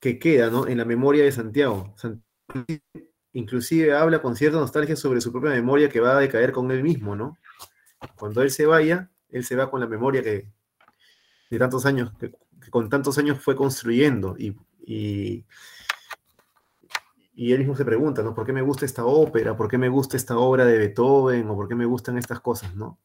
que 0.02 0.20
queda 0.20 0.50
¿no? 0.50 0.68
en 0.68 0.78
la 0.78 0.86
memoria 0.86 1.24
de 1.24 1.32
Santiago. 1.32 1.96
Inclusive 3.32 3.94
habla 3.94 4.22
con 4.22 4.36
cierta 4.36 4.60
nostalgia 4.60 4.98
sobre 4.98 5.22
su 5.22 5.32
propia 5.32 5.52
memoria 5.52 5.88
que 5.88 6.02
va 6.02 6.18
a 6.18 6.20
decaer 6.20 6.52
con 6.52 6.70
él 6.72 6.84
mismo, 6.84 7.16
¿no? 7.16 7.38
Cuando 8.18 8.42
él 8.42 8.52
se 8.52 8.66
vaya, 8.66 9.10
él 9.30 9.46
se 9.46 9.56
va 9.56 9.72
con 9.72 9.80
la 9.80 9.88
memoria 9.88 10.22
que 10.22 10.50
de 11.50 11.58
tantos 11.58 11.86
años, 11.86 12.12
que, 12.20 12.34
con 12.70 12.90
tantos 12.90 13.18
años 13.18 13.40
fue 13.40 13.56
construyendo 13.56 14.36
y, 14.38 15.46
y, 17.34 17.54
él 17.54 17.60
mismo 17.60 17.76
se 17.76 17.86
pregunta, 17.86 18.24
¿no? 18.24 18.34
¿Por 18.34 18.46
qué 18.46 18.54
me 18.54 18.62
gusta 18.62 18.86
esta 18.86 19.06
ópera? 19.06 19.56
¿Por 19.56 19.68
qué 19.68 19.78
me 19.78 19.90
gusta 19.90 20.18
esta 20.18 20.38
obra 20.38 20.66
de 20.66 20.78
Beethoven? 20.78 21.50
¿O 21.50 21.56
por 21.56 21.68
qué 21.68 21.76
me 21.76 21.86
gustan 21.86 22.18
estas 22.18 22.40
cosas, 22.40 22.76
¿no? 22.76 23.00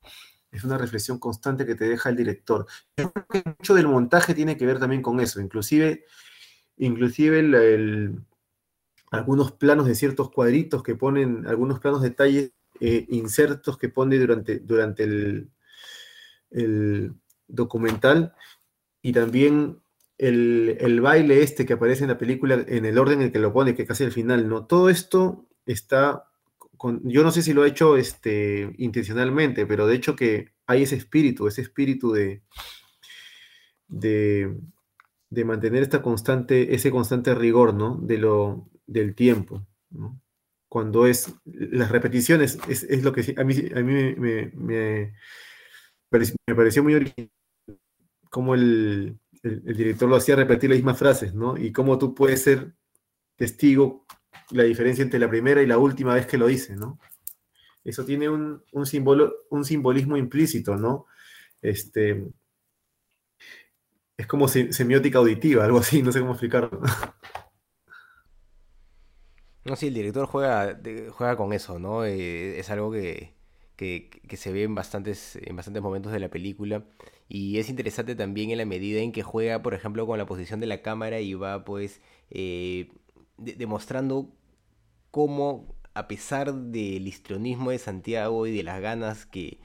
es 0.50 0.64
una 0.64 0.78
reflexión 0.78 1.18
constante 1.18 1.66
que 1.66 1.74
te 1.74 1.88
deja 1.88 2.08
el 2.08 2.16
director. 2.16 2.66
Yo 2.96 3.12
creo 3.12 3.26
que 3.26 3.42
mucho 3.44 3.74
del 3.74 3.88
montaje 3.88 4.34
tiene 4.34 4.56
que 4.56 4.66
ver 4.66 4.78
también 4.78 5.02
con 5.02 5.20
eso, 5.20 5.40
inclusive, 5.40 6.04
inclusive 6.76 8.14
algunos 9.10 9.52
planos 9.52 9.86
de 9.86 9.94
ciertos 9.94 10.30
cuadritos 10.30 10.82
que 10.82 10.94
ponen, 10.94 11.46
algunos 11.46 11.80
planos 11.80 12.02
detalles 12.02 12.52
eh, 12.80 13.06
insertos 13.10 13.76
que 13.78 13.88
pone 13.88 14.18
durante, 14.18 14.60
durante 14.60 15.04
el, 15.04 15.50
el 16.50 17.12
documental 17.46 18.34
y 19.02 19.12
también 19.12 19.80
el, 20.18 20.76
el, 20.80 21.00
baile 21.00 21.42
este 21.42 21.64
que 21.64 21.74
aparece 21.74 22.04
en 22.04 22.10
la 22.10 22.18
película 22.18 22.64
en 22.66 22.84
el 22.84 22.98
orden 22.98 23.20
en 23.20 23.26
el 23.26 23.32
que 23.32 23.38
lo 23.38 23.52
pone, 23.52 23.74
que 23.74 23.86
casi 23.86 24.04
al 24.04 24.12
final, 24.12 24.48
¿no? 24.48 24.66
Todo 24.66 24.90
esto 24.90 25.48
está 25.64 26.28
yo 27.02 27.22
no 27.22 27.30
sé 27.30 27.42
si 27.42 27.52
lo 27.52 27.62
ha 27.62 27.68
hecho 27.68 27.96
este, 27.96 28.72
intencionalmente, 28.78 29.66
pero 29.66 29.86
de 29.86 29.96
hecho 29.96 30.14
que 30.14 30.52
hay 30.66 30.82
ese 30.82 30.96
espíritu, 30.96 31.48
ese 31.48 31.62
espíritu 31.62 32.12
de, 32.12 32.42
de, 33.88 35.44
mantener 35.44 35.82
esta 35.82 36.02
constante, 36.02 36.74
ese 36.74 36.90
constante 36.90 37.34
rigor, 37.34 37.74
¿no? 37.74 37.96
De 37.96 38.18
lo, 38.18 38.68
del 38.86 39.14
tiempo, 39.14 39.66
Cuando 40.68 41.06
es, 41.06 41.34
las 41.44 41.90
repeticiones 41.90 42.58
es, 42.68 43.02
lo 43.02 43.12
que 43.12 43.34
a 43.36 43.44
mí, 43.44 43.54
a 43.74 43.80
mí 43.80 44.14
me, 44.16 44.52
me, 44.54 45.14
pareció, 46.10 46.82
muy 46.82 46.94
original, 46.94 47.30
como 48.30 48.54
el, 48.54 49.18
el, 49.42 49.76
director 49.76 50.08
lo 50.08 50.16
hacía 50.16 50.36
repetir 50.36 50.70
las 50.70 50.78
mismas 50.78 50.98
frases, 50.98 51.34
¿no? 51.34 51.56
Y 51.56 51.72
cómo 51.72 51.98
tú 51.98 52.14
puedes 52.14 52.42
ser 52.42 52.74
testigo 53.36 54.04
la 54.50 54.64
diferencia 54.64 55.02
entre 55.02 55.18
la 55.18 55.28
primera 55.28 55.62
y 55.62 55.66
la 55.66 55.78
última 55.78 56.14
vez 56.14 56.26
que 56.26 56.38
lo 56.38 56.46
dice, 56.46 56.76
¿no? 56.76 56.98
Eso 57.84 58.04
tiene 58.04 58.28
un, 58.28 58.62
un, 58.72 59.32
un 59.50 59.64
simbolismo 59.64 60.16
implícito, 60.16 60.76
¿no? 60.76 61.06
Este, 61.62 62.28
es 64.16 64.26
como 64.26 64.48
semiótica 64.48 65.18
auditiva, 65.18 65.64
algo 65.64 65.78
así, 65.78 66.02
no 66.02 66.12
sé 66.12 66.20
cómo 66.20 66.32
explicarlo. 66.32 66.80
No, 69.64 69.76
sí, 69.76 69.88
el 69.88 69.94
director 69.94 70.26
juega, 70.26 70.80
juega 71.10 71.36
con 71.36 71.52
eso, 71.52 71.78
¿no? 71.78 72.04
Eh, 72.04 72.58
es 72.58 72.70
algo 72.70 72.90
que, 72.90 73.34
se 73.78 74.52
ve 74.52 74.64
en 74.64 74.74
bastantes, 74.74 75.36
en 75.36 75.56
bastantes 75.56 75.82
momentos 75.82 76.12
de 76.12 76.20
la 76.20 76.28
película. 76.28 76.84
Y 77.28 77.58
es 77.58 77.68
interesante 77.68 78.14
también 78.16 78.50
en 78.50 78.58
la 78.58 78.64
medida 78.64 79.00
en 79.00 79.12
que 79.12 79.22
juega, 79.22 79.62
por 79.62 79.74
ejemplo, 79.74 80.06
con 80.06 80.18
la 80.18 80.26
posición 80.26 80.60
de 80.60 80.66
la 80.66 80.82
cámara 80.82 81.20
y 81.20 81.34
va, 81.34 81.64
pues, 81.64 82.00
eh, 82.30 82.90
demostrando 83.36 84.32
cómo, 85.10 85.76
a 85.94 86.08
pesar 86.08 86.54
del 86.54 87.06
histrionismo 87.06 87.70
de 87.70 87.78
Santiago 87.78 88.46
y 88.46 88.56
de 88.56 88.62
las 88.62 88.80
ganas 88.80 89.26
que, 89.26 89.60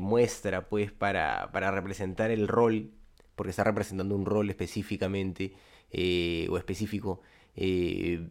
muestra, 0.00 0.68
pues, 0.68 0.92
para, 0.92 1.50
para, 1.52 1.70
representar 1.70 2.30
el 2.30 2.48
rol, 2.48 2.92
porque 3.34 3.50
está 3.50 3.64
representando 3.64 4.14
un 4.16 4.24
rol 4.24 4.48
específicamente 4.50 5.52
eh, 5.90 6.46
o 6.50 6.56
específico, 6.58 7.20
eh, 7.56 8.28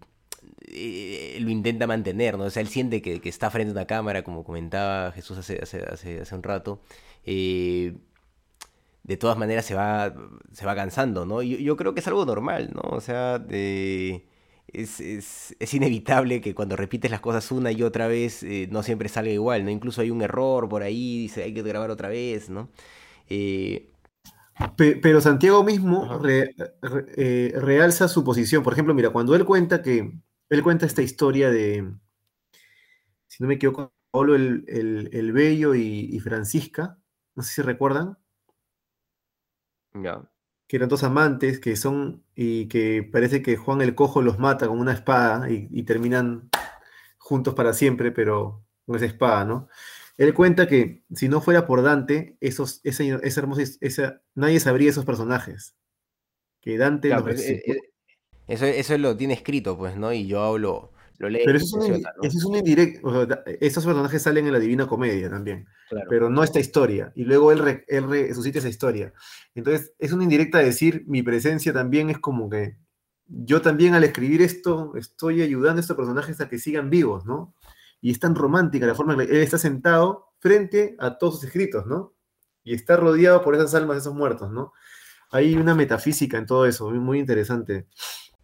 eh, 0.68 1.38
lo 1.42 1.50
intenta 1.50 1.88
mantener, 1.88 2.38
¿no? 2.38 2.46
O 2.46 2.50
sea, 2.50 2.62
él 2.62 2.70
siente 2.70 3.02
que, 3.02 3.22
está 3.24 3.50
frente 3.50 3.72
a 3.72 3.74
una 3.74 3.86
cámara, 3.86 4.24
como 4.24 4.44
comentaba 4.44 5.12
Jesús 5.12 5.38
hace, 5.38 5.60
hace, 5.62 5.84
hace, 6.22 6.36
un 6.36 6.44
rato. 6.44 6.82
de 7.26 9.18
todas 9.18 9.38
maneras 9.38 9.66
se 9.66 9.76
va, 9.76 10.14
se 10.52 10.66
va 10.66 10.76
cansando, 10.76 11.26
¿no? 11.26 11.42
Yo, 11.42 11.58
yo 11.58 11.76
creo 11.78 11.94
que 11.94 12.00
es 12.02 12.08
algo 12.08 12.26
normal, 12.26 12.72
¿no? 12.74 12.82
O 12.90 13.02
sea, 13.02 13.40
de 13.40 14.26
es, 14.74 15.00
es, 15.00 15.56
es, 15.60 15.74
inevitable 15.74 16.42
que 16.42 16.56
cuando 16.56 16.76
repites 16.76 17.12
las 17.12 17.20
cosas 17.22 17.52
una 17.52 17.72
y 17.72 17.84
otra 17.84 18.08
vez 18.08 18.44
eh, 18.44 18.68
no 18.72 18.84
siempre 18.84 19.10
salga 19.10 19.32
igual, 19.32 19.66
¿no? 19.66 19.72
Incluso 19.72 20.02
hay 20.02 20.12
un 20.12 20.22
error 20.22 20.70
por 20.70 20.84
ahí, 20.84 21.20
dice 21.20 21.44
hay 21.44 21.54
que 21.54 21.62
grabar 21.64 21.90
otra 21.92 22.10
vez, 22.10 22.50
¿no? 22.50 22.70
Eh, 23.30 23.92
pero 24.76 25.22
Santiago 25.22 25.64
mismo 25.64 26.20
eh, 26.28 27.54
realza 27.56 28.10
su 28.10 28.24
posición. 28.26 28.62
Por 28.62 28.74
ejemplo, 28.74 28.94
mira, 28.94 29.10
cuando 29.12 29.36
él 29.36 29.46
cuenta 29.46 29.82
que, 29.82 30.12
él 30.50 30.64
cuenta 30.64 30.86
esta 30.86 31.02
historia 31.02 31.50
de, 31.50 31.91
si 33.28 33.43
no 33.43 33.47
me 33.47 33.56
equivoco, 33.56 33.93
Pablo 34.12 34.36
el, 34.36 34.66
el, 34.68 35.32
Bello 35.32 35.76
y, 35.76 36.10
y, 36.12 36.20
Francisca, 36.20 36.97
no 37.36 37.43
sé 37.43 37.54
si 37.54 37.62
recuerdan. 37.62 38.18
Ya 39.93 40.30
que 40.70 40.76
eran 40.76 40.88
dos 40.88 41.04
amantes, 41.04 41.60
que 41.60 41.76
son, 41.76 42.24
y 42.36 42.68
que 42.68 43.02
parece 43.12 43.41
que 43.41 43.58
Juan 43.58 43.82
el 43.82 43.95
Cojo 43.95 44.22
los 44.22 44.38
mata 44.38 44.68
con 44.68 44.80
una 44.80 44.93
espada 44.93 45.50
y, 45.50 45.82
terminan 45.82 46.47
juntos 47.18 47.56
para 47.56 47.74
siempre, 47.74 48.12
pero 48.12 48.64
con 48.86 48.95
esa 48.95 49.08
espada, 49.08 49.45
¿no? 49.45 49.68
Él 50.16 50.32
cuenta 50.36 50.68
que 50.68 51.04
si 51.16 51.28
no 51.28 51.41
fuera 51.41 51.66
por 51.66 51.82
Dante, 51.82 52.38
esos, 52.39 52.82
esa, 52.84 53.04
hermosa, 53.04 53.64
esa, 53.82 54.22
nadie 54.36 54.60
sabría 54.60 54.91
esos 54.91 55.06
personajes. 55.06 55.76
Que 56.62 56.78
Dante 56.78 57.10
los 57.10 57.39
eh, 57.39 57.64
eso, 58.50 58.66
eso 58.66 58.97
lo 58.97 59.16
tiene 59.16 59.34
escrito, 59.34 59.78
pues, 59.78 59.95
¿no? 59.95 60.12
Y 60.12 60.28
yo 60.28 60.41
hablo 60.41 60.91
pero 61.20 61.58
eso 61.58 61.78
es, 62.22 62.45
un, 62.45 62.56
indirecto. 62.56 63.28
esos 63.60 63.86
personajes 63.86 64.22
salen 64.22 64.47
en 64.47 64.54
la 64.54 64.60
Divina 64.60 64.88
Comedia 64.88 65.30
también. 65.30 65.68
Pero 66.08 66.30
no 66.30 66.43
esta 66.43 66.62
historia. 66.62 67.12
Y 67.14 67.26
luego 67.26 67.52
él, 67.52 67.84
él 67.88 68.10
resucita 68.10 68.60
esa 68.60 68.70
historia. 68.70 69.14
Entonces, 69.54 69.93
es 70.00 70.14
una 70.14 70.24
indirecta 70.24 70.60
decir, 70.60 71.04
mi 71.08 71.22
presencia 71.22 71.74
también 71.74 72.10
es 72.10 72.20
como 72.20 72.50
que 72.50 72.78
yo 73.28 73.62
también 73.62 73.95
al 73.95 74.06
escribir 74.06 74.41
esto 74.41 74.93
estoy 74.95 75.41
ayudando 75.41 75.80
a 75.80 75.82
estos 75.82 75.97
personajes 75.97 76.39
a 76.39 76.47
que 76.47 76.58
sigan 76.58 76.89
vivos, 76.89 77.26
¿no? 77.26 77.54
Y 78.02 78.12
es 78.12 78.20
tan 78.20 78.34
romántica 78.34 78.88
la 78.88 78.95
forma 78.95 79.14
en 79.14 79.20
que 79.20 79.36
él 79.36 79.41
está 79.41 79.58
sentado 79.58 80.30
frente 80.39 80.95
a 81.00 81.18
todos 81.18 81.36
sus 81.36 81.43
escritos, 81.43 81.86
¿no? 81.86 82.14
Y 82.64 82.74
está 82.74 82.95
rodeado 82.95 83.41
por 83.41 83.56
esas 83.56 83.76
almas 83.76 83.97
de 83.97 84.02
esos 84.02 84.16
muertos, 84.16 84.52
¿no? 84.52 84.72
Hay 85.32 85.56
una 85.56 85.76
metafísica 85.76 86.38
en 86.38 86.45
todo 86.45 86.66
eso, 86.66 86.89
muy 86.91 87.20
interesante. 87.20 87.88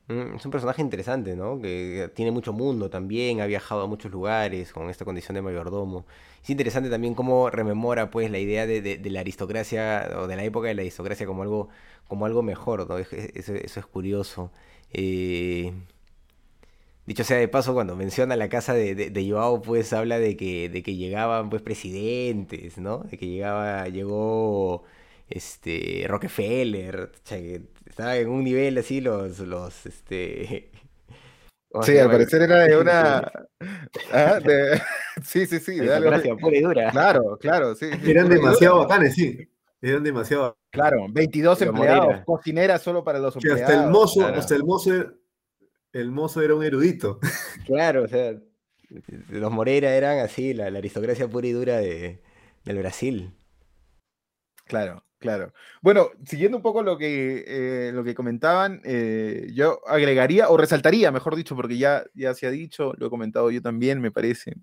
Mm, 0.07 0.35
es 0.35 0.45
un 0.45 0.51
personaje 0.51 0.81
interesante, 0.81 1.35
¿no? 1.35 1.59
Que 1.59 2.11
tiene 2.13 2.31
mucho 2.31 2.53
mundo 2.53 2.89
también, 2.89 3.41
ha 3.41 3.47
viajado 3.47 3.81
a 3.81 3.87
muchos 3.87 4.11
lugares 4.11 4.71
con 4.71 4.89
esta 4.89 5.03
condición 5.03 5.33
de 5.35 5.41
mayordomo. 5.41 6.05
Es 6.43 6.49
interesante 6.51 6.89
también 6.89 7.15
cómo 7.15 7.49
rememora 7.49 8.11
pues 8.11 8.29
la 8.29 8.37
idea 8.37 8.67
de, 8.67 8.99
la 9.03 9.21
aristocracia 9.21 10.09
o 10.17 10.27
de 10.27 10.35
la 10.35 10.43
época 10.43 10.67
de 10.67 10.75
la 10.75 10.81
aristocracia 10.81 11.25
como 11.25 11.41
algo, 11.41 11.69
como 12.07 12.25
algo 12.27 12.43
mejor, 12.43 12.87
¿no? 12.87 12.97
Eso, 12.99 13.55
es 13.55 13.85
curioso. 13.87 14.51
Eh, 14.93 15.73
dicho 17.05 17.23
sea 17.23 17.37
de 17.37 17.47
paso, 17.47 17.73
cuando 17.73 17.95
menciona 17.95 18.35
la 18.35 18.49
casa 18.49 18.73
de, 18.73 18.95
de, 18.95 19.29
Joao, 19.29 19.61
pues 19.61 19.93
habla 19.93 20.19
de 20.19 20.35
que, 20.37 20.69
de 20.69 20.83
que 20.83 20.95
llegaban 20.95 21.49
pues 21.49 21.61
presidentes, 21.61 22.77
¿no? 22.77 22.99
De 22.99 23.17
que 23.17 23.27
llegaba, 23.27 23.87
llegó 23.89 24.83
este 25.29 26.05
Rockefeller, 26.07 27.11
estaba 27.95 28.17
en 28.17 28.27
un 28.27 28.43
nivel 28.43 28.77
así 28.77 28.99
los, 28.99 29.39
los, 29.39 29.85
este... 29.85 30.69
Sí, 31.81 31.97
al 31.97 32.09
parecer 32.09 32.41
era 32.41 32.59
de 32.59 32.77
una... 32.77 33.31
Ah, 34.13 34.39
sí, 35.23 35.45
sí, 35.45 35.59
sí. 35.59 35.77
De 35.77 35.93
algo... 35.93 36.37
pura 36.37 36.57
y 36.57 36.61
dura. 36.61 36.91
Claro, 36.91 37.37
claro, 37.37 37.75
sí. 37.75 37.89
Eran 38.05 38.29
demasiado 38.29 38.79
bacanes, 38.79 39.15
sí. 39.15 39.49
Eran 39.81 40.03
demasiado... 40.03 40.57
Claro, 40.71 41.07
22 41.09 41.61
empleados, 41.63 42.23
cocineras 42.25 42.81
solo 42.81 43.03
para 43.03 43.19
los 43.19 43.35
empleados. 43.35 43.61
hasta 43.61 43.83
el 43.83 43.89
mozo, 43.89 44.25
hasta 44.25 44.55
el 44.55 44.63
mozo, 44.63 44.91
el 45.91 46.11
mozo 46.11 46.41
era 46.41 46.55
un 46.55 46.63
erudito. 46.63 47.19
Claro, 47.65 48.03
o 48.03 48.07
sea, 48.07 48.35
los 49.29 49.51
Moreira 49.51 49.95
eran 49.95 50.19
así, 50.19 50.53
la, 50.53 50.65
aristocracia 50.65 51.27
pura 51.29 51.47
y 51.47 51.51
dura 51.51 51.77
de, 51.77 52.21
del 52.63 52.77
Brasil. 52.77 53.33
Claro. 54.65 55.04
Claro. 55.21 55.53
Bueno, 55.81 56.09
siguiendo 56.25 56.57
un 56.57 56.63
poco 56.63 56.83
lo 56.83 56.97
que, 56.97 57.43
eh, 57.47 57.91
lo 57.93 58.03
que 58.03 58.13
comentaban, 58.13 58.81
eh, 58.83 59.47
yo 59.53 59.79
agregaría, 59.87 60.49
o 60.49 60.57
resaltaría, 60.57 61.11
mejor 61.11 61.35
dicho, 61.35 61.55
porque 61.55 61.77
ya, 61.77 62.03
ya 62.13 62.33
se 62.33 62.47
ha 62.47 62.51
dicho, 62.51 62.93
lo 62.97 63.07
he 63.07 63.09
comentado 63.09 63.49
yo 63.49 63.61
también, 63.61 64.01
me 64.01 64.11
parece, 64.11 64.55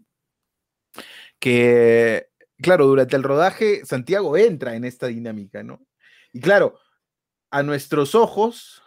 que, 1.39 2.29
claro, 2.63 2.87
durante 2.87 3.17
el 3.17 3.23
rodaje 3.23 3.85
Santiago 3.85 4.37
entra 4.37 4.77
en 4.77 4.85
esta 4.85 5.09
dinámica, 5.09 5.63
¿no? 5.63 5.85
Y 6.33 6.41
claro, 6.41 6.79
a 7.51 7.63
nuestros 7.63 8.15
ojos, 8.15 8.83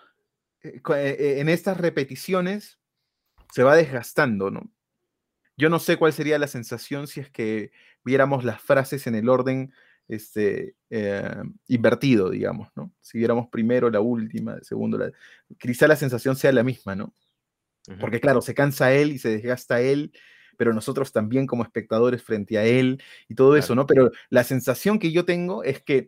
eh, 0.63 1.38
en 1.39 1.49
estas 1.49 1.78
repeticiones, 1.78 2.80
se 3.53 3.63
va 3.63 3.76
desgastando, 3.76 4.51
¿no? 4.51 4.72
Yo 5.57 5.70
no 5.70 5.80
sé 5.80 5.97
cuál 5.97 6.13
sería 6.13 6.39
la 6.39 6.47
sensación 6.47 7.07
si 7.07 7.22
es 7.22 7.30
que 7.32 7.72
viéramos 8.03 8.43
las 8.45 8.61
frases 8.61 9.07
en 9.07 9.16
el 9.16 9.30
orden 9.30 9.74
este, 10.08 10.76
eh, 10.89 11.43
invertido, 11.68 12.30
digamos, 12.30 12.70
¿no? 12.76 12.93
Si 13.01 13.18
viéramos 13.18 13.47
primero 13.49 13.89
la 13.89 14.01
última, 14.01 14.58
segundo 14.62 14.97
la... 14.97 15.12
Quizá 15.58 15.88
la 15.88 15.95
sensación 15.95 16.36
sea 16.36 16.51
la 16.51 16.64
misma, 16.64 16.95
¿no? 16.95 17.14
Porque 17.99 18.20
claro, 18.20 18.41
se 18.41 18.56
cansa 18.56 18.93
él 18.93 19.12
y 19.12 19.20
se 19.20 19.30
desgasta 19.30 19.80
él, 19.80 20.12
pero 20.58 20.74
nosotros 20.74 21.12
también 21.12 21.45
como 21.45 21.64
espectadores 21.64 22.24
frente 22.24 22.58
a 22.58 22.66
él 22.66 23.01
y 23.28 23.36
todo 23.36 23.56
eso, 23.56 23.76
¿no? 23.76 23.86
Pero 23.86 24.12
la 24.30 24.43
sensación 24.43 24.97
que 24.97 25.12
yo 25.12 25.26
tengo 25.26 25.64
es 25.64 25.84
que, 25.84 26.08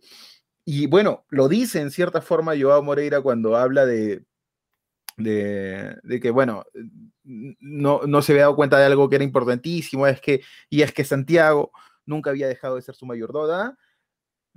y 0.66 0.88
bueno, 0.88 1.26
lo 1.30 1.48
dice 1.48 1.80
en 1.80 1.92
cierta 1.92 2.22
forma 2.22 2.56
Joao 2.60 2.82
Moreira 2.82 3.22
cuando 3.22 3.56
habla 3.56 3.86
de, 3.86 4.26
de, 5.18 6.20
que, 6.22 6.32
bueno, 6.32 6.66
no, 7.24 8.02
no, 8.06 8.22
se 8.22 8.32
había 8.32 8.44
dado 8.44 8.56
cuenta 8.56 8.80
de 8.80 8.86
algo 8.86 9.10
que 9.10 9.16
era 9.18 9.26
importantísimo, 9.26 10.08
es 10.08 10.22
que, 10.22 10.42
y 10.70 10.82
es 10.82 10.92
que 10.92 11.04
Santiago 11.04 11.72
nunca 12.06 12.30
había 12.30 12.48
dejado 12.48 12.76
de 12.76 12.82
ser 12.82 12.96
su 12.96 13.06
mayordomo, 13.06 13.76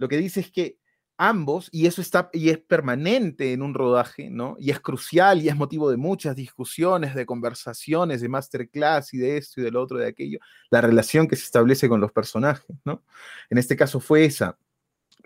lo 0.00 0.08
que 0.08 0.16
dice 0.16 0.40
es 0.40 0.50
que 0.50 0.78
ambos, 1.18 1.68
y 1.70 1.86
eso 1.86 2.00
está, 2.00 2.30
y 2.32 2.48
es 2.48 2.58
permanente 2.58 3.52
en 3.52 3.60
un 3.60 3.74
rodaje, 3.74 4.30
¿no? 4.30 4.56
Y 4.58 4.70
es 4.70 4.80
crucial 4.80 5.42
y 5.42 5.50
es 5.50 5.56
motivo 5.56 5.90
de 5.90 5.98
muchas 5.98 6.34
discusiones, 6.34 7.14
de 7.14 7.26
conversaciones, 7.26 8.22
de 8.22 8.28
masterclass 8.30 9.12
y 9.12 9.18
de 9.18 9.36
esto 9.36 9.60
y 9.60 9.64
del 9.64 9.76
otro, 9.76 9.98
de 9.98 10.06
aquello, 10.06 10.38
la 10.70 10.80
relación 10.80 11.28
que 11.28 11.36
se 11.36 11.44
establece 11.44 11.86
con 11.90 12.00
los 12.00 12.12
personajes, 12.12 12.74
¿no? 12.86 13.04
En 13.50 13.58
este 13.58 13.76
caso 13.76 14.00
fue 14.00 14.24
esa, 14.24 14.58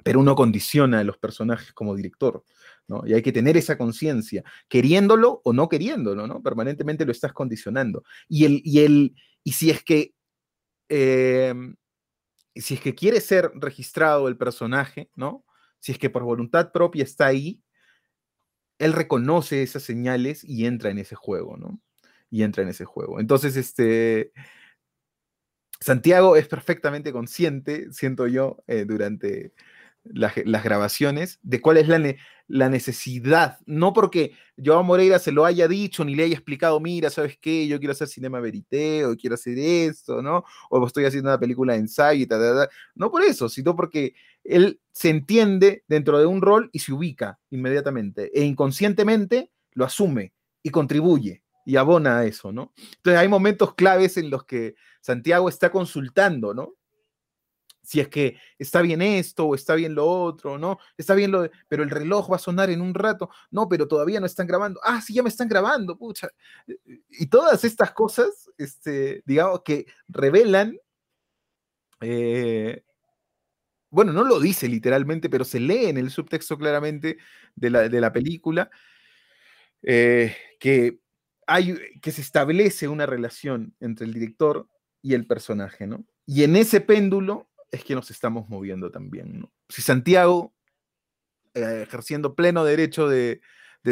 pero 0.02 0.18
uno 0.18 0.34
condiciona 0.34 0.98
a 0.98 1.04
los 1.04 1.18
personajes 1.18 1.72
como 1.72 1.94
director, 1.94 2.42
¿no? 2.88 3.04
Y 3.06 3.14
hay 3.14 3.22
que 3.22 3.30
tener 3.30 3.56
esa 3.56 3.78
conciencia, 3.78 4.42
queriéndolo 4.68 5.40
o 5.44 5.52
no 5.52 5.68
queriéndolo, 5.68 6.26
¿no? 6.26 6.42
Permanentemente 6.42 7.06
lo 7.06 7.12
estás 7.12 7.32
condicionando. 7.32 8.02
Y, 8.28 8.44
el, 8.46 8.60
y, 8.64 8.80
el, 8.80 9.14
y 9.44 9.52
si 9.52 9.70
es 9.70 9.84
que 9.84 10.12
eh, 10.88 11.54
si 12.54 12.74
es 12.74 12.80
que 12.80 12.94
quiere 12.94 13.20
ser 13.20 13.50
registrado 13.54 14.28
el 14.28 14.36
personaje, 14.36 15.10
¿no? 15.16 15.44
Si 15.80 15.92
es 15.92 15.98
que 15.98 16.10
por 16.10 16.22
voluntad 16.22 16.72
propia 16.72 17.04
está 17.04 17.26
ahí, 17.26 17.62
él 18.78 18.92
reconoce 18.92 19.62
esas 19.62 19.82
señales 19.82 20.44
y 20.44 20.66
entra 20.66 20.90
en 20.90 20.98
ese 20.98 21.14
juego, 21.14 21.56
¿no? 21.56 21.80
Y 22.30 22.42
entra 22.42 22.62
en 22.62 22.70
ese 22.70 22.84
juego. 22.84 23.20
Entonces, 23.20 23.56
este, 23.56 24.32
Santiago 25.80 26.36
es 26.36 26.48
perfectamente 26.48 27.12
consciente, 27.12 27.92
siento 27.92 28.26
yo, 28.26 28.62
eh, 28.66 28.84
durante 28.86 29.52
las, 30.04 30.34
grabaciones, 30.64 31.38
de 31.42 31.60
cuál 31.60 31.78
es 31.78 31.88
la, 31.88 31.98
la 32.46 32.68
necesidad, 32.68 33.58
no 33.66 33.92
porque 33.92 34.32
Joao 34.62 34.84
Moreira 34.84 35.18
se 35.18 35.32
lo 35.32 35.46
haya 35.46 35.66
dicho 35.66 36.04
ni 36.04 36.14
le 36.14 36.24
haya 36.24 36.34
explicado, 36.34 36.78
mira, 36.78 37.08
¿sabes 37.08 37.38
qué? 37.40 37.66
Yo 37.66 37.78
quiero 37.78 37.92
hacer 37.92 38.08
cinema 38.08 38.40
verité 38.40 39.04
o 39.06 39.16
quiero 39.16 39.34
hacer 39.34 39.58
esto, 39.58 40.20
¿no? 40.20 40.44
O 40.68 40.86
estoy 40.86 41.06
haciendo 41.06 41.30
una 41.30 41.40
película 41.40 41.72
de 41.72 41.80
ensayo 41.80 42.22
y 42.22 42.26
tal, 42.26 42.68
No 42.94 43.10
por 43.10 43.22
eso, 43.22 43.48
sino 43.48 43.74
porque 43.74 44.14
él 44.44 44.80
se 44.92 45.08
entiende 45.08 45.84
dentro 45.88 46.18
de 46.18 46.26
un 46.26 46.42
rol 46.42 46.68
y 46.72 46.80
se 46.80 46.92
ubica 46.92 47.38
inmediatamente 47.50 48.30
e 48.38 48.44
inconscientemente 48.44 49.50
lo 49.72 49.84
asume 49.84 50.34
y 50.62 50.70
contribuye 50.70 51.42
y 51.64 51.76
abona 51.76 52.18
a 52.18 52.26
eso, 52.26 52.52
¿no? 52.52 52.72
Entonces 52.76 53.20
hay 53.20 53.28
momentos 53.28 53.74
claves 53.74 54.18
en 54.18 54.28
los 54.28 54.44
que 54.44 54.74
Santiago 55.00 55.48
está 55.48 55.70
consultando, 55.70 56.52
¿no? 56.52 56.74
Si 57.84 58.00
es 58.00 58.08
que 58.08 58.36
está 58.58 58.82
bien 58.82 59.02
esto 59.02 59.46
o 59.46 59.54
está 59.54 59.74
bien 59.74 59.94
lo 59.94 60.06
otro, 60.06 60.58
¿no? 60.58 60.78
Está 60.96 61.14
bien 61.14 61.30
lo 61.30 61.42
de, 61.42 61.50
pero 61.68 61.82
el 61.82 61.90
reloj 61.90 62.32
va 62.32 62.36
a 62.36 62.40
sonar 62.40 62.70
en 62.70 62.80
un 62.80 62.94
rato, 62.94 63.30
no, 63.50 63.68
pero 63.68 63.86
todavía 63.86 64.20
no 64.20 64.26
están 64.26 64.46
grabando, 64.46 64.80
ah, 64.82 65.00
sí, 65.00 65.14
ya 65.14 65.22
me 65.22 65.28
están 65.28 65.48
grabando, 65.48 65.96
pucha. 65.96 66.28
Y 67.10 67.26
todas 67.26 67.64
estas 67.64 67.92
cosas, 67.92 68.50
este, 68.56 69.22
digamos, 69.26 69.62
que 69.62 69.86
revelan, 70.08 70.78
eh, 72.00 72.82
bueno, 73.90 74.12
no 74.12 74.24
lo 74.24 74.40
dice 74.40 74.66
literalmente, 74.66 75.28
pero 75.28 75.44
se 75.44 75.60
lee 75.60 75.86
en 75.86 75.98
el 75.98 76.10
subtexto 76.10 76.58
claramente 76.58 77.18
de 77.54 77.70
la, 77.70 78.12
película, 78.12 78.70
eh, 79.82 80.34
que, 80.58 80.98
hay, 81.46 81.76
que 82.00 82.10
se 82.10 82.22
establece 82.22 82.88
una 82.88 83.06
relación 83.06 83.74
entre 83.78 84.06
el 84.06 84.14
director 84.14 84.68
y 85.02 85.14
el 85.14 85.26
personaje, 85.26 85.86
¿no? 85.86 86.04
Y 86.26 86.42
en 86.44 86.56
ese 86.56 86.80
péndulo 86.80 87.50
es 87.74 87.84
que 87.84 87.94
nos 87.94 88.10
estamos 88.10 88.48
moviendo 88.48 88.90
también. 88.90 89.48
Si 89.68 89.82
Santiago, 89.82 90.54
eh, 91.54 91.82
ejerciendo 91.82 92.34
pleno 92.34 92.64
derecho 92.64 93.08
de, 93.08 93.40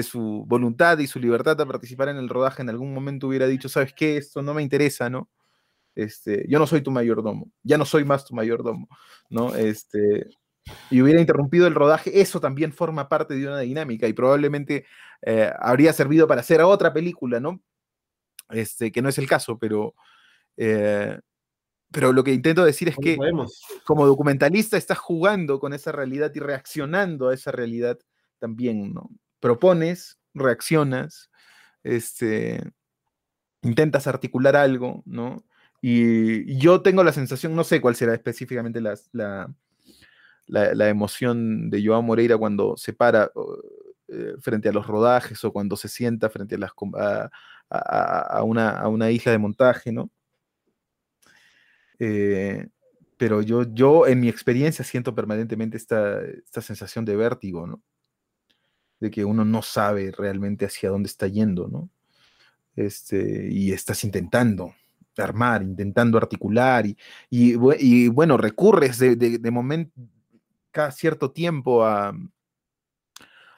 su 0.02 0.44
voluntad 0.46 0.98
y 0.98 1.06
su 1.06 1.20
libertad 1.20 1.56
de 1.56 1.66
participar 1.66 2.08
en 2.08 2.16
el 2.16 2.28
rodaje, 2.28 2.62
en 2.62 2.70
algún 2.70 2.94
momento 2.94 3.28
hubiera 3.28 3.46
dicho, 3.46 3.68
¿sabes 3.68 3.92
qué? 3.92 4.16
Esto 4.16 4.40
no 4.40 4.54
me 4.54 4.62
interesa, 4.62 5.10
¿no? 5.10 5.28
Este, 5.94 6.46
yo 6.48 6.58
no 6.58 6.66
soy 6.66 6.80
tu 6.80 6.90
mayordomo, 6.90 7.52
ya 7.62 7.76
no 7.76 7.84
soy 7.84 8.04
más 8.04 8.24
tu 8.24 8.34
mayordomo, 8.34 8.88
¿no? 9.28 9.54
Este, 9.54 10.26
y 10.90 11.02
hubiera 11.02 11.20
interrumpido 11.20 11.66
el 11.66 11.74
rodaje, 11.74 12.22
eso 12.22 12.40
también 12.40 12.72
forma 12.72 13.08
parte 13.08 13.34
de 13.34 13.46
una 13.46 13.58
dinámica 13.60 14.08
y 14.08 14.14
probablemente 14.14 14.86
eh, 15.20 15.52
habría 15.60 15.92
servido 15.92 16.26
para 16.26 16.40
hacer 16.40 16.62
otra 16.62 16.94
película, 16.94 17.40
¿no? 17.40 17.60
Este, 18.48 18.90
que 18.92 19.02
no 19.02 19.10
es 19.10 19.18
el 19.18 19.28
caso, 19.28 19.58
pero 19.58 19.94
eh, 20.56 21.18
pero 21.92 22.12
lo 22.12 22.24
que 22.24 22.32
intento 22.32 22.64
decir 22.64 22.88
es 22.88 22.96
que 22.96 23.18
como 23.84 24.06
documentalista 24.06 24.76
estás 24.76 24.98
jugando 24.98 25.60
con 25.60 25.72
esa 25.72 25.92
realidad 25.92 26.32
y 26.34 26.40
reaccionando 26.40 27.28
a 27.28 27.34
esa 27.34 27.52
realidad 27.52 27.98
también, 28.38 28.92
¿no? 28.92 29.10
Propones, 29.40 30.18
reaccionas, 30.34 31.30
este, 31.82 32.62
intentas 33.62 34.06
articular 34.06 34.56
algo, 34.56 35.02
¿no? 35.06 35.44
Y 35.80 36.56
yo 36.58 36.82
tengo 36.82 37.02
la 37.02 37.12
sensación, 37.12 37.56
no 37.56 37.64
sé 37.64 37.80
cuál 37.80 37.96
será 37.96 38.14
específicamente 38.14 38.80
la, 38.80 38.96
la, 40.46 40.88
emoción 40.88 41.70
de 41.70 41.84
Joao 41.84 42.02
Moreira 42.02 42.38
cuando 42.38 42.76
se 42.76 42.92
para 42.92 43.32
eh, 44.08 44.34
frente 44.40 44.68
a 44.68 44.72
los 44.72 44.86
rodajes 44.86 45.44
o 45.44 45.52
cuando 45.52 45.76
se 45.76 45.88
sienta 45.88 46.30
frente 46.30 46.54
a, 46.54 46.58
las, 46.58 46.70
a, 47.70 48.42
una, 48.44 48.70
a 48.70 48.88
una 48.88 49.10
isla 49.10 49.32
de 49.32 49.38
montaje, 49.38 49.90
¿no? 49.90 50.10
Eh, 52.04 52.66
pero 53.16 53.42
yo, 53.42 53.62
yo 53.72 54.08
en 54.08 54.18
mi 54.18 54.28
experiencia 54.28 54.84
siento 54.84 55.14
permanentemente 55.14 55.76
esta, 55.76 56.20
esta 56.20 56.60
sensación 56.60 57.04
de 57.04 57.14
vértigo, 57.14 57.64
¿no? 57.64 57.80
De 58.98 59.08
que 59.08 59.24
uno 59.24 59.44
no 59.44 59.62
sabe 59.62 60.10
realmente 60.10 60.64
hacia 60.64 60.90
dónde 60.90 61.06
está 61.06 61.28
yendo, 61.28 61.68
¿no? 61.68 61.90
Este, 62.74 63.48
y 63.52 63.70
estás 63.70 64.02
intentando 64.02 64.74
armar, 65.16 65.62
intentando 65.62 66.18
articular, 66.18 66.86
y, 66.86 66.96
y, 67.30 68.08
bueno, 68.08 68.36
recurres 68.36 68.98
de, 68.98 69.14
de, 69.14 69.50
momento, 69.52 69.92
cada 70.72 70.90
cierto 70.90 71.30
tiempo 71.30 71.84
a, 71.84 72.12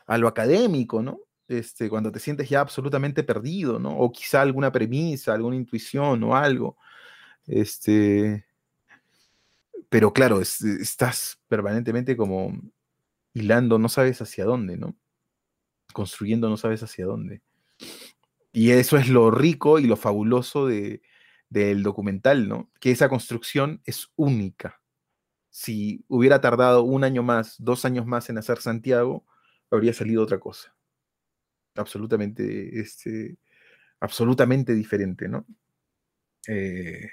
a 0.06 0.18
lo 0.18 0.28
académico, 0.28 1.00
¿no? 1.00 1.20
este, 1.48 1.88
cuando 1.88 2.10
te 2.12 2.20
sientes 2.20 2.48
ya 2.48 2.60
absolutamente 2.60 3.22
perdido, 3.22 3.78
¿no? 3.78 3.96
O 3.96 4.10
quizá 4.12 4.42
alguna 4.42 4.72
premisa, 4.72 5.32
alguna 5.32 5.56
intuición 5.56 6.22
o 6.24 6.36
algo. 6.36 6.76
Este, 7.46 8.44
pero 9.88 10.12
claro, 10.12 10.40
estás 10.40 11.38
permanentemente 11.48 12.16
como 12.16 12.58
hilando, 13.32 13.78
no 13.78 13.88
sabes 13.88 14.20
hacia 14.22 14.44
dónde, 14.44 14.76
¿no? 14.76 14.96
Construyendo, 15.92 16.48
no 16.48 16.56
sabes 16.56 16.82
hacia 16.82 17.06
dónde. 17.06 17.42
Y 18.52 18.70
eso 18.70 18.96
es 18.96 19.08
lo 19.08 19.30
rico 19.30 19.78
y 19.78 19.86
lo 19.86 19.96
fabuloso 19.96 20.66
de, 20.66 21.02
del 21.48 21.82
documental, 21.82 22.48
¿no? 22.48 22.70
Que 22.80 22.90
esa 22.90 23.08
construcción 23.08 23.80
es 23.84 24.08
única. 24.16 24.80
Si 25.50 26.04
hubiera 26.08 26.40
tardado 26.40 26.82
un 26.82 27.04
año 27.04 27.22
más, 27.22 27.56
dos 27.58 27.84
años 27.84 28.06
más 28.06 28.30
en 28.30 28.38
hacer 28.38 28.58
Santiago, 28.58 29.24
habría 29.70 29.92
salido 29.92 30.22
otra 30.22 30.40
cosa. 30.40 30.74
Absolutamente, 31.76 32.80
este, 32.80 33.38
absolutamente 34.00 34.74
diferente, 34.74 35.28
¿no? 35.28 35.46
Eh, 36.48 37.08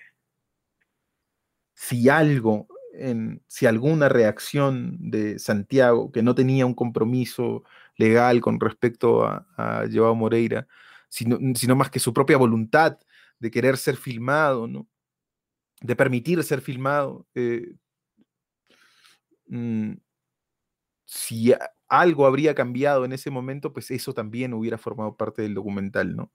si 1.91 2.07
algo, 2.07 2.67
en, 2.93 3.43
si 3.47 3.65
alguna 3.65 4.07
reacción 4.07 4.95
de 5.11 5.39
Santiago, 5.39 6.09
que 6.09 6.23
no 6.23 6.35
tenía 6.35 6.65
un 6.65 6.73
compromiso 6.73 7.65
legal 7.97 8.39
con 8.39 8.61
respecto 8.61 9.25
a, 9.25 9.45
a 9.57 10.13
Moreira, 10.15 10.67
sino, 11.09 11.37
sino, 11.53 11.75
más 11.75 11.89
que 11.89 11.99
su 11.99 12.13
propia 12.13 12.37
voluntad 12.37 12.97
de 13.39 13.51
querer 13.51 13.75
ser 13.75 13.97
filmado, 13.97 14.67
¿no? 14.67 14.87
de 15.81 15.95
permitir 15.97 16.41
ser 16.43 16.61
filmado, 16.61 17.27
eh, 17.35 17.73
mm, 19.47 19.95
si 21.03 21.53
algo 21.89 22.25
habría 22.25 22.55
cambiado 22.55 23.03
en 23.03 23.11
ese 23.11 23.31
momento, 23.31 23.73
pues 23.73 23.91
eso 23.91 24.13
también 24.13 24.53
hubiera 24.53 24.77
formado 24.77 25.17
parte 25.17 25.41
del 25.41 25.55
documental, 25.55 26.15
¿no? 26.15 26.31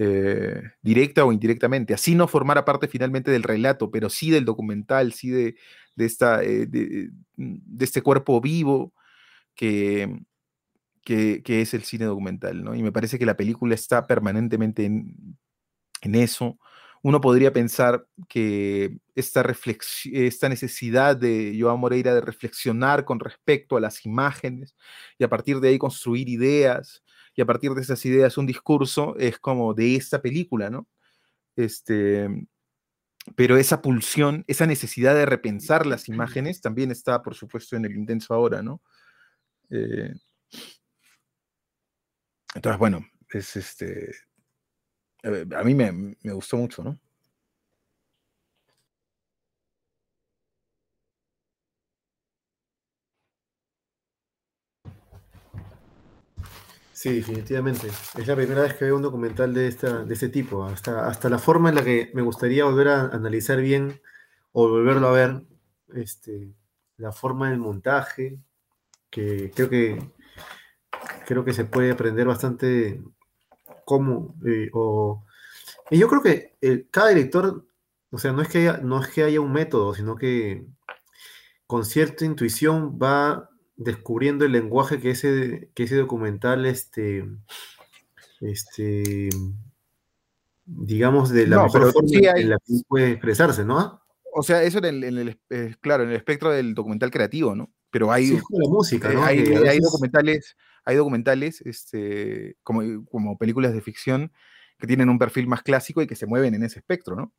Eh, 0.00 0.62
directa 0.80 1.24
o 1.24 1.32
indirectamente. 1.32 1.92
Así 1.92 2.14
no 2.14 2.28
formara 2.28 2.64
parte 2.64 2.86
finalmente 2.86 3.32
del 3.32 3.42
relato, 3.42 3.90
pero 3.90 4.08
sí 4.08 4.30
del 4.30 4.44
documental, 4.44 5.12
sí 5.12 5.30
de, 5.30 5.56
esta, 5.96 6.42
eh, 6.44 6.66
de, 6.66 7.10
este 7.80 8.02
cuerpo 8.02 8.40
vivo 8.40 8.94
que, 9.56 10.20
que, 11.04 11.42
es 11.46 11.74
el 11.74 11.82
cine 11.82 12.04
documental, 12.04 12.62
¿no? 12.62 12.76
Y 12.76 12.82
me 12.82 12.92
parece 12.92 13.18
que 13.18 13.26
la 13.26 13.36
película 13.36 13.74
está 13.74 14.06
permanentemente 14.06 14.84
en, 14.84 15.36
en 16.02 16.14
eso 16.14 16.58
uno 17.02 17.20
podría 17.20 17.52
pensar 17.52 18.06
que 18.28 18.98
esta, 19.14 19.44
esta 20.12 20.48
necesidad 20.48 21.16
de 21.16 21.56
Joao 21.58 21.76
Moreira 21.76 22.14
de 22.14 22.20
reflexionar 22.20 23.04
con 23.04 23.20
respecto 23.20 23.76
a 23.76 23.80
las 23.80 24.04
imágenes 24.04 24.74
y 25.18 25.24
a 25.24 25.28
partir 25.28 25.60
de 25.60 25.68
ahí 25.68 25.78
construir 25.78 26.28
ideas 26.28 27.02
y 27.38 27.40
a 27.40 27.46
partir 27.46 27.70
de 27.70 27.82
esas 27.82 28.04
ideas 28.04 28.36
un 28.36 28.46
discurso 28.46 29.14
es 29.16 29.38
como 29.38 29.72
de 29.72 29.94
esta 29.94 30.20
película, 30.20 30.70
¿no? 30.70 30.88
Este, 31.54 32.28
pero 33.36 33.56
esa 33.56 33.80
pulsión, 33.80 34.42
esa 34.48 34.66
necesidad 34.66 35.14
de 35.14 35.24
repensar 35.24 35.86
las 35.86 36.08
imágenes 36.08 36.60
también 36.60 36.90
está, 36.90 37.22
por 37.22 37.36
supuesto, 37.36 37.76
en 37.76 37.84
el 37.84 37.96
intenso 37.96 38.34
ahora, 38.34 38.60
¿no? 38.60 38.82
Eh, 39.70 40.12
entonces, 42.56 42.78
bueno, 42.80 43.06
es 43.30 43.54
este, 43.54 44.10
a 45.22 45.62
mí 45.62 45.74
me, 45.76 45.92
me 45.92 46.32
gustó 46.32 46.56
mucho, 46.56 46.82
¿no? 46.82 46.98
Sí, 56.98 57.12
definitivamente. 57.12 57.86
Es 58.16 58.26
la 58.26 58.34
primera 58.34 58.62
vez 58.62 58.74
que 58.74 58.86
veo 58.86 58.96
un 58.96 59.02
documental 59.02 59.54
de, 59.54 59.68
esta, 59.68 60.04
de 60.04 60.12
este 60.12 60.30
tipo. 60.30 60.64
Hasta, 60.64 61.06
hasta 61.06 61.28
la 61.28 61.38
forma 61.38 61.68
en 61.68 61.76
la 61.76 61.84
que 61.84 62.10
me 62.12 62.22
gustaría 62.22 62.64
volver 62.64 62.88
a 62.88 63.02
analizar 63.02 63.60
bien 63.60 64.02
o 64.50 64.68
volverlo 64.68 65.06
a 65.06 65.12
ver, 65.12 65.42
este, 65.94 66.52
la 66.96 67.12
forma 67.12 67.50
del 67.50 67.60
montaje, 67.60 68.40
que 69.10 69.52
creo 69.54 69.70
que 69.70 70.10
creo 71.24 71.44
que 71.44 71.52
se 71.52 71.64
puede 71.64 71.92
aprender 71.92 72.26
bastante 72.26 73.00
cómo, 73.84 74.34
eh, 74.44 74.68
y 75.90 75.98
yo 75.98 76.08
creo 76.08 76.20
que 76.20 76.56
eh, 76.60 76.88
cada 76.90 77.10
director, 77.10 77.64
o 78.10 78.18
sea, 78.18 78.32
no 78.32 78.42
es, 78.42 78.48
que 78.48 78.72
no 78.82 79.00
es 79.00 79.06
que 79.06 79.22
haya 79.22 79.40
un 79.40 79.52
método, 79.52 79.94
sino 79.94 80.16
que 80.16 80.66
con 81.68 81.84
cierta 81.84 82.24
intuición 82.24 82.98
va 83.00 83.50
descubriendo 83.78 84.44
el 84.44 84.52
lenguaje 84.52 85.00
que 85.00 85.10
ese, 85.10 85.70
que 85.74 85.84
ese 85.84 85.96
documental, 85.96 86.66
este, 86.66 87.24
este, 88.40 89.30
digamos, 90.66 91.30
de 91.30 91.46
la 91.46 91.62
mejor 91.62 91.92
forma 91.92 92.10
en 92.36 92.50
la 92.50 92.58
que 92.58 92.74
puede 92.86 93.12
expresarse, 93.12 93.64
¿no? 93.64 94.02
O 94.34 94.42
sea, 94.42 94.62
eso 94.62 94.78
en 94.84 95.02
el, 95.04 95.40
eh, 95.50 95.74
claro, 95.80 96.02
en 96.02 96.10
el 96.10 96.16
espectro 96.16 96.50
del 96.50 96.74
documental 96.74 97.10
creativo, 97.10 97.54
¿no? 97.54 97.72
Pero 97.90 98.12
hay, 98.12 98.32
la 98.32 98.68
música, 98.68 99.10
¿no? 99.10 99.24
hay, 99.24 99.38
hay, 99.38 99.78
documentales, 99.78 100.56
hay 100.84 100.96
documentales, 100.96 101.62
este, 101.62 102.56
como, 102.62 103.06
como 103.06 103.38
películas 103.38 103.72
de 103.72 103.80
ficción 103.80 104.32
que 104.78 104.86
tienen 104.86 105.08
un 105.08 105.18
perfil 105.18 105.46
más 105.46 105.62
clásico 105.62 106.02
y 106.02 106.06
que 106.06 106.14
se 106.16 106.26
mueven 106.26 106.54
en 106.54 106.64
ese 106.64 106.80
espectro, 106.80 107.16
¿no? 107.16 107.32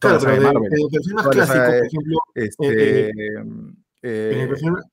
Claro, 0.00 0.18
pero 0.20 0.32
de, 0.32 0.40
de, 0.40 0.88
perfil 0.90 1.14
más 1.14 1.28
clásico, 1.28 1.64
por 1.64 1.86
ejemplo. 1.86 2.18
Este, 2.34 3.08
eh, 3.10 3.44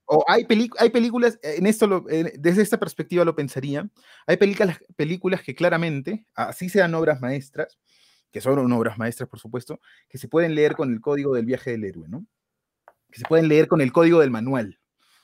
o 0.05 0.25
hay, 0.27 0.47
hay 0.79 0.89
películas, 0.89 1.39
en 1.43 1.67
esto 1.67 1.85
lo, 1.87 2.01
desde 2.01 2.61
esta 2.61 2.79
perspectiva 2.79 3.23
lo 3.23 3.35
pensaría, 3.35 3.87
hay 4.25 4.37
películas, 4.37 4.79
películas 4.95 5.41
que 5.43 5.55
claramente, 5.55 6.25
así 6.35 6.69
sean 6.69 6.95
obras 6.95 7.21
maestras, 7.21 7.77
que 8.31 8.41
son 8.41 8.71
obras 8.71 8.97
maestras 8.97 9.29
por 9.29 9.39
supuesto, 9.39 9.79
que 10.09 10.17
se 10.17 10.27
pueden 10.27 10.55
leer 10.55 10.75
con 10.75 10.91
el 10.91 11.01
código 11.01 11.35
del 11.35 11.45
viaje 11.45 11.71
del 11.71 11.85
héroe, 11.85 12.07
¿no? 12.07 12.25
Que 13.11 13.19
se 13.19 13.25
pueden 13.25 13.47
leer 13.47 13.67
con 13.67 13.79
el 13.81 13.93
código 13.93 14.19
del 14.19 14.31
manual. 14.31 14.79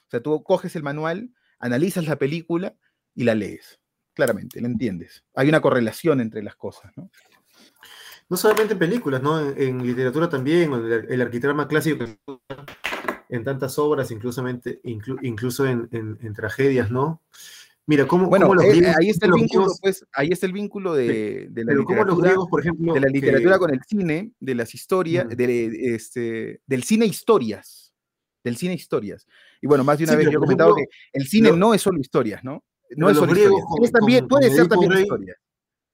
O 0.08 0.10
sea, 0.12 0.22
tú 0.22 0.44
coges 0.44 0.76
el 0.76 0.84
manual, 0.84 1.34
analizas 1.60 2.06
la 2.06 2.18
película 2.18 2.76
y 3.16 3.24
la 3.24 3.36
lees 3.36 3.80
claramente, 4.14 4.62
¿lo 4.62 4.68
entiendes? 4.68 5.24
Hay 5.36 5.50
una 5.50 5.62
correlación 5.62 6.22
entre 6.22 6.44
las 6.44 6.56
cosas, 6.56 6.92
¿no? 6.96 7.10
No 8.30 8.38
solamente 8.38 8.74
en 8.74 8.80
películas, 8.80 9.22
¿no? 9.22 9.50
En, 9.52 9.86
literatura 9.86 10.30
también, 10.30 10.72
el, 10.72 11.06
el 11.10 11.22
arquitrama 11.22 11.68
clásico 11.68 12.06
en 13.32 13.46
tantas 13.46 13.80
obras, 13.80 14.12
incluso, 14.12 14.44
incluso 14.84 15.66
en, 15.66 15.88
en, 15.92 16.34
tragedias, 16.34 16.92
¿no? 16.92 17.22
Mira, 17.88 18.06
¿cómo, 18.06 18.28
bueno, 18.28 18.54
los 18.54 18.64
eh, 18.66 18.70
griegos, 18.70 18.96
ahí 19.00 19.10
está 19.10 19.26
el 19.26 19.34
vínculo, 19.34 19.68
pues, 19.82 20.06
ahí 20.14 20.30
está 20.32 20.46
el 20.46 20.52
vínculo 20.52 20.94
de, 20.94 21.48
de 21.50 21.66
la 21.66 21.74
literatura, 21.74 22.06
los 22.06 22.22
griegos, 22.22 22.50
por 22.50 22.60
ejemplo, 22.60 22.94
de 22.94 23.00
la 23.00 23.08
literatura 23.08 23.58
con 23.58 23.74
el 23.74 23.80
cine, 23.88 24.32
de 24.40 24.56
las 24.56 24.76
historias, 24.76 25.30
de, 25.30 25.96
este, 25.96 26.62
del 26.68 26.84
cine 26.84 27.06
historias, 27.06 27.94
del 28.44 28.58
cine 28.58 28.74
historias. 28.74 29.26
Y 29.62 29.68
bueno, 29.68 29.86
más 29.86 29.98
de 29.98 30.04
una 30.04 30.16
vez 30.16 30.30
yo 30.30 30.38
he 30.38 30.42
comentado 30.42 30.76
que 30.76 30.86
el 31.14 31.26
cine 31.26 31.54
no 31.54 31.74
es 31.74 31.82
solo 31.82 32.00
historias, 32.00 32.44
¿no? 32.44 32.64
No 32.98 33.10
es 33.10 33.18
solo 33.18 33.32
griegos, 33.32 33.62
también, 33.94 34.28
puede 34.28 34.52
ser 34.52 34.68
también 34.68 34.92
Rey, 34.92 35.04
historia. 35.04 35.36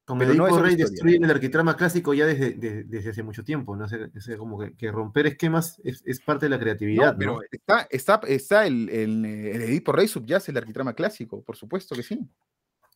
Como 0.08 0.20
pero 0.20 0.34
no 0.36 0.62
Rey 0.62 0.78
destruyen 0.78 1.26
el 1.26 1.32
arquitrama 1.32 1.76
clásico 1.76 2.14
ya 2.14 2.26
desde, 2.26 2.54
desde, 2.54 3.10
hace 3.10 3.24
mucho 3.24 3.44
tiempo, 3.44 3.76
¿no? 3.76 3.90
sé 3.90 4.38
como 4.38 4.58
que, 4.58 4.90
romper 4.90 5.28
esquemas 5.28 5.82
es, 5.84 6.02
es, 6.06 6.22
parte 6.22 6.46
de 6.46 6.50
la 6.52 6.58
creatividad. 6.58 7.12
No, 7.12 7.18
pero 7.18 7.40
está, 7.52 7.88
está, 7.90 8.22
está 8.26 8.66
el, 8.66 8.88
el, 8.88 9.26
el 9.26 9.62
Edipo 9.64 9.92
Rey 9.92 10.08
subyace 10.08 10.52
el 10.52 10.58
arquitrama 10.58 10.94
clásico, 10.94 11.44
por 11.44 11.58
supuesto 11.58 11.94
que 11.94 12.04
sí. 12.04 12.26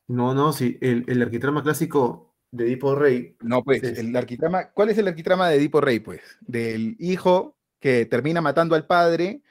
No, 0.07 0.33
no, 0.33 0.53
sí, 0.53 0.77
el, 0.79 1.03
el 1.05 1.21
arquitrama 1.21 1.61
clásico 1.61 2.33
de 2.49 2.67
Edipo 2.67 2.95
Rey. 2.95 3.35
No, 3.41 3.61
pues, 3.61 3.83
el 3.83 4.15
arquitrama, 4.15 4.71
¿cuál 4.71 4.87
es 4.87 4.97
el 4.97 5.09
arquitrama 5.09 5.49
de 5.49 5.57
Edipo 5.57 5.81
Rey? 5.81 5.99
Pues, 5.99 6.21
del 6.39 6.95
hijo 6.97 7.57
que 7.81 8.05
termina 8.05 8.39
matando 8.39 8.73
al 8.73 8.87
padre 8.87 9.41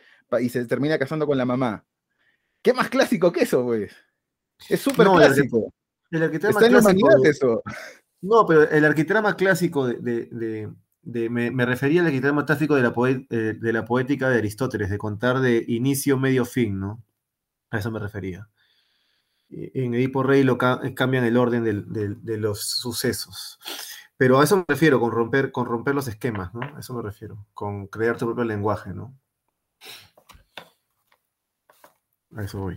y 0.41 0.49
se 0.49 0.65
termina 0.65 0.99
casando 0.99 1.27
con 1.27 1.37
la 1.37 1.45
mamá. 1.45 1.85
¿Qué 2.63 2.73
más 2.73 2.89
clásico 2.89 3.31
que 3.31 3.43
eso, 3.43 3.67
pues? 3.67 3.95
Es 4.67 4.81
súper 4.81 5.07
clásico. 5.09 5.75
El, 6.11 6.23
arquitrama 6.25 6.61
clásico, 6.61 7.25
eso. 7.25 7.63
No, 8.23 8.47
pero 8.47 8.69
el 8.69 8.85
arquitrama 8.85 9.37
clásico 9.37 9.87
de, 9.87 10.69
me, 11.31 11.67
refería 11.67 12.01
al 12.01 12.09
arquitrama 12.09 12.45
clásico 12.45 12.75
de 12.75 12.83
la, 12.83 12.93
eh, 13.31 13.55
de 13.59 13.73
la 13.73 13.85
poética 13.85 14.29
de 14.29 14.39
Aristóteles, 14.39 14.91
de 14.91 14.99
contar 14.99 15.41
de 15.41 15.65
inicio, 15.69 16.19
medio, 16.19 16.45
fin, 16.45 16.81
¿no? 16.81 17.03
A 17.71 17.79
eso 17.79 17.91
me 17.91 18.01
refería. 18.01 18.49
En 19.51 19.95
Edipo 19.95 20.23
Rey 20.23 20.45
lo 20.45 20.59
cambian 20.59 21.25
el 21.25 21.37
orden 21.37 21.65
de 21.65 22.37
los 22.39 22.61
sucesos. 22.61 23.59
Pero 24.21 24.39
a 24.39 24.45
eso 24.45 24.59
me 24.59 24.65
refiero, 24.69 25.01
con 25.01 25.13
romper, 25.13 25.51
con 25.51 25.65
romper 25.65 25.95
los 25.95 26.07
esquemas, 26.07 26.53
¿no? 26.53 26.61
A 26.77 26.81
eso 26.81 26.93
me 26.93 27.01
refiero, 27.01 27.47
con 27.55 27.87
crear 27.87 28.19
tu 28.19 28.27
propio 28.27 28.45
lenguaje, 28.45 28.93
¿no? 28.93 29.19
A 32.37 32.45
eso 32.45 32.59
voy. 32.59 32.77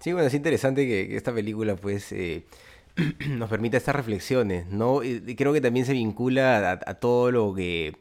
Sí, 0.00 0.12
bueno, 0.14 0.28
es 0.28 0.34
interesante 0.34 0.86
que, 0.86 1.14
esta 1.16 1.32
película 1.34 1.76
pues 1.76 2.10
eh, 2.12 2.46
nos 3.28 3.50
permita 3.50 3.76
estas 3.76 3.94
reflexiones, 3.94 4.66
¿no? 4.66 5.04
Y 5.04 5.36
creo 5.36 5.52
que 5.52 5.60
también 5.60 5.84
se 5.84 5.92
vincula 5.92 6.80
a, 6.86 6.94
todo 6.94 7.30
lo 7.30 7.54
que 7.54 7.96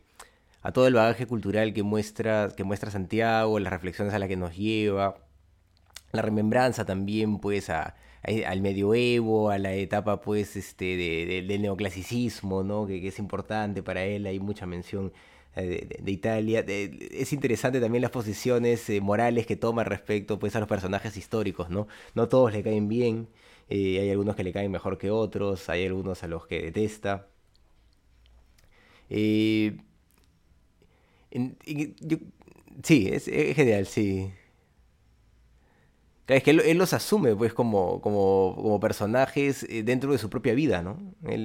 a 0.62 0.72
todo 0.72 0.88
el 0.88 0.94
bagaje 0.94 1.28
cultural 1.28 1.74
que 1.74 1.84
muestra 1.84 2.50
que 2.56 2.64
muestra 2.64 2.92
Santiago, 2.92 3.60
las 3.60 3.74
reflexiones 3.74 4.14
a 4.14 4.20
las 4.20 4.30
que 4.30 4.38
nos 4.38 4.56
lleva. 4.56 5.18
la 6.14 6.22
remembranza 6.22 6.86
también, 6.86 7.40
pues, 7.40 7.70
a, 7.70 7.96
al 8.48 8.62
medioevo, 8.62 9.50
a 9.52 9.58
la 9.60 9.74
etapa, 9.74 10.22
pues, 10.22 10.56
este, 10.56 10.98
de, 10.98 11.44
del 11.48 11.62
neoclasicismo, 11.62 12.64
¿no? 12.64 12.88
Que, 12.88 13.06
es 13.08 13.20
importante 13.20 13.84
para 13.84 14.04
él, 14.06 14.26
hay 14.26 14.40
mucha 14.40 14.66
mención 14.66 15.14
eh, 15.61 15.88
de, 16.02 16.11
Italia. 16.11 16.64
es 16.68 17.34
interesante 17.34 17.80
también 17.80 18.02
las 18.02 18.11
posiciones 18.11 18.90
eh, 18.90 19.02
morales 19.02 19.45
que 19.45 19.56
toma 19.56 19.84
respecto, 19.84 20.40
pues, 20.40 20.56
a 20.56 20.60
los 20.60 20.68
personajes 20.69 21.18
históricos, 21.18 21.69
¿no? 21.69 21.88
No 22.15 22.27
todos 22.27 22.52
le 22.53 22.64
caen 22.64 22.88
bien, 22.88 23.27
eh, 23.69 23.99
hay 23.99 24.10
algunos 24.11 24.36
que 24.36 24.44
le 24.44 24.53
caen 24.53 24.72
mejor 24.72 24.98
que 24.98 25.11
otros, 25.11 25.69
hay 25.69 25.86
algunos 25.86 26.23
a 26.23 26.27
los 26.27 26.48
que 26.48 26.61
detesta. 26.61 27.27
sí, 32.84 33.10
es, 33.11 33.26
genial, 33.26 33.86
sí 33.86 34.31
es 36.36 36.44
que 36.44 36.52
él, 36.52 36.77
los 36.77 36.94
asume 36.94 37.36
pues 37.36 37.53
como, 37.53 38.02
como, 38.02 38.56
como, 38.56 38.80
personajes 38.80 39.65
dentro 39.84 40.11
de 40.11 40.18
su 40.19 40.30
propia 40.30 40.53
vida, 40.53 40.84
¿no? 40.84 40.98
Él, 41.27 41.44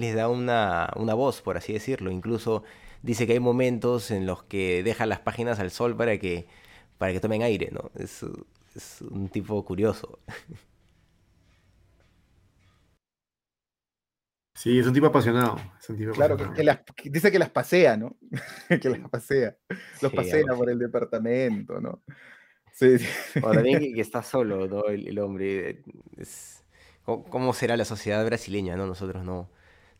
les 0.00 0.14
da 0.14 0.28
una, 0.28 0.90
una, 0.96 1.14
voz, 1.14 1.42
por 1.42 1.56
así 1.58 1.74
decirlo. 1.74 2.10
Incluso 2.10 2.64
dice 3.02 3.26
que 3.26 3.34
hay 3.34 3.40
momentos 3.40 4.10
en 4.10 4.26
los 4.26 4.42
que 4.44 4.82
deja 4.82 5.06
las 5.06 5.20
páginas 5.20 5.58
al 5.60 5.70
sol 5.70 5.96
para 5.96 6.18
que, 6.18 6.46
para 6.98 7.12
que 7.12 7.20
tomen 7.20 7.42
aire, 7.42 7.70
¿no? 7.72 7.90
Es, 7.94 8.24
es 8.74 9.02
un 9.02 9.28
tipo 9.28 9.64
curioso. 9.64 10.18
Sí, 14.54 14.78
es 14.78 14.86
un 14.86 14.92
tipo 14.92 15.06
apasionado. 15.06 15.56
claro, 16.14 16.36
Que, 16.36 17.10
dice 17.10 17.32
que 17.32 17.38
las 17.40 17.50
pasea, 17.50 17.96
¿no? 17.96 18.16
que 18.80 18.88
las 18.90 19.00
pasea. 19.10 19.56
Los 20.00 20.12
pasea 20.12 20.44
por 20.56 20.70
el 20.70 20.78
departamento, 20.78 21.80
¿no? 21.80 22.00
Sí, 22.72 22.94
O 23.42 23.50
también 23.50 23.80
que, 23.94 24.00
está 24.00 24.22
solo, 24.22 24.68
¿no? 24.68 24.84
El, 24.86 25.18
hombre. 25.18 25.82
Es, 26.16 26.64
¿cómo, 27.04 27.52
será 27.54 27.76
la 27.76 27.84
sociedad 27.84 28.24
brasileña, 28.24 28.76
no? 28.76 28.86
Nosotros 28.86 29.24
no, 29.24 29.50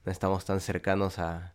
no 0.04 0.12
estamos 0.12 0.44
tan 0.44 0.60
cercanos 0.60 1.18
a, 1.18 1.54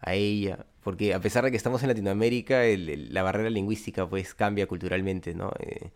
a 0.00 0.14
ella. 0.14 0.66
Porque 0.82 1.14
a 1.14 1.20
pesar 1.20 1.44
de 1.44 1.50
que 1.50 1.56
estamos 1.56 1.82
en 1.82 1.88
Latinoamérica, 1.88 2.62
la 2.76 3.22
barrera 3.22 3.50
lingüística 3.50 4.08
pues 4.08 4.34
cambia 4.34 4.66
culturalmente, 4.66 5.34
¿no? 5.34 5.52
Eh, 5.58 5.92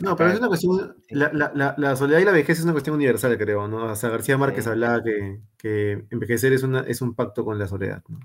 no, 0.00 0.16
pero 0.16 0.30
es 0.30 0.38
una 0.38 0.48
cuestión, 0.48 0.96
la, 1.10 1.30
la, 1.32 1.74
la, 1.76 1.96
soledad 1.96 2.18
y 2.18 2.24
la 2.24 2.32
vejez 2.32 2.58
es 2.58 2.64
una 2.64 2.72
cuestión 2.72 2.96
universal, 2.96 3.38
creo, 3.38 3.68
¿no? 3.68 3.84
O 3.84 3.96
sea, 3.96 4.10
García 4.10 4.36
Márquez 4.36 4.66
hablaba 4.66 5.02
que, 5.02 5.40
que, 5.56 6.04
envejecer 6.10 6.52
es, 6.52 6.64
una, 6.64 6.80
es 6.80 7.02
un 7.02 7.14
pacto 7.14 7.44
con 7.44 7.58
la 7.58 7.68
soledad, 7.68 8.02
¿no? 8.08 8.18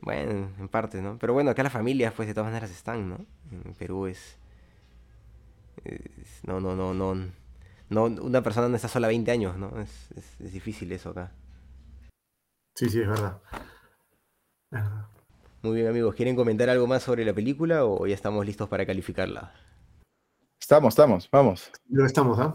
Bueno, 0.00 0.50
en 0.58 0.68
parte, 0.68 1.00
¿no? 1.02 1.18
Pero 1.18 1.32
bueno, 1.32 1.50
acá 1.50 1.62
las 1.62 1.72
familias, 1.72 2.12
pues 2.14 2.28
de 2.28 2.34
todas 2.34 2.48
maneras 2.48 2.70
están, 2.70 3.08
¿no? 3.08 3.26
En 3.52 3.74
Perú 3.74 4.06
es. 4.06 4.38
no, 6.44 6.60
no, 6.60 6.74
no, 6.74 6.94
no. 6.94 7.14
No, 7.90 8.04
una 8.04 8.42
persona 8.42 8.68
no 8.68 8.76
está 8.76 8.88
sola 8.88 9.08
20 9.08 9.30
años, 9.30 9.56
¿no? 9.56 9.80
Es, 9.80 10.10
es, 10.40 10.52
difícil 10.52 10.92
eso 10.92 11.10
acá. 11.10 11.32
Sí, 12.78 12.88
sí, 12.88 13.00
es 13.00 13.08
verdad. 13.08 13.40
Muy 15.62 15.74
bien, 15.74 15.88
amigos. 15.88 16.14
¿Quieren 16.14 16.36
comentar 16.36 16.70
algo 16.70 16.86
más 16.86 17.02
sobre 17.02 17.24
la 17.24 17.32
película 17.32 17.84
o 17.84 18.06
ya 18.06 18.14
estamos 18.14 18.46
listos 18.46 18.68
para 18.68 18.86
calificarla? 18.86 19.52
Estamos, 20.60 20.92
estamos, 20.92 21.28
vamos. 21.32 21.72
Lo 21.88 22.06
estamos, 22.06 22.38
¿ah? 22.38 22.54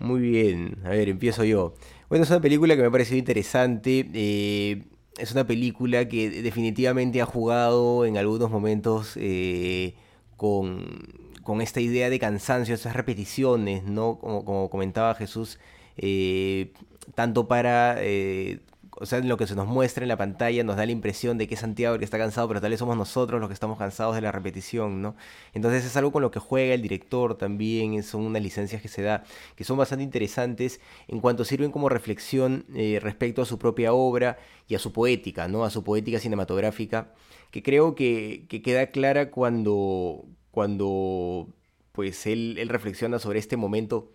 Muy 0.00 0.20
bien. 0.20 0.80
A 0.84 0.88
ver, 0.88 1.08
empiezo 1.08 1.44
yo. 1.44 1.74
Bueno, 2.08 2.24
es 2.24 2.30
una 2.30 2.40
película 2.40 2.74
que 2.74 2.82
me 2.82 2.88
ha 2.88 2.90
parecido 2.90 3.18
interesante. 3.18 4.10
Eh, 4.12 4.88
es 5.16 5.30
una 5.30 5.46
película 5.46 6.08
que 6.08 6.42
definitivamente 6.42 7.22
ha 7.22 7.26
jugado 7.26 8.04
en 8.04 8.16
algunos 8.16 8.50
momentos 8.50 9.12
eh, 9.14 9.94
con, 10.36 10.82
esta 11.60 11.80
idea 11.80 12.10
de 12.10 12.18
cansancio, 12.18 12.74
esas 12.74 12.96
repeticiones, 12.96 13.84
¿no? 13.84 14.18
Como, 14.18 14.68
comentaba 14.68 15.14
Jesús, 15.14 15.60
eh, 15.96 16.72
tanto 17.14 17.46
para 17.46 17.94
eh, 18.00 18.58
o 19.00 19.06
sea, 19.06 19.20
lo 19.20 19.36
que 19.36 19.46
se 19.46 19.54
nos 19.54 19.68
muestra 19.68 20.04
en 20.04 20.08
la 20.08 20.16
pantalla 20.16 20.64
nos 20.64 20.76
da 20.76 20.84
la 20.84 20.90
impresión 20.90 21.38
de 21.38 21.46
que 21.46 21.54
es 21.54 21.60
Santiago 21.60 21.94
el 21.94 22.00
que 22.00 22.04
está 22.04 22.18
cansado, 22.18 22.48
pero 22.48 22.60
tal 22.60 22.70
vez 22.70 22.80
somos 22.80 22.96
nosotros 22.96 23.40
los 23.40 23.48
que 23.48 23.54
estamos 23.54 23.78
cansados 23.78 24.16
de 24.16 24.20
la 24.20 24.32
repetición, 24.32 25.02
¿no? 25.02 25.14
Entonces 25.54 25.84
es 25.84 25.96
algo 25.96 26.10
con 26.10 26.22
lo 26.22 26.32
que 26.32 26.40
juega 26.40 26.74
el 26.74 26.82
director 26.82 27.36
también, 27.36 28.02
son 28.02 28.22
unas 28.22 28.42
licencias 28.42 28.82
que 28.82 28.88
se 28.88 29.02
da, 29.02 29.22
que 29.54 29.62
son 29.62 29.78
bastante 29.78 30.02
interesantes 30.02 30.80
en 31.06 31.20
cuanto 31.20 31.44
sirven 31.44 31.70
como 31.70 31.88
reflexión 31.88 32.64
eh, 32.74 32.98
respecto 33.00 33.42
a 33.42 33.46
su 33.46 33.58
propia 33.58 33.92
obra 33.92 34.38
y 34.66 34.74
a 34.74 34.80
su 34.80 34.92
poética, 34.92 35.46
¿no? 35.46 35.64
A 35.64 35.70
su 35.70 35.84
poética 35.84 36.18
cinematográfica, 36.18 37.14
que 37.52 37.62
creo 37.62 37.94
que, 37.94 38.46
queda 38.48 38.88
clara 38.88 39.30
cuando, 39.30 40.24
cuando 40.50 41.46
pues 41.92 42.26
él, 42.26 42.56
él 42.58 42.68
reflexiona 42.68 43.20
sobre 43.20 43.38
este 43.38 43.56
momento 43.56 44.10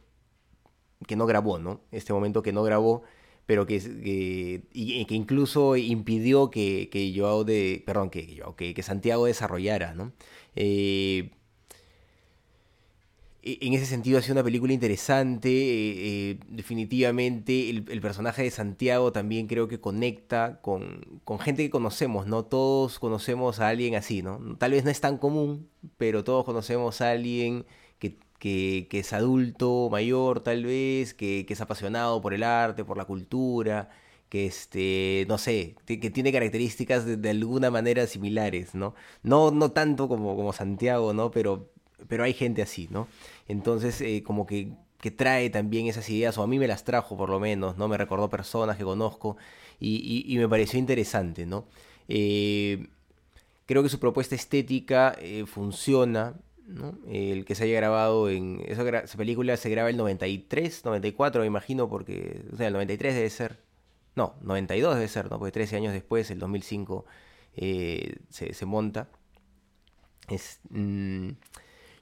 que 1.07 1.15
no 1.15 1.25
grabó, 1.25 1.57
¿no? 1.57 1.79
Este 1.91 2.11
momento 2.11 2.43
que 2.43 2.51
no 2.51 2.63
grabó 2.63 3.03
pero 3.45 3.65
que, 3.65 4.63
y, 4.73 5.05
que 5.05 5.15
incluso 5.15 5.75
impidió 5.75 6.49
que, 6.49 6.89
que 6.91 7.13
Joao 7.15 7.43
de, 7.43 7.83
perdón, 7.85 8.09
que, 8.09 8.41
que, 8.57 8.73
que 8.73 8.83
Santiago 8.83 9.25
desarrollara, 9.25 9.93
¿no? 9.93 10.13
Eh, 10.55 11.31
e, 13.43 13.57
en 13.61 13.73
ese 13.73 13.85
sentido 13.85 14.17
ha 14.17 14.21
sido 14.21 14.35
una 14.35 14.43
película 14.43 14.71
interesante, 14.71 15.49
eh, 15.49 16.31
eh, 16.31 16.39
definitivamente 16.47 17.69
el, 17.69 18.01
personaje 18.01 18.43
de 18.43 18.51
Santiago 18.51 19.11
también 19.11 19.47
creo 19.47 19.67
que 19.67 19.79
conecta 19.81 20.61
con, 20.61 21.21
con, 21.25 21.39
gente 21.39 21.63
que 21.63 21.69
conocemos, 21.69 22.25
¿no? 22.27 22.45
Todos 22.45 22.99
conocemos 22.99 23.59
a 23.59 23.67
alguien 23.69 23.95
así, 23.95 24.21
¿no? 24.23 24.39
Tal 24.57 24.71
vez 24.71 24.85
no 24.85 24.91
es 24.91 25.01
tan 25.01 25.17
común, 25.17 25.69
pero 25.97 26.23
todos 26.23 26.45
conocemos 26.45 27.01
a 27.01 27.11
alguien 27.11 27.65
que, 28.43 28.99
es 28.99 29.13
adulto, 29.13 29.87
mayor 29.89 30.41
tal 30.41 30.65
vez, 30.65 31.13
que, 31.13 31.45
es 31.47 31.61
apasionado 31.61 32.21
por 32.21 32.33
el 32.33 32.43
arte, 32.43 32.83
por 32.83 32.97
la 32.97 33.05
cultura, 33.05 33.89
que 34.27 34.45
este, 34.45 35.25
no 35.29 35.37
sé, 35.37 35.75
que 35.85 36.09
tiene 36.09 36.33
características 36.33 37.05
de, 37.05 37.29
alguna 37.29 37.71
manera 37.71 38.05
similares, 38.05 38.75
¿no? 38.75 38.95
No, 39.23 39.51
no 39.51 39.71
tanto 39.71 40.09
como, 40.09 40.51
Santiago, 40.51 41.13
¿no? 41.13 41.31
Pero, 41.31 41.71
pero 42.09 42.25
hay 42.25 42.33
gente 42.33 42.61
así, 42.61 42.89
¿no? 42.91 43.07
Entonces, 43.47 44.01
eh, 44.01 44.23
como 44.25 44.45
que, 44.45 44.73
que, 44.99 45.11
trae 45.11 45.49
también 45.49 45.87
esas 45.87 46.09
ideas, 46.09 46.37
o 46.37 46.43
a 46.43 46.47
mí 46.47 46.59
me 46.59 46.67
las 46.67 46.83
trajo 46.83 47.15
por 47.15 47.29
lo 47.29 47.39
menos, 47.39 47.77
¿no? 47.77 47.87
Me 47.87 47.97
recordó 47.97 48.29
personas 48.29 48.75
que 48.77 48.83
conozco 48.83 49.37
y, 49.79 50.35
me 50.37 50.49
pareció 50.49 50.79
interesante, 50.79 51.45
¿no? 51.45 51.65
Eh, 52.09 52.87
creo 53.65 53.83
que 53.83 53.89
su 53.89 53.99
propuesta 53.99 54.35
estética 54.35 55.15
eh, 55.19 55.45
funciona, 55.45 56.35
el 57.07 57.45
que 57.45 57.55
se 57.55 57.65
haya 57.65 57.75
grabado 57.75 58.29
en... 58.29 58.61
Esa, 58.65 59.17
película 59.17 59.57
se 59.57 59.69
graba 59.69 59.89
el 59.89 59.97
93, 59.97 60.85
94 60.85 61.41
me 61.41 61.47
imagino, 61.47 61.89
porque... 61.89 62.43
O 62.53 62.57
sea, 62.57 62.67
el 62.67 62.73
93 62.73 63.15
debe 63.15 63.29
ser... 63.29 63.59
No, 64.15 64.35
92 64.41 64.95
debe 64.95 65.07
ser, 65.07 65.29
¿no? 65.31 65.39
Porque 65.39 65.51
13 65.51 65.77
años 65.77 65.93
después, 65.93 66.29
el 66.29 66.39
2005, 66.39 67.05
eh, 67.55 68.15
se, 68.29 68.65
monta. 68.65 69.09
Es, 70.29 70.59
mm, 70.69 71.29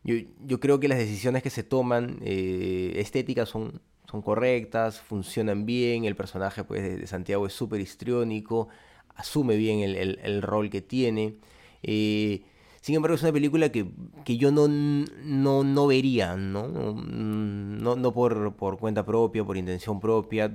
yo, 0.03 0.59
creo 0.59 0.79
que 0.79 0.87
las 0.87 0.97
decisiones 0.97 1.43
que 1.43 1.49
se 1.49 1.63
toman 1.63 2.19
eh, 2.21 2.93
estéticas 2.95 3.49
son, 3.49 3.81
son 4.09 4.21
correctas, 4.21 4.99
funcionan 4.99 5.65
bien, 5.65 6.05
el 6.05 6.15
personaje 6.15 6.63
pues, 6.63 6.99
de, 6.99 7.07
Santiago 7.07 7.47
es 7.47 7.53
súper 7.53 7.81
histriónico, 7.81 8.67
asume 9.15 9.55
bien 9.55 9.79
el, 9.79 10.41
rol 10.41 10.69
que 10.69 10.81
tiene. 10.81 11.37
Eh, 11.83 12.43
sin 12.81 12.95
embargo, 12.95 13.15
es 13.15 13.21
una 13.21 13.31
película 13.31 13.71
que, 13.71 13.85
yo 14.25 14.51
no, 14.51 14.67
no, 14.67 15.63
no 15.63 15.87
vería, 15.87 16.35
¿no? 16.35 16.67
No, 16.67 17.95
no 17.95 18.13
por, 18.13 18.55
por, 18.55 18.79
cuenta 18.79 19.05
propia, 19.05 19.43
por 19.43 19.55
intención 19.55 19.99
propia. 19.99 20.51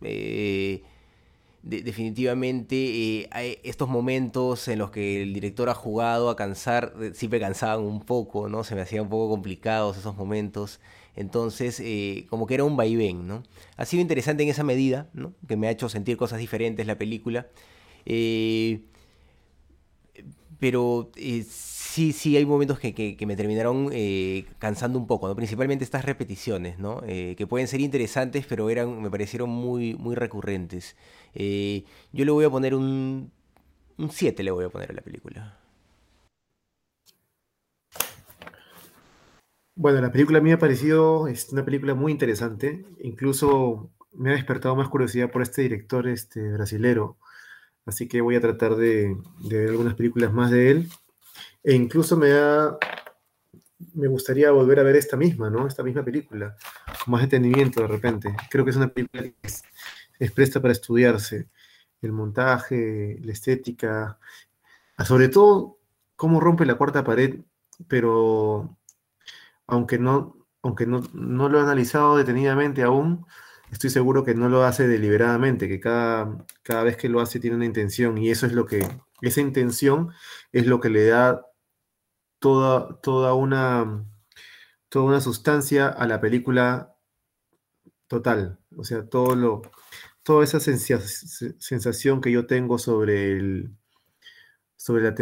Eh, 0.00 0.82
definitivamente 1.62 2.76
eh, 2.76 3.28
hay 3.30 3.58
estos 3.62 3.88
momentos 3.88 4.68
en 4.68 4.78
los 4.78 4.90
que 4.90 5.22
el 5.22 5.34
director 5.34 5.68
ha 5.68 5.74
jugado 5.74 6.30
a 6.30 6.36
cansar, 6.36 6.94
eh, 7.00 7.10
siempre 7.14 7.40
cansaban 7.40 7.84
un 7.84 8.00
poco, 8.00 8.48
¿no? 8.48 8.64
Se 8.64 8.74
me 8.74 8.80
hacían 8.80 9.02
un 9.02 9.10
poco 9.10 9.28
complicados 9.28 9.98
esos 9.98 10.16
momentos. 10.16 10.80
Entonces, 11.14 11.82
como 12.28 12.46
que 12.46 12.54
era 12.54 12.64
un 12.64 12.76
vaivén, 12.76 13.26
¿no? 13.26 13.42
Ha 13.76 13.84
sido 13.86 14.00
interesante 14.02 14.42
en 14.42 14.48
esa 14.50 14.64
medida, 14.64 15.08
¿no? 15.14 15.34
Que 15.46 15.56
me 15.56 15.66
ha 15.66 15.70
hecho 15.70 15.88
sentir 15.88 16.16
cosas 16.16 16.38
diferentes 16.38 16.86
la 16.86 16.96
película. 16.98 17.46
Eh, 18.06 18.82
pero 20.58 21.10
eh, 21.16 21.44
sí, 21.48 22.12
sí 22.12 22.36
hay 22.36 22.46
momentos 22.46 22.78
que, 22.78 23.16
me 23.26 23.36
terminaron 23.36 23.90
eh, 23.92 24.46
cansando 24.58 24.98
un 24.98 25.06
poco, 25.06 25.28
¿no? 25.28 25.36
principalmente 25.36 25.84
estas 25.84 26.04
repeticiones, 26.04 26.78
¿no? 26.78 27.02
Eh, 27.06 27.34
que 27.36 27.46
pueden 27.46 27.68
ser 27.68 27.80
interesantes, 27.80 28.46
pero 28.46 28.70
eran, 28.70 29.02
me 29.02 29.10
parecieron 29.10 29.50
muy, 29.50 29.94
muy 29.94 30.14
recurrentes. 30.14 30.96
yo 31.34 32.24
le 32.24 32.30
voy 32.30 32.44
a 32.44 32.50
poner 32.50 32.74
un 32.74 33.30
7, 34.10 34.42
le 34.42 34.50
voy 34.50 34.64
a 34.64 34.68
poner 34.70 34.90
a 34.90 34.94
la 34.94 35.02
película. 35.02 35.58
Bueno, 39.78 40.00
la 40.00 40.10
película 40.10 40.38
a 40.38 40.40
mí 40.40 40.48
me 40.48 40.54
ha 40.54 40.58
parecido 40.58 41.28
es 41.28 41.52
una 41.52 41.62
película 41.64 41.94
muy 41.94 42.10
interesante, 42.10 42.86
incluso 43.00 43.90
me 44.12 44.30
ha 44.30 44.32
despertado 44.32 44.74
más 44.74 44.88
curiosidad 44.88 45.30
por 45.30 45.42
este 45.42 45.62
director 45.62 46.08
este, 46.08 46.40
brasilero 46.52 47.18
así 47.86 48.08
que 48.08 48.20
voy 48.20 48.36
a 48.36 48.40
tratar 48.40 48.76
de, 48.76 49.16
ver 49.48 49.70
algunas 49.70 49.94
películas 49.94 50.32
más 50.32 50.50
de 50.50 50.70
él. 50.70 50.90
E 51.62 51.74
incluso 51.74 52.16
me 52.16 52.32
ha, 52.32 52.76
me 53.94 54.08
gustaría 54.08 54.50
volver 54.50 54.80
a 54.80 54.82
ver 54.82 54.96
esta 54.96 55.16
misma, 55.16 55.48
¿no? 55.50 55.66
Esta 55.66 55.82
misma 55.82 56.04
película, 56.04 56.56
con 57.04 57.12
más 57.12 57.22
entendimiento 57.22 57.80
de 57.80 57.86
repente. 57.88 58.36
Creo 58.50 58.64
que 58.64 58.70
es 58.72 58.76
una 58.76 58.88
película 58.88 59.22
que 59.22 59.34
es, 60.18 60.32
presta 60.32 60.60
para 60.60 60.72
estudiarse. 60.72 61.48
El 62.02 62.12
montaje, 62.12 63.18
la 63.22 63.32
estética, 63.32 64.18
sobre 65.04 65.28
todo 65.28 65.78
cómo 66.14 66.40
rompe 66.40 66.66
la 66.66 66.74
cuarta 66.74 67.04
pared, 67.04 67.40
pero 67.88 68.76
aunque 69.66 69.98
no, 69.98 70.36
aunque 70.62 70.86
no, 70.86 71.02
no 71.14 71.48
lo 71.48 71.58
he 71.58 71.62
analizado 71.62 72.16
detenidamente 72.16 72.82
aún, 72.82 73.26
estoy 73.70 73.90
seguro 73.90 74.24
que 74.24 74.34
no 74.34 74.48
lo 74.48 74.64
hace 74.64 74.88
deliberadamente, 74.88 75.68
que 75.68 75.80
cada, 75.80 76.44
cada 76.62 76.84
vez 76.84 76.96
que 76.96 77.08
lo 77.08 77.20
hace 77.20 77.40
tiene 77.40 77.56
una 77.56 77.66
intención 77.66 78.18
y 78.18 78.30
eso 78.30 78.46
es 78.46 78.52
lo 78.52 78.66
que, 78.66 78.86
esa 79.22 79.40
intención 79.40 80.10
es 80.52 80.66
lo 80.66 80.80
que 80.80 80.90
le 80.90 81.06
da 81.06 81.46
toda, 82.38 83.00
toda, 83.00 83.34
una, 83.34 84.04
toda 84.88 85.04
una 85.06 85.20
sustancia 85.20 85.88
a 85.88 86.06
la 86.06 86.20
película 86.20 86.96
total. 88.08 88.58
O 88.76 88.84
sea, 88.84 89.08
todo 89.08 89.34
lo, 89.34 89.62
toda 90.22 90.44
esa 90.44 90.60
sensación 90.60 92.20
que 92.20 92.32
yo 92.32 92.46
tengo 92.46 92.78
sobre, 92.78 93.32
el, 93.32 93.76
sobre 94.76 95.02
la, 95.02 95.14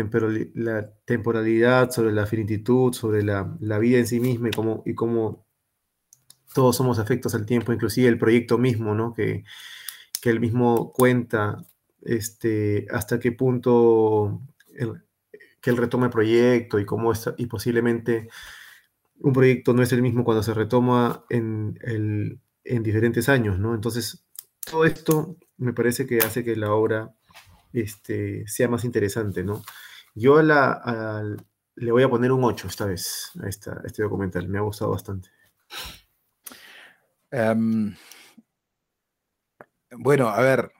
la 0.54 0.94
temporalidad, 1.04 1.90
sobre 1.90 2.12
la 2.12 2.26
finititud, 2.26 2.92
sobre 2.92 3.22
la, 3.22 3.44
vida 3.78 3.98
en 3.98 4.06
sí 4.06 4.20
misma 4.20 4.48
y 4.48 4.52
cómo, 4.52 4.82
y 4.86 4.94
cómo 4.94 5.43
todos 6.54 6.76
somos 6.76 6.98
afectos 6.98 7.34
al 7.34 7.44
tiempo, 7.44 7.72
inclusive 7.72 8.08
el 8.08 8.18
proyecto 8.18 8.56
mismo, 8.56 8.94
¿no? 8.94 9.12
Que, 9.12 9.44
que 10.22 10.30
él 10.30 10.40
mismo 10.40 10.92
cuenta 10.92 11.66
este, 12.02 12.86
hasta 12.90 13.20
qué 13.20 13.32
punto 13.32 14.40
que 15.60 15.70
él 15.70 15.76
retoma 15.76 16.06
el 16.06 16.12
proyecto 16.12 16.78
y 16.78 16.86
cómo 16.86 17.12
está, 17.12 17.34
y 17.36 17.46
posiblemente 17.46 18.28
un 19.20 19.32
proyecto 19.32 19.74
no 19.74 19.82
es 19.82 19.92
el 19.92 20.02
mismo 20.02 20.24
cuando 20.24 20.42
se 20.42 20.54
retoma 20.54 21.24
en, 21.30 21.78
en 22.64 22.82
diferentes 22.82 23.28
años, 23.28 23.58
¿no? 23.58 23.74
Entonces, 23.74 24.24
todo 24.64 24.84
esto 24.84 25.36
me 25.56 25.72
parece 25.72 26.06
que 26.06 26.18
hace 26.18 26.44
que 26.44 26.56
la 26.56 26.72
obra 26.72 27.14
este, 27.72 28.46
sea 28.46 28.68
más 28.68 28.84
interesante, 28.84 29.44
¿no? 29.44 29.62
Yo 30.14 30.42
la, 30.42 31.22
le 31.76 31.92
voy 31.92 32.02
a 32.02 32.08
poner 32.08 32.32
un 32.32 32.44
8 32.44 32.68
esta 32.68 32.86
vez 32.86 33.30
a, 33.42 33.48
esta, 33.48 33.82
este 33.84 34.02
documental, 34.02 34.48
me 34.48 34.58
ha 34.58 34.62
gustado 34.62 34.92
bastante. 34.92 35.28
Em, 37.36 37.96
bueno, 39.90 40.28
a 40.28 40.40
ver, 40.40 40.70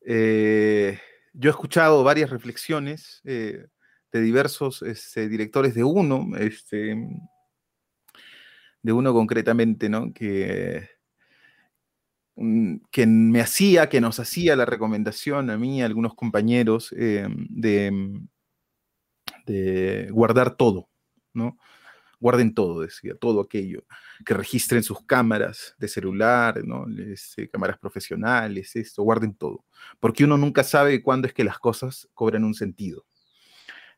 eh, 0.00 0.98
yo 1.34 1.50
he 1.50 1.52
escuchado 1.52 2.02
varias 2.02 2.30
reflexiones 2.30 3.20
eh, 3.24 3.66
de 4.10 4.20
diversos 4.22 4.80
este, 4.80 5.28
directores 5.28 5.74
de 5.74 5.84
uno, 5.84 6.28
este, 6.38 6.96
de 8.80 8.92
uno 8.94 9.12
concretamente, 9.12 9.90
¿no? 9.90 10.10
Que, 10.14 10.88
mm, 12.36 12.76
que 12.90 13.06
me 13.06 13.42
hacía, 13.42 13.90
que 13.90 14.00
nos 14.00 14.18
hacía 14.20 14.56
la 14.56 14.64
recomendación 14.64 15.50
a 15.50 15.58
mí, 15.58 15.82
a 15.82 15.86
algunos 15.86 16.14
compañeros, 16.14 16.94
eh, 16.96 17.26
de, 17.50 18.22
de 19.44 20.08
guardar 20.10 20.56
todo, 20.56 20.88
¿no? 21.34 21.58
Guarden 22.24 22.54
todo, 22.54 22.80
decía, 22.80 23.14
todo 23.20 23.42
aquello, 23.42 23.84
que 24.24 24.32
registren 24.32 24.82
sus 24.82 25.04
cámaras 25.04 25.74
de 25.76 25.88
celular, 25.88 26.64
¿no? 26.64 26.86
Este, 26.98 27.50
cámaras 27.50 27.76
profesionales, 27.78 28.74
esto, 28.76 29.02
guarden 29.02 29.34
todo, 29.34 29.66
porque 30.00 30.24
uno 30.24 30.38
nunca 30.38 30.64
sabe 30.64 31.02
cuándo 31.02 31.28
es 31.28 31.34
que 31.34 31.44
las 31.44 31.58
cosas 31.58 32.08
cobran 32.14 32.44
un 32.44 32.54
sentido. 32.54 33.04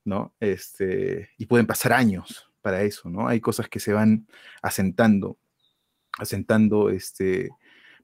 ¿no? 0.04 0.34
Este, 0.40 1.30
y 1.38 1.46
pueden 1.46 1.66
pasar 1.66 1.92
años 1.92 2.50
para 2.62 2.82
eso, 2.82 3.08
¿no? 3.08 3.28
Hay 3.28 3.40
cosas 3.40 3.68
que 3.68 3.78
se 3.78 3.92
van 3.92 4.26
asentando, 4.60 5.38
asentando 6.18 6.90
este, 6.90 7.50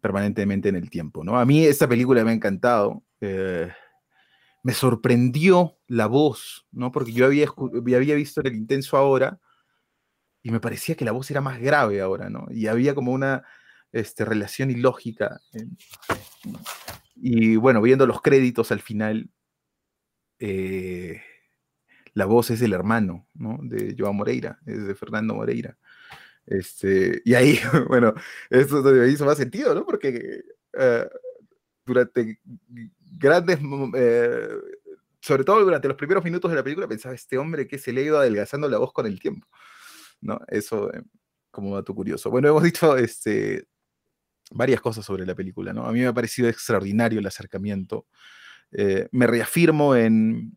permanentemente 0.00 0.68
en 0.68 0.76
el 0.76 0.88
tiempo, 0.88 1.24
¿no? 1.24 1.36
A 1.36 1.44
mí 1.44 1.64
esta 1.64 1.88
película 1.88 2.22
me 2.24 2.30
ha 2.30 2.34
encantado. 2.34 3.02
Eh, 3.20 3.72
me 4.62 4.72
sorprendió 4.72 5.78
la 5.88 6.06
voz, 6.06 6.68
¿no? 6.70 6.92
Porque 6.92 7.12
yo 7.12 7.26
había, 7.26 7.48
había 7.96 8.14
visto 8.14 8.40
el 8.40 8.54
intenso 8.54 8.96
ahora 8.96 9.40
y 10.42 10.50
me 10.50 10.60
parecía 10.60 10.94
que 10.96 11.04
la 11.04 11.12
voz 11.12 11.30
era 11.30 11.40
más 11.40 11.60
grave 11.60 12.00
ahora, 12.00 12.28
¿no? 12.28 12.46
Y 12.50 12.66
había 12.66 12.94
como 12.94 13.12
una 13.12 13.44
este, 13.92 14.24
relación 14.24 14.70
ilógica. 14.70 15.40
y 17.16 17.56
bueno, 17.56 17.82
viendo 17.82 18.06
los 18.06 18.20
créditos 18.22 18.72
al 18.72 18.80
final, 18.80 19.30
eh, 20.38 21.22
la 22.14 22.26
voz 22.26 22.50
es 22.50 22.60
del 22.60 22.72
hermano, 22.72 23.26
¿no? 23.34 23.58
De 23.62 23.94
Joao 23.98 24.12
Moreira, 24.12 24.58
es 24.66 24.86
de 24.86 24.94
Fernando 24.94 25.34
Moreira. 25.34 25.78
Este, 26.46 27.22
y 27.24 27.34
ahí, 27.34 27.58
bueno, 27.88 28.14
eso 28.50 29.06
hizo 29.06 29.24
más 29.24 29.38
sentido, 29.38 29.74
¿no? 29.74 29.86
Porque 29.86 30.42
eh, 30.78 31.08
durante 31.86 32.40
grandes, 33.18 33.58
eh, 33.96 34.48
sobre 35.20 35.44
todo 35.44 35.64
durante 35.64 35.88
los 35.88 35.96
primeros 35.96 36.24
minutos 36.24 36.50
de 36.50 36.56
la 36.56 36.64
película, 36.64 36.88
pensaba, 36.88 37.14
este 37.14 37.38
hombre 37.38 37.68
que 37.68 37.78
se 37.78 37.92
le 37.92 38.02
ido 38.02 38.18
adelgazando 38.18 38.68
la 38.68 38.78
voz 38.78 38.92
con 38.92 39.06
el 39.06 39.20
tiempo, 39.20 39.46
¿no? 40.22 40.40
Eso 40.48 40.92
eh, 40.94 41.02
como 41.50 41.74
dato 41.76 41.94
curioso. 41.94 42.30
Bueno, 42.30 42.48
hemos 42.48 42.62
dicho 42.62 42.96
este, 42.96 43.66
varias 44.50 44.80
cosas 44.80 45.04
sobre 45.04 45.26
la 45.26 45.34
película, 45.34 45.72
¿no? 45.72 45.84
A 45.86 45.92
mí 45.92 46.00
me 46.00 46.06
ha 46.06 46.14
parecido 46.14 46.48
extraordinario 46.48 47.20
el 47.20 47.26
acercamiento. 47.26 48.06
me 49.10 49.26
reafirmo 49.26 49.94
en, 49.94 50.56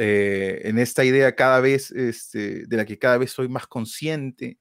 eh, 0.00 0.60
en 0.64 0.78
esta 0.78 1.04
idea 1.04 1.34
cada 1.34 1.60
vez, 1.60 1.90
este, 1.90 2.66
de 2.66 2.76
la 2.76 2.86
que 2.86 2.98
cada 2.98 3.18
vez 3.18 3.32
soy 3.32 3.48
más 3.48 3.66
consciente, 3.66 4.58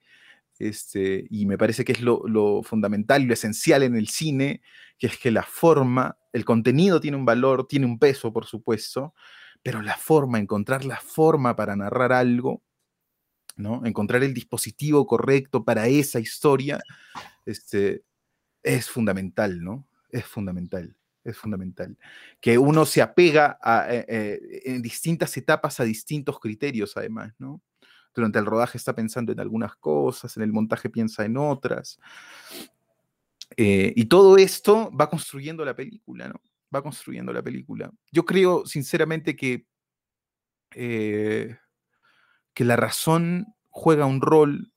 este, 0.57 1.27
y 1.29 1.45
me 1.45 1.59
parece 1.59 1.85
que 1.85 1.91
es 1.91 2.01
lo, 2.01 2.63
fundamental 2.63 3.21
y 3.21 3.25
lo 3.27 3.33
esencial 3.33 3.83
en 3.83 3.95
el 3.95 4.07
cine, 4.07 4.61
que 4.97 5.05
es 5.07 5.17
que 5.19 5.29
la 5.29 5.43
forma, 5.43 6.17
el 6.33 6.43
contenido 6.43 6.99
tiene 6.99 7.17
un 7.17 7.25
valor, 7.25 7.67
tiene 7.67 7.85
un 7.85 7.99
peso, 7.99 8.33
por 8.33 8.47
supuesto, 8.47 9.13
pero 9.61 9.83
la 9.83 9.95
forma, 9.95 10.39
encontrar 10.39 10.85
la 10.85 10.99
forma 10.99 11.55
para 11.55 11.75
narrar 11.75 12.11
algo, 12.13 12.63
¿no? 13.57 13.85
Encontrar 13.85 14.23
el 14.23 14.33
dispositivo 14.33 15.05
correcto 15.05 15.63
para 15.63 15.87
esa 15.87 16.19
historia, 16.19 16.79
este, 17.45 18.03
es 18.63 18.89
fundamental, 18.89 19.61
¿no? 19.63 19.87
Es 20.09 20.25
fundamental 20.25 20.95
es 21.29 21.37
fundamental. 21.37 21.97
Que 22.39 22.57
uno 22.57 22.85
se 22.85 23.01
apega 23.01 23.59
eh, 23.89 24.05
eh, 24.07 24.61
en 24.65 24.81
distintas 24.81 25.35
etapas 25.37 25.79
a 25.79 25.83
distintos 25.83 26.39
criterios, 26.39 26.95
además, 26.95 27.33
¿no? 27.37 27.61
Durante 28.13 28.39
el 28.39 28.45
rodaje 28.45 28.77
está 28.77 28.95
pensando 28.95 29.31
en 29.31 29.39
algunas 29.39 29.75
cosas, 29.75 30.35
en 30.37 30.43
el 30.43 30.51
montaje 30.51 30.89
piensa 30.89 31.25
en 31.25 31.37
otras. 31.37 31.99
Eh, 33.55 33.93
y 33.95 34.05
todo 34.05 34.37
esto 34.37 34.91
va 34.91 35.09
construyendo 35.09 35.63
la 35.63 35.75
película, 35.75 36.29
¿no? 36.29 36.41
Va 36.73 36.81
construyendo 36.81 37.31
la 37.31 37.43
película. 37.43 37.91
Yo 38.11 38.25
creo, 38.25 38.65
sinceramente, 38.65 39.35
que, 39.35 39.65
que 42.57 42.65
la 42.65 42.75
razón 42.75 43.53
juega 43.69 44.07
un 44.07 44.19
rol 44.19 44.71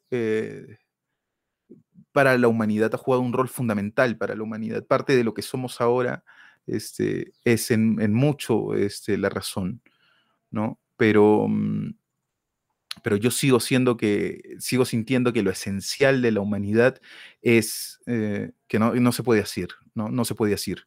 para 2.13 2.37
la 2.37 2.47
humanidad, 2.47 2.95
ha 2.95 2.99
jugado 2.99 3.23
un 3.23 3.33
rol 3.33 3.49
fundamental 3.49 4.19
para 4.19 4.35
la 4.35 4.43
humanidad. 4.43 4.85
Parte 4.87 5.17
de 5.17 5.25
lo 5.25 5.33
que 5.33 5.41
somos 5.41 5.81
ahora 5.81 6.23
este, 6.67 7.33
es 7.43 7.71
en, 7.71 8.13
mucho 8.13 8.75
este, 8.75 9.17
la 9.17 9.31
razón, 9.31 9.81
¿no? 10.51 10.79
Pero, 10.99 11.47
mm, 11.49 11.95
pero 13.03 13.17
yo 13.17 13.31
sigo 13.31 13.61
siendo 13.61 13.97
que, 13.97 14.57
sigo 14.59 14.85
sintiendo 14.85 15.33
que 15.33 15.43
lo 15.43 15.51
esencial 15.51 16.21
de 16.21 16.33
la 16.33 16.43
humanidad 16.43 17.01
es 17.41 17.99
eh, 18.05 18.53
que 18.69 18.79
no, 18.79 18.93
no, 18.95 19.13
se 19.13 19.23
puede 19.23 19.41
decir, 19.41 19.69
¿no? 19.95 20.11
No 20.11 20.27
se 20.27 20.35
puede 20.35 20.51
decir, 20.53 20.85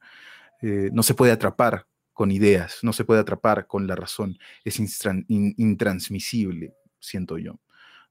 eh, 0.61 0.91
no 0.93 1.01
se 1.01 1.15
puede 1.15 1.31
atrapar 1.31 1.87
con 2.11 2.29
ideas, 2.29 2.83
no 2.83 2.93
se 2.93 3.03
puede 3.03 3.21
atrapar 3.21 3.65
con 3.65 3.87
la 3.87 3.95
razón, 3.95 4.37
es 4.63 4.79
intransmisible, 5.27 6.75
siento 7.03 7.37
yo, 7.37 7.59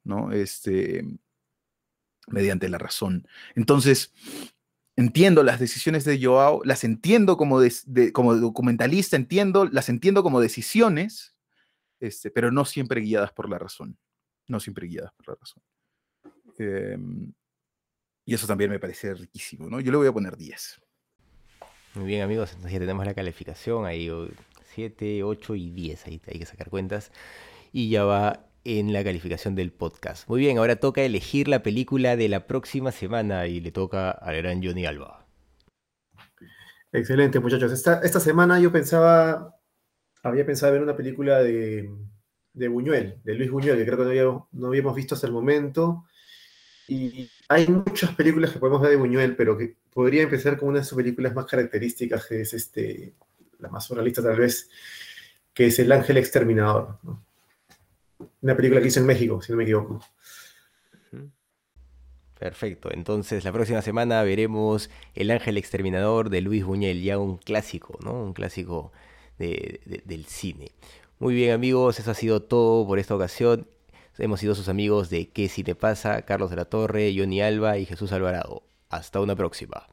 ¿no? 0.05 0.33
Este, 0.33 1.05
mediante 2.29 2.69
la 2.69 2.79
razón. 2.79 3.27
Entonces, 3.55 4.13
entiendo 4.97 5.43
las 5.43 5.59
decisiones 5.61 6.05
de 6.05 6.23
Joao, 6.23 6.63
las 6.65 6.85
entiendo 6.85 7.37
como, 7.37 7.61
como 8.13 8.37
documentalista, 8.37 9.17
entiendo, 9.17 9.65
las 9.67 9.89
entiendo 9.89 10.23
como 10.23 10.41
decisiones, 10.41 11.37
este, 12.01 12.31
pero 12.31 12.51
no 12.51 12.65
siempre 12.65 13.01
guiadas 13.01 13.33
por 13.33 13.49
la 13.49 13.59
razón. 13.59 13.99
No 14.49 14.61
siempre 14.61 14.87
guiadas 14.87 15.13
por 15.15 15.29
la 15.29 15.35
razón. 15.35 15.63
Em, 16.59 17.33
y 18.25 18.35
eso 18.35 18.47
también 18.47 18.71
me 18.71 18.79
parece 18.79 19.15
riquísimo, 19.15 19.69
¿no? 19.69 19.81
Yo 19.81 19.91
le 19.91 19.99
voy 19.99 20.09
a 20.09 20.13
poner 20.13 20.37
10. 20.37 20.81
Muy 21.95 22.07
bien, 22.07 22.23
amigos, 22.23 22.51
entonces 22.51 22.73
ya 22.73 22.79
tenemos 22.79 23.05
la 23.05 23.15
calificación, 23.15 23.85
ahí 23.85 24.11
7, 24.75 25.23
8 25.23 25.55
y 25.55 25.71
10, 25.71 26.07
ahí 26.07 26.21
hay 26.27 26.39
que 26.39 26.47
sacar 26.47 26.71
cuentas. 26.71 27.13
Y 27.73 27.91
ya 27.91 28.05
va 28.05 28.52
en 28.65 28.93
la 28.93 29.05
calificación 29.05 29.55
del 29.55 29.73
podcast. 29.73 30.29
Muy 30.29 30.41
bien, 30.41 30.59
ahora 30.59 30.77
toca 30.77 31.03
elegir 31.03 31.49
la 31.49 31.63
película 31.63 32.17
de 32.17 32.29
la 32.29 32.47
próxima 32.47 32.93
semana 32.93 33.47
y 33.47 33.61
le 33.61 33.73
toca 33.73 34.11
al 34.11 34.37
gran 34.37 34.63
Johnny 34.63 34.87
Alba. 34.87 35.27
Excelente, 36.93 37.41
muchachos. 37.41 37.73
Esta, 37.73 38.21
semana 38.21 38.61
yo 38.61 38.71
pensaba, 38.71 39.57
había 40.23 40.45
pensado 40.45 40.75
ver 40.75 40.83
una 40.83 40.97
película 40.97 41.43
de, 41.43 41.91
Buñuel, 42.55 43.19
de 43.25 43.35
Luis 43.35 43.51
Buñuel, 43.51 43.79
que 43.79 43.85
creo 43.87 43.97
que 43.97 44.05
no 44.05 44.11
habíamos, 44.11 44.45
no 44.53 44.67
habíamos 44.69 44.95
visto 44.95 45.15
hasta 45.15 45.27
el 45.27 45.33
momento. 45.33 46.05
Y 46.87 47.31
hay 47.49 47.67
muchas 47.69 48.15
películas 48.15 48.51
que 48.51 48.59
podemos 48.59 48.83
ver 48.83 48.91
de 48.91 48.97
Buñuel, 48.97 49.37
pero 49.37 49.57
que 49.57 49.77
podría 49.93 50.23
empezar 50.23 50.59
con 50.59 50.69
una 50.69 50.81
de 50.81 50.85
sus 50.85 50.97
películas 50.97 51.35
más 51.35 51.47
características, 51.47 52.27
que 52.27 52.43
es 52.43 52.53
este, 52.53 53.15
la 53.59 53.71
más 53.71 53.85
surrealista 53.85 54.23
tal 54.23 54.37
vez, 54.37 54.69
que 55.55 55.67
es 55.67 55.79
El 55.79 55.93
Ángel 55.93 56.19
Exterminador. 56.19 56.99
Una 58.41 58.57
película 58.57 58.81
que 58.81 58.89
hizo 58.89 59.01
en 59.01 59.07
México, 59.07 59.41
si 59.43 59.53
no 59.53 59.59
me 59.59 59.65
equivoco. 59.65 60.01
Perfecto, 62.39 62.91
entonces 62.93 63.45
la 63.45 63.53
próxima 63.53 63.83
semana 63.83 64.23
veremos 64.25 64.91
El 65.15 65.31
Ángel 65.31 65.57
Exterminador 65.59 66.29
de 66.29 66.41
Luis 66.41 66.65
Buñuel, 66.65 67.01
ya 67.01 67.17
un 67.19 67.37
clásico, 67.37 67.99
¿no? 68.03 68.15
Un 68.15 68.33
clásico 68.33 68.91
del 69.39 70.25
cine. 70.27 70.73
Muy 71.21 71.35
bien 71.35 71.53
amigos, 71.53 72.01
eso 72.01 72.11
ha 72.11 72.15
sido 72.15 72.43
todo 72.43 72.85
por 72.85 72.99
esta 72.99 73.15
ocasión. 73.15 73.69
Hemos 74.19 74.41
sido 74.41 74.57
sus 74.57 74.69
amigos 74.69 75.09
de 75.09 75.29
¿Qué 75.29 75.49
Cine 75.49 75.77
Pasa? 75.77 76.23
Carlos 76.23 76.51
de 76.51 76.57
la 76.57 76.65
Torre, 76.65 77.15
Johnny 77.17 77.41
Alba 77.41 77.79
y 77.79 77.87
Jesús 77.87 78.11
Alvarado. 78.11 78.65
Hasta 78.89 79.21
una 79.21 79.37
próxima. 79.37 79.87